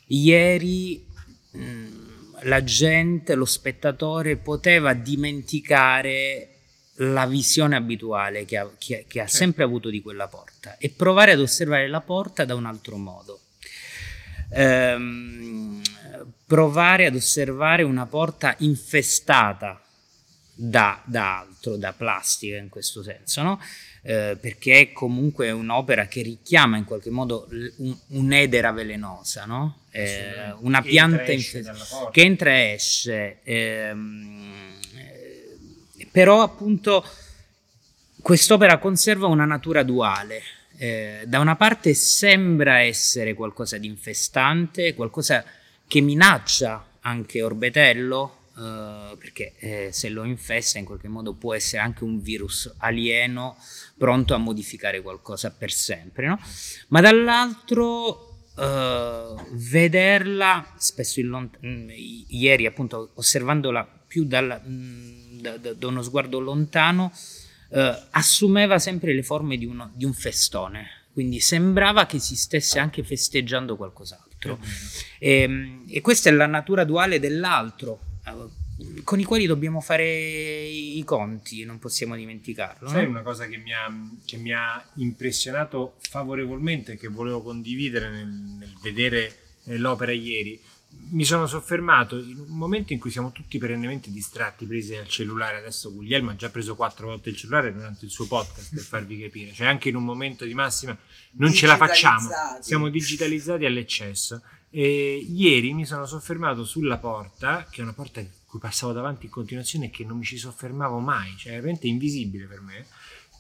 ieri 0.06 1.06
mh, 1.52 2.10
la 2.42 2.64
gente, 2.64 3.34
lo 3.34 3.44
spettatore 3.44 4.36
poteva 4.36 4.94
dimenticare 4.94 6.48
la 6.96 7.26
visione 7.26 7.76
abituale 7.76 8.44
che 8.44 8.58
ha, 8.58 8.68
che, 8.78 9.04
che 9.08 9.20
ha 9.20 9.24
certo. 9.24 9.36
sempre 9.36 9.64
avuto 9.64 9.88
di 9.88 10.02
quella 10.02 10.28
porta 10.28 10.76
e 10.76 10.90
provare 10.90 11.32
ad 11.32 11.40
osservare 11.40 11.88
la 11.88 12.00
porta 12.00 12.44
da 12.44 12.54
un 12.54 12.66
altro 12.66 12.96
modo. 12.96 13.40
Ehm, 14.50 15.80
provare 16.46 17.06
ad 17.06 17.14
osservare 17.14 17.82
una 17.82 18.06
porta 18.06 18.54
infestata 18.58 19.80
da, 20.54 21.02
da 21.04 21.40
altro, 21.40 21.76
da 21.76 21.92
plastica 21.92 22.56
in 22.56 22.68
questo 22.68 23.02
senso, 23.02 23.42
no? 23.42 23.60
Eh, 24.04 24.36
perché 24.40 24.80
è 24.80 24.92
comunque 24.92 25.50
un'opera 25.50 26.06
che 26.06 26.22
richiama 26.22 26.76
in 26.76 26.84
qualche 26.84 27.10
modo 27.10 27.48
un, 27.76 27.96
un'edera 28.08 28.72
velenosa, 28.72 29.44
no? 29.44 29.82
eh, 29.92 30.52
una 30.60 30.82
pianta 30.82 31.30
infestata 31.30 32.10
che 32.10 32.22
entra 32.22 32.50
e 32.50 32.72
esce. 32.72 33.38
Ehm, 33.44 34.74
però 36.10 36.42
appunto 36.42 37.04
quest'opera 38.20 38.78
conserva 38.78 39.26
una 39.26 39.44
natura 39.44 39.82
duale. 39.82 40.42
Eh, 40.78 41.24
da 41.26 41.38
una 41.38 41.54
parte 41.54 41.94
sembra 41.94 42.80
essere 42.80 43.34
qualcosa 43.34 43.76
di 43.76 43.86
infestante, 43.86 44.94
qualcosa 44.94 45.44
che 45.92 46.00
minaccia 46.00 46.86
anche 47.02 47.42
Orbetello, 47.42 48.46
eh, 48.56 49.14
perché 49.18 49.52
eh, 49.58 49.88
se 49.92 50.08
lo 50.08 50.24
infesta 50.24 50.78
in 50.78 50.86
qualche 50.86 51.06
modo 51.06 51.34
può 51.34 51.52
essere 51.52 51.82
anche 51.82 52.02
un 52.02 52.22
virus 52.22 52.72
alieno 52.78 53.58
pronto 53.98 54.32
a 54.32 54.38
modificare 54.38 55.02
qualcosa 55.02 55.50
per 55.50 55.70
sempre, 55.70 56.28
no? 56.28 56.40
ma 56.88 57.02
dall'altro 57.02 58.30
Uh, 58.54 59.34
vederla 59.52 60.74
spesso 60.76 61.18
in 61.18 61.28
lont- 61.28 61.58
mm, 61.64 61.88
ieri 62.28 62.66
appunto 62.66 63.12
osservandola 63.14 63.82
più 64.06 64.26
dalla, 64.26 64.58
mh, 64.58 65.40
da, 65.40 65.56
da, 65.56 65.72
da 65.72 65.86
uno 65.86 66.02
sguardo 66.02 66.38
lontano, 66.38 67.10
eh, 67.70 67.98
assumeva 68.10 68.78
sempre 68.78 69.14
le 69.14 69.22
forme 69.22 69.56
di, 69.56 69.64
uno, 69.64 69.90
di, 69.94 70.04
un 70.04 70.12
festone, 70.12 70.86
quindi 71.14 71.40
sembrava 71.40 72.04
che 72.04 72.18
si 72.18 72.36
stesse 72.36 72.78
anche 72.78 73.02
festeggiando 73.02 73.74
qualcos'altro. 73.74 74.31
E, 75.18 75.40
ehm, 75.42 75.84
e 75.88 76.00
questa 76.00 76.28
è 76.28 76.32
la 76.32 76.46
natura 76.46 76.84
duale 76.84 77.20
dell'altro, 77.20 78.00
con 79.04 79.20
i 79.20 79.24
quali 79.24 79.46
dobbiamo 79.46 79.80
fare 79.80 80.04
i 80.64 81.02
conti, 81.04 81.64
non 81.64 81.78
possiamo 81.78 82.16
dimenticarlo. 82.16 82.88
Sai 82.88 83.04
no? 83.04 83.10
una 83.10 83.22
cosa 83.22 83.46
che 83.46 83.56
mi, 83.56 83.72
ha, 83.72 83.92
che 84.24 84.36
mi, 84.36 84.52
ha, 84.52 84.84
impressionato 84.96 85.96
favorevolmente, 85.98 86.96
che 86.96 87.08
volevo 87.08 87.42
condividere 87.42 88.10
nel, 88.10 88.28
nel 88.28 88.72
vedere 88.82 89.36
eh, 89.64 89.76
l'opera 89.78 90.12
ieri? 90.12 90.60
Mi 91.10 91.24
sono 91.24 91.46
soffermato 91.46 92.18
in 92.18 92.38
un 92.38 92.56
momento 92.56 92.92
in 92.92 92.98
cui 92.98 93.10
siamo 93.10 93.32
tutti 93.32 93.58
perennemente 93.58 94.10
distratti, 94.10 94.66
presi 94.66 94.94
dal 94.94 95.06
cellulare. 95.06 95.58
Adesso 95.58 95.92
Guglielmo 95.92 96.30
ha 96.30 96.36
già 96.36 96.48
preso 96.48 96.74
quattro 96.74 97.08
volte 97.08 97.30
il 97.30 97.36
cellulare 97.36 97.72
durante 97.72 98.04
il 98.04 98.10
suo 98.10 98.26
podcast 98.26 98.74
per 98.74 98.82
farvi 98.82 99.20
capire. 99.20 99.52
Cioè, 99.52 99.66
anche 99.66 99.88
in 99.88 99.96
un 99.96 100.04
momento 100.04 100.44
di 100.44 100.54
massima 100.54 100.96
non 101.32 101.52
ce 101.52 101.66
la 101.66 101.76
facciamo, 101.76 102.28
siamo 102.60 102.88
digitalizzati 102.88 103.64
all'eccesso. 103.64 104.42
E 104.70 105.16
ieri 105.16 105.74
mi 105.74 105.84
sono 105.84 106.06
soffermato 106.06 106.64
sulla 106.64 106.96
porta, 106.96 107.66
che 107.70 107.80
è 107.80 107.82
una 107.82 107.92
porta 107.92 108.24
cui 108.46 108.58
passavo 108.58 108.92
davanti 108.92 109.26
in 109.26 109.30
continuazione 109.30 109.86
e 109.86 109.90
che 109.90 110.04
non 110.04 110.18
mi 110.18 110.24
ci 110.24 110.38
soffermavo 110.38 110.98
mai, 110.98 111.34
cioè 111.36 111.52
veramente 111.52 111.86
invisibile 111.86 112.46
per 112.46 112.60
me 112.60 112.86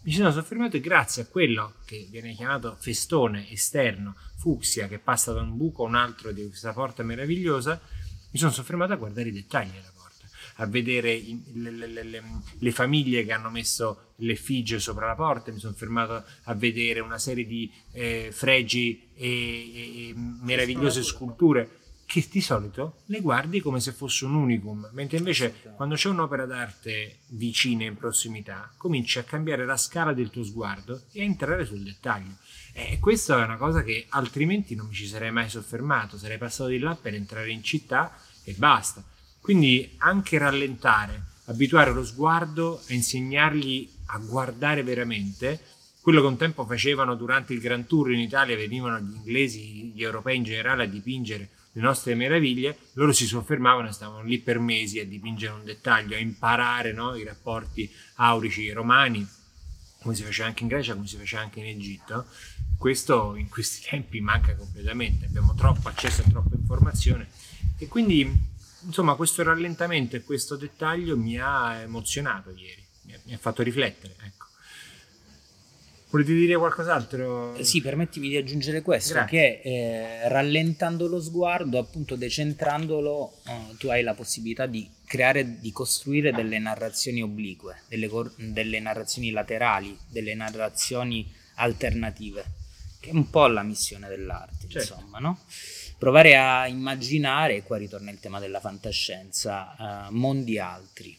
mi 0.04 0.12
sono 0.12 0.32
soffermato 0.32 0.76
e 0.76 0.80
grazie 0.80 1.22
a 1.22 1.26
quello 1.26 1.74
che 1.84 2.08
viene 2.10 2.34
chiamato 2.34 2.76
festone 2.78 3.48
esterno, 3.50 4.16
fucsia, 4.36 4.88
che 4.88 4.98
passa 4.98 5.32
da 5.32 5.40
un 5.40 5.56
buco 5.56 5.84
a 5.84 5.88
un 5.88 5.94
altro 5.94 6.32
di 6.32 6.46
questa 6.46 6.72
porta 6.72 7.02
meravigliosa, 7.02 7.80
mi 8.30 8.38
sono 8.38 8.50
soffermato 8.50 8.92
a 8.92 8.96
guardare 8.96 9.28
i 9.28 9.32
dettagli 9.32 9.70
della 9.70 9.92
porta, 9.94 10.26
a 10.56 10.66
vedere 10.66 11.22
le, 11.54 11.70
le, 11.70 12.02
le, 12.02 12.22
le 12.58 12.70
famiglie 12.72 13.24
che 13.24 13.32
hanno 13.32 13.50
messo 13.50 14.14
l'effigie 14.16 14.80
sopra 14.80 15.06
la 15.06 15.14
porta, 15.14 15.52
mi 15.52 15.60
sono 15.60 15.74
fermato 15.74 16.24
a 16.44 16.54
vedere 16.54 16.98
una 16.98 17.18
serie 17.18 17.46
di 17.46 17.70
eh, 17.92 18.30
fregi 18.32 19.10
e, 19.14 19.28
e, 19.28 20.08
e 20.08 20.14
meravigliose 20.16 21.02
sculture 21.04 21.81
che 22.12 22.28
di 22.30 22.42
solito 22.42 22.96
le 23.06 23.20
guardi 23.20 23.62
come 23.62 23.80
se 23.80 23.90
fosse 23.90 24.26
un 24.26 24.34
unicum, 24.34 24.86
mentre 24.92 25.16
invece 25.16 25.72
quando 25.76 25.94
c'è 25.94 26.10
un'opera 26.10 26.44
d'arte 26.44 27.20
vicina 27.28 27.84
in 27.84 27.96
prossimità, 27.96 28.70
cominci 28.76 29.18
a 29.18 29.22
cambiare 29.22 29.64
la 29.64 29.78
scala 29.78 30.12
del 30.12 30.28
tuo 30.28 30.44
sguardo 30.44 31.04
e 31.10 31.22
a 31.22 31.24
entrare 31.24 31.64
sul 31.64 31.82
dettaglio. 31.82 32.36
E 32.74 32.98
questa 33.00 33.40
è 33.40 33.44
una 33.44 33.56
cosa 33.56 33.82
che 33.82 34.04
altrimenti 34.10 34.74
non 34.74 34.88
mi 34.88 34.92
ci 34.92 35.06
sarei 35.06 35.32
mai 35.32 35.48
soffermato, 35.48 36.18
sarei 36.18 36.36
passato 36.36 36.68
di 36.68 36.78
là 36.78 36.94
per 36.94 37.14
entrare 37.14 37.50
in 37.50 37.62
città 37.62 38.14
e 38.44 38.52
basta. 38.58 39.02
Quindi 39.40 39.94
anche 39.96 40.36
rallentare, 40.36 41.28
abituare 41.46 41.94
lo 41.94 42.04
sguardo 42.04 42.82
a 42.90 42.92
insegnargli 42.92 43.90
a 44.08 44.18
guardare 44.18 44.82
veramente, 44.82 45.60
quello 46.02 46.20
che 46.20 46.26
un 46.26 46.36
tempo 46.36 46.66
facevano 46.66 47.14
durante 47.14 47.54
il 47.54 47.60
Grand 47.60 47.86
Tour 47.86 48.12
in 48.12 48.18
Italia, 48.18 48.54
venivano 48.54 48.98
gli 48.98 49.14
inglesi, 49.14 49.92
gli 49.94 50.02
europei 50.02 50.36
in 50.36 50.42
generale 50.42 50.82
a 50.82 50.86
dipingere 50.86 51.48
le 51.74 51.80
nostre 51.80 52.14
meraviglie, 52.14 52.76
loro 52.94 53.12
si 53.12 53.26
soffermavano 53.26 53.88
e 53.88 53.92
stavano 53.92 54.22
lì 54.22 54.38
per 54.38 54.58
mesi 54.58 54.98
a 54.98 55.06
dipingere 55.06 55.54
un 55.54 55.64
dettaglio, 55.64 56.16
a 56.16 56.18
imparare 56.18 56.92
no, 56.92 57.14
i 57.14 57.24
rapporti 57.24 57.90
aurici 58.16 58.70
romani, 58.70 59.26
come 60.02 60.14
si 60.14 60.22
faceva 60.22 60.48
anche 60.48 60.64
in 60.64 60.68
Grecia, 60.68 60.94
come 60.94 61.06
si 61.06 61.16
faceva 61.16 61.42
anche 61.42 61.60
in 61.60 61.66
Egitto. 61.66 62.26
Questo 62.76 63.36
in 63.36 63.48
questi 63.48 63.86
tempi 63.88 64.20
manca 64.20 64.54
completamente, 64.54 65.26
abbiamo 65.26 65.54
troppo 65.54 65.88
accesso 65.88 66.22
a 66.22 66.28
troppa 66.28 66.54
informazione 66.54 67.28
e 67.78 67.88
quindi 67.88 68.30
insomma 68.84 69.14
questo 69.14 69.42
rallentamento 69.42 70.16
e 70.16 70.22
questo 70.22 70.56
dettaglio 70.56 71.16
mi 71.16 71.38
ha 71.38 71.80
emozionato 71.80 72.50
ieri, 72.50 72.84
mi 73.24 73.32
ha, 73.32 73.38
fatto 73.38 73.62
riflettere. 73.62 74.16
Ecco. 74.20 74.41
Volete 76.12 76.34
dire 76.34 76.56
qualcos'altro? 76.58 77.54
Eh, 77.54 77.64
sì, 77.64 77.80
permettimi 77.80 78.28
di 78.28 78.36
aggiungere 78.36 78.82
questo, 78.82 79.14
Grazie. 79.14 79.38
che 79.38 79.60
eh, 79.64 80.28
rallentando 80.28 81.08
lo 81.08 81.18
sguardo, 81.18 81.78
appunto 81.78 82.16
decentrandolo, 82.16 83.38
eh, 83.46 83.76
tu 83.78 83.88
hai 83.88 84.02
la 84.02 84.12
possibilità 84.12 84.66
di 84.66 84.86
creare, 85.06 85.58
di 85.58 85.72
costruire 85.72 86.30
delle 86.32 86.58
narrazioni 86.58 87.22
oblique, 87.22 87.84
delle, 87.88 88.10
delle 88.36 88.78
narrazioni 88.78 89.30
laterali, 89.30 89.98
delle 90.06 90.34
narrazioni 90.34 91.32
alternative, 91.54 92.44
che 93.00 93.08
è 93.08 93.14
un 93.14 93.30
po' 93.30 93.46
la 93.46 93.62
missione 93.62 94.06
dell'arte, 94.08 94.68
certo. 94.68 94.96
insomma, 94.96 95.18
no? 95.18 95.38
Provare 95.96 96.36
a 96.36 96.66
immaginare, 96.66 97.56
e 97.56 97.62
qua 97.62 97.78
ritorna 97.78 98.10
il 98.10 98.20
tema 98.20 98.38
della 98.38 98.60
fantascienza, 98.60 100.08
uh, 100.10 100.12
mondi 100.14 100.58
altri, 100.58 101.16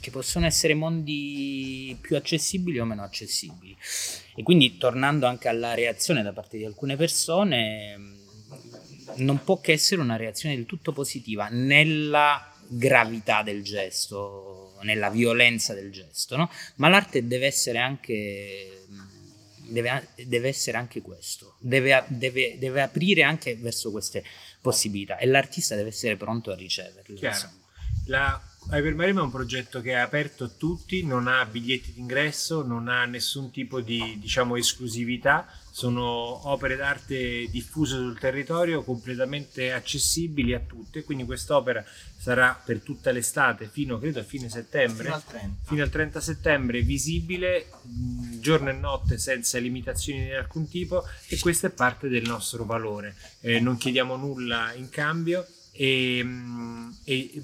che 0.00 0.10
possono 0.10 0.46
essere 0.46 0.74
mondi 0.74 1.96
più 2.00 2.16
accessibili 2.16 2.78
o 2.78 2.84
meno 2.84 3.02
accessibili. 3.02 3.76
E 4.34 4.42
quindi 4.42 4.76
tornando 4.76 5.26
anche 5.26 5.48
alla 5.48 5.74
reazione 5.74 6.22
da 6.22 6.32
parte 6.32 6.56
di 6.58 6.64
alcune 6.64 6.96
persone, 6.96 8.16
non 9.16 9.42
può 9.42 9.60
che 9.60 9.72
essere 9.72 10.00
una 10.00 10.16
reazione 10.16 10.54
del 10.54 10.66
tutto 10.66 10.92
positiva 10.92 11.48
nella 11.48 12.52
gravità 12.68 13.42
del 13.42 13.62
gesto, 13.62 14.78
nella 14.82 15.10
violenza 15.10 15.74
del 15.74 15.90
gesto, 15.90 16.36
no? 16.36 16.50
ma 16.76 16.88
l'arte 16.88 17.26
deve 17.26 17.46
essere 17.46 17.78
anche, 17.78 18.84
deve, 19.68 20.08
deve 20.26 20.48
essere 20.48 20.76
anche 20.76 21.00
questo, 21.00 21.56
deve, 21.58 22.04
deve, 22.08 22.58
deve, 22.58 22.82
aprire 22.82 23.22
anche 23.22 23.56
verso 23.56 23.90
queste 23.90 24.22
possibilità 24.60 25.16
e 25.16 25.26
l'artista 25.26 25.74
deve 25.74 25.88
essere 25.88 26.16
pronto 26.16 26.50
a 26.50 26.54
riceverle. 26.54 27.18
La 28.06 28.40
Hypermarine 28.70 29.18
è 29.18 29.22
un 29.22 29.30
progetto 29.30 29.80
che 29.80 29.92
è 29.92 29.94
aperto 29.94 30.44
a 30.44 30.50
tutti, 30.54 31.02
non 31.02 31.26
ha 31.26 31.46
biglietti 31.46 31.94
d'ingresso, 31.94 32.62
non 32.62 32.88
ha 32.88 33.06
nessun 33.06 33.50
tipo 33.50 33.80
di 33.80 34.18
diciamo, 34.20 34.56
esclusività, 34.56 35.46
sono 35.70 36.02
opere 36.50 36.76
d'arte 36.76 37.48
diffuse 37.48 37.94
sul 37.94 38.18
territorio, 38.18 38.84
completamente 38.84 39.72
accessibili 39.72 40.52
a 40.52 40.60
tutte, 40.60 41.02
quindi 41.02 41.24
quest'opera 41.24 41.82
sarà 42.18 42.60
per 42.62 42.80
tutta 42.80 43.10
l'estate 43.10 43.70
fino 43.72 43.98
credo 43.98 44.20
a 44.20 44.24
fine 44.24 44.50
settembre, 44.50 45.04
fino 45.04 45.14
al 45.14 45.24
30, 45.24 45.56
fino 45.62 45.82
al 45.82 45.90
30 45.90 46.20
settembre 46.20 46.82
visibile 46.82 47.70
giorno 48.38 48.68
e 48.68 48.74
notte 48.74 49.16
senza 49.16 49.56
limitazioni 49.58 50.24
di 50.24 50.34
alcun 50.34 50.68
tipo. 50.68 51.04
E 51.28 51.38
questo 51.38 51.68
è 51.68 51.70
parte 51.70 52.08
del 52.08 52.26
nostro 52.26 52.66
valore, 52.66 53.16
eh, 53.40 53.60
non 53.60 53.78
chiediamo 53.78 54.14
nulla 54.16 54.74
in 54.74 54.90
cambio. 54.90 55.46
E, 55.70 56.26
e 57.04 57.42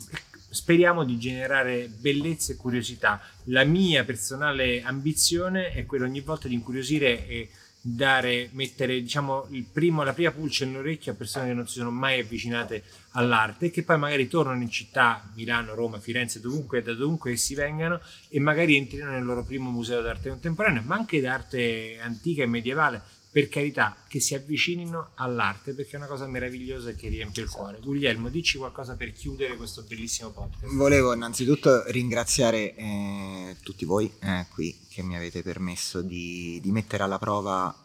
speriamo 0.55 1.05
di 1.05 1.19
generare 1.19 1.89
bellezza 1.89 2.53
e 2.53 2.57
curiosità. 2.57 3.21
La 3.45 3.65
mia 3.65 4.05
personale 4.05 4.83
ambizione 4.83 5.73
è 5.73 5.85
quella 5.85 6.07
ogni 6.07 6.21
volta 6.21 6.47
di 6.49 6.55
incuriosire 6.55 7.27
e 7.27 7.51
dare, 7.81 8.49
mettere 8.53 9.03
diciamo, 9.03 9.47
primo, 9.71 10.05
la 10.05 10.15
prima 10.15 10.31
pulce 10.31 10.65
nell'orecchio 10.65 11.13
a 11.13 11.15
persone 11.17 11.49
che 11.49 11.55
non 11.55 11.67
si 11.67 11.75
sono 11.75 11.91
mai 11.91 12.21
avvicinate 12.21 12.83
all'arte 13.11 13.67
e 13.67 13.71
che 13.71 13.83
poi 13.83 13.99
magari 13.99 14.27
tornano 14.27 14.63
in 14.63 14.71
città, 14.71 15.29
Milano, 15.35 15.75
Roma, 15.75 15.99
Firenze, 15.99 16.41
dovunque, 16.41 16.83
da 16.83 16.95
dovunque 16.95 17.33
essi 17.33 17.55
vengano 17.55 18.01
e 18.31 18.41
magari 18.41 18.77
entrino 18.77 19.11
nel 19.11 19.25
loro 19.25 19.45
primo 19.45 19.71
museo 19.71 20.01
d'arte 20.01 20.31
contemporanea, 20.31 20.83
ma 20.87 20.95
anche 20.95 21.21
d'arte 21.21 21.99
antica 22.01 22.43
e 22.43 22.47
medievale 22.47 23.03
per 23.35 23.49
carità, 23.49 23.97
che 24.07 24.21
si 24.21 24.37
avvicinino 24.37 25.11
all'arte 25.15 25.73
perché 25.73 25.95
è 25.95 25.97
una 25.97 26.07
cosa 26.07 26.25
meravigliosa 26.29 26.93
che 26.93 27.09
riempie 27.09 27.43
il 27.43 27.51
cuore. 27.51 27.81
Guglielmo, 27.81 28.29
dici 28.29 28.59
qualcosa 28.59 28.95
per 28.95 29.13
chiudere 29.13 29.57
questo 29.57 29.83
bellissimo 29.83 30.31
podcast. 30.31 30.73
Volevo 30.73 31.13
innanzitutto 31.13 31.83
ringraziare 31.91 32.77
eh, 32.77 33.57
tutti 33.61 33.85
voi 33.85 34.09
eh, 34.21 34.47
qui 34.51 34.87
che 34.89 35.03
mi 35.03 35.17
avete 35.17 35.43
permesso 35.43 36.01
di, 36.01 36.61
di 36.63 36.71
mettere 36.71 37.03
alla 37.03 37.19
prova 37.19 37.77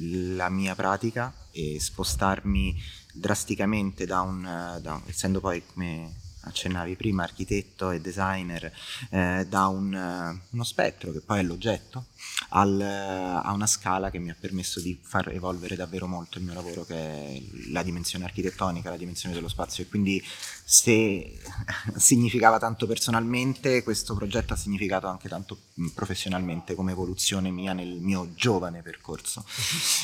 la 0.00 0.48
mia 0.48 0.74
pratica 0.74 1.32
e 1.52 1.78
spostarmi 1.78 2.74
drasticamente 3.12 4.04
da 4.04 4.22
un, 4.22 4.80
da, 4.82 5.00
essendo 5.06 5.38
poi 5.38 5.62
come 5.64 6.12
accennavi 6.40 6.96
prima, 6.96 7.22
architetto 7.22 7.92
e 7.92 8.00
designer, 8.00 8.72
eh, 9.10 9.46
da 9.48 9.68
un, 9.68 10.40
uno 10.50 10.64
spettro 10.64 11.12
che 11.12 11.20
poi 11.20 11.38
è 11.38 11.42
l'oggetto 11.42 12.06
al, 12.50 12.80
a 12.80 13.52
una 13.52 13.66
scala 13.66 14.10
che 14.10 14.18
mi 14.18 14.30
ha 14.30 14.36
permesso 14.38 14.80
di 14.80 14.98
far 15.02 15.30
evolvere 15.30 15.76
davvero 15.76 16.06
molto 16.06 16.38
il 16.38 16.44
mio 16.44 16.54
lavoro 16.54 16.84
che 16.84 16.94
è 16.94 17.42
la 17.70 17.82
dimensione 17.82 18.24
architettonica, 18.24 18.90
la 18.90 18.96
dimensione 18.96 19.34
dello 19.34 19.48
spazio. 19.48 19.84
E 19.84 19.88
quindi 19.88 20.22
se 20.64 21.38
significava 21.96 22.58
tanto 22.58 22.86
personalmente 22.86 23.82
questo 23.82 24.14
progetto 24.14 24.54
ha 24.54 24.56
significato 24.56 25.06
anche 25.06 25.28
tanto 25.28 25.58
professionalmente 25.94 26.74
come 26.74 26.92
evoluzione 26.92 27.50
mia 27.50 27.72
nel 27.72 27.98
mio 28.00 28.32
giovane 28.34 28.82
percorso. 28.82 29.44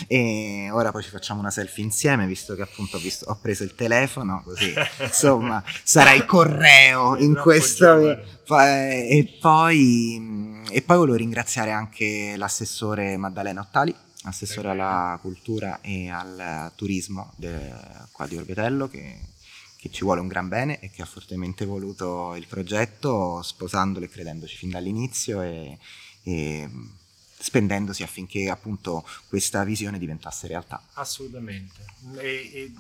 E 0.06 0.68
ora 0.70 0.90
poi 0.90 1.02
ci 1.02 1.10
facciamo 1.10 1.40
una 1.40 1.50
selfie 1.50 1.84
insieme 1.84 2.26
visto 2.26 2.54
che 2.54 2.62
appunto 2.62 2.96
ho, 2.96 3.00
visto, 3.00 3.26
ho 3.28 3.36
preso 3.40 3.62
il 3.62 3.74
telefono 3.74 4.42
così 4.42 4.72
insomma 5.00 5.62
sarai 5.82 6.24
correo 6.26 7.16
in 7.16 7.34
questo 7.34 8.32
e 8.46 9.36
poi 9.40 10.62
e 10.70 10.82
poi 10.82 10.96
volevo 10.96 11.16
ringraziare 11.16 11.70
anche 11.70 12.03
l'assessore 12.36 13.16
Maddalena 13.16 13.60
Ottali, 13.60 13.94
assessore 14.24 14.70
alla 14.70 15.18
cultura 15.20 15.80
e 15.80 16.08
al 16.10 16.72
turismo 16.74 17.32
de, 17.36 17.72
qua 18.12 18.26
di 18.26 18.36
Orbetello, 18.36 18.88
che, 18.88 19.18
che, 19.76 19.90
ci 19.90 20.04
vuole 20.04 20.20
un 20.20 20.28
gran 20.28 20.48
bene 20.48 20.80
e 20.80 20.90
che 20.90 21.02
ha 21.02 21.06
fortemente 21.06 21.64
voluto 21.64 22.34
il 22.34 22.46
progetto, 22.46 23.42
sposandolo 23.42 24.04
e 24.04 24.08
credendoci 24.08 24.56
fin 24.56 24.70
dall'inizio 24.70 25.42
e, 25.42 25.78
e 26.22 26.70
spendendosi 27.36 28.02
affinché 28.02 28.48
appunto 28.48 29.06
questa 29.28 29.64
visione 29.64 29.98
diventasse 29.98 30.46
realtà. 30.46 30.82
Assolutamente. 30.94 31.84
E, 32.16 32.50
e 32.54 32.72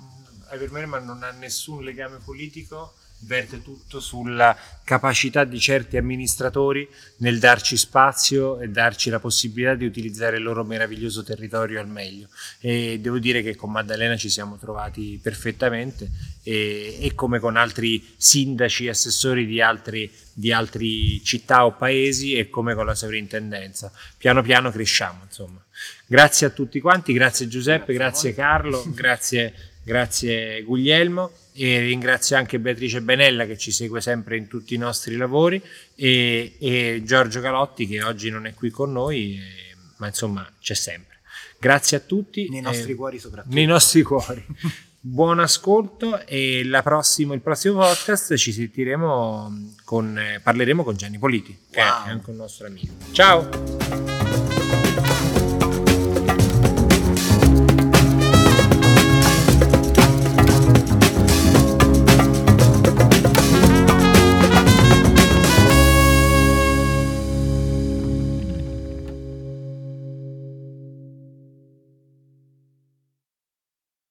Ivermerma 0.54 0.98
non 0.98 1.22
ha 1.22 1.30
nessun 1.32 1.84
legame 1.84 2.18
politico 2.18 2.94
verte 3.24 3.62
tutto 3.62 4.00
sulla 4.00 4.56
capacità 4.84 5.44
di 5.44 5.58
certi 5.58 5.96
amministratori 5.96 6.88
nel 7.18 7.38
darci 7.38 7.76
spazio 7.76 8.60
e 8.60 8.68
darci 8.68 9.10
la 9.10 9.18
possibilità 9.18 9.74
di 9.74 9.86
utilizzare 9.86 10.36
il 10.36 10.42
loro 10.42 10.64
meraviglioso 10.64 11.22
territorio 11.22 11.80
al 11.80 11.88
meglio. 11.88 12.28
E 12.60 12.98
devo 13.00 13.18
dire 13.18 13.42
che 13.42 13.56
con 13.56 13.70
Maddalena 13.70 14.16
ci 14.16 14.28
siamo 14.28 14.56
trovati 14.56 15.18
perfettamente 15.22 16.10
e, 16.42 16.98
e 17.00 17.14
come 17.14 17.38
con 17.38 17.56
altri 17.56 18.14
sindaci 18.16 18.86
e 18.86 18.90
assessori 18.90 19.46
di 19.46 19.60
altre 19.60 20.10
di 20.36 20.52
altre 20.52 20.84
città 21.22 21.64
o 21.64 21.76
paesi 21.76 22.34
e 22.34 22.50
come 22.50 22.74
con 22.74 22.84
la 22.84 22.96
sovrintendenza. 22.96 23.92
Piano 24.18 24.42
piano 24.42 24.72
cresciamo, 24.72 25.20
insomma. 25.22 25.64
Grazie 26.06 26.48
a 26.48 26.50
tutti 26.50 26.80
quanti, 26.80 27.12
grazie 27.12 27.46
Giuseppe, 27.46 27.94
grazie, 27.94 28.32
grazie 28.32 28.34
Carlo, 28.34 28.84
grazie, 28.92 29.54
grazie 29.84 30.62
Guglielmo 30.62 31.30
e 31.56 31.78
ringrazio 31.80 32.36
anche 32.36 32.58
Beatrice 32.58 33.00
Benella 33.00 33.46
che 33.46 33.56
ci 33.56 33.70
segue 33.70 34.00
sempre 34.00 34.36
in 34.36 34.48
tutti 34.48 34.74
i 34.74 34.78
nostri 34.78 35.16
lavori 35.16 35.62
e, 35.94 36.56
e 36.58 37.02
Giorgio 37.04 37.40
Galotti 37.40 37.86
che 37.86 38.02
oggi 38.02 38.28
non 38.28 38.46
è 38.46 38.54
qui 38.54 38.70
con 38.70 38.90
noi, 38.92 39.36
e, 39.36 39.76
ma 39.98 40.08
insomma 40.08 40.48
c'è 40.60 40.74
sempre. 40.74 41.20
Grazie 41.58 41.98
a 41.98 42.00
tutti. 42.00 42.48
Nei 42.50 42.60
nostri 42.60 42.92
eh, 42.92 42.94
cuori 42.96 43.18
soprattutto. 43.18 43.54
Nei 43.54 43.66
nostri 43.66 44.02
cuori. 44.02 44.44
Buon 45.06 45.38
ascolto 45.38 46.26
e 46.26 46.66
prossimo, 46.82 47.34
il 47.34 47.42
prossimo 47.42 47.78
podcast 47.78 48.36
ci 48.36 48.52
sentiremo 48.52 49.74
con, 49.84 50.18
eh, 50.18 50.40
parleremo 50.42 50.82
con 50.82 50.96
Gianni 50.96 51.18
Politi, 51.18 51.50
wow. 51.50 51.70
che 51.70 51.80
è 51.80 52.10
anche 52.10 52.30
un 52.30 52.36
nostro 52.36 52.66
amico. 52.66 52.94
Ciao! 53.12 54.83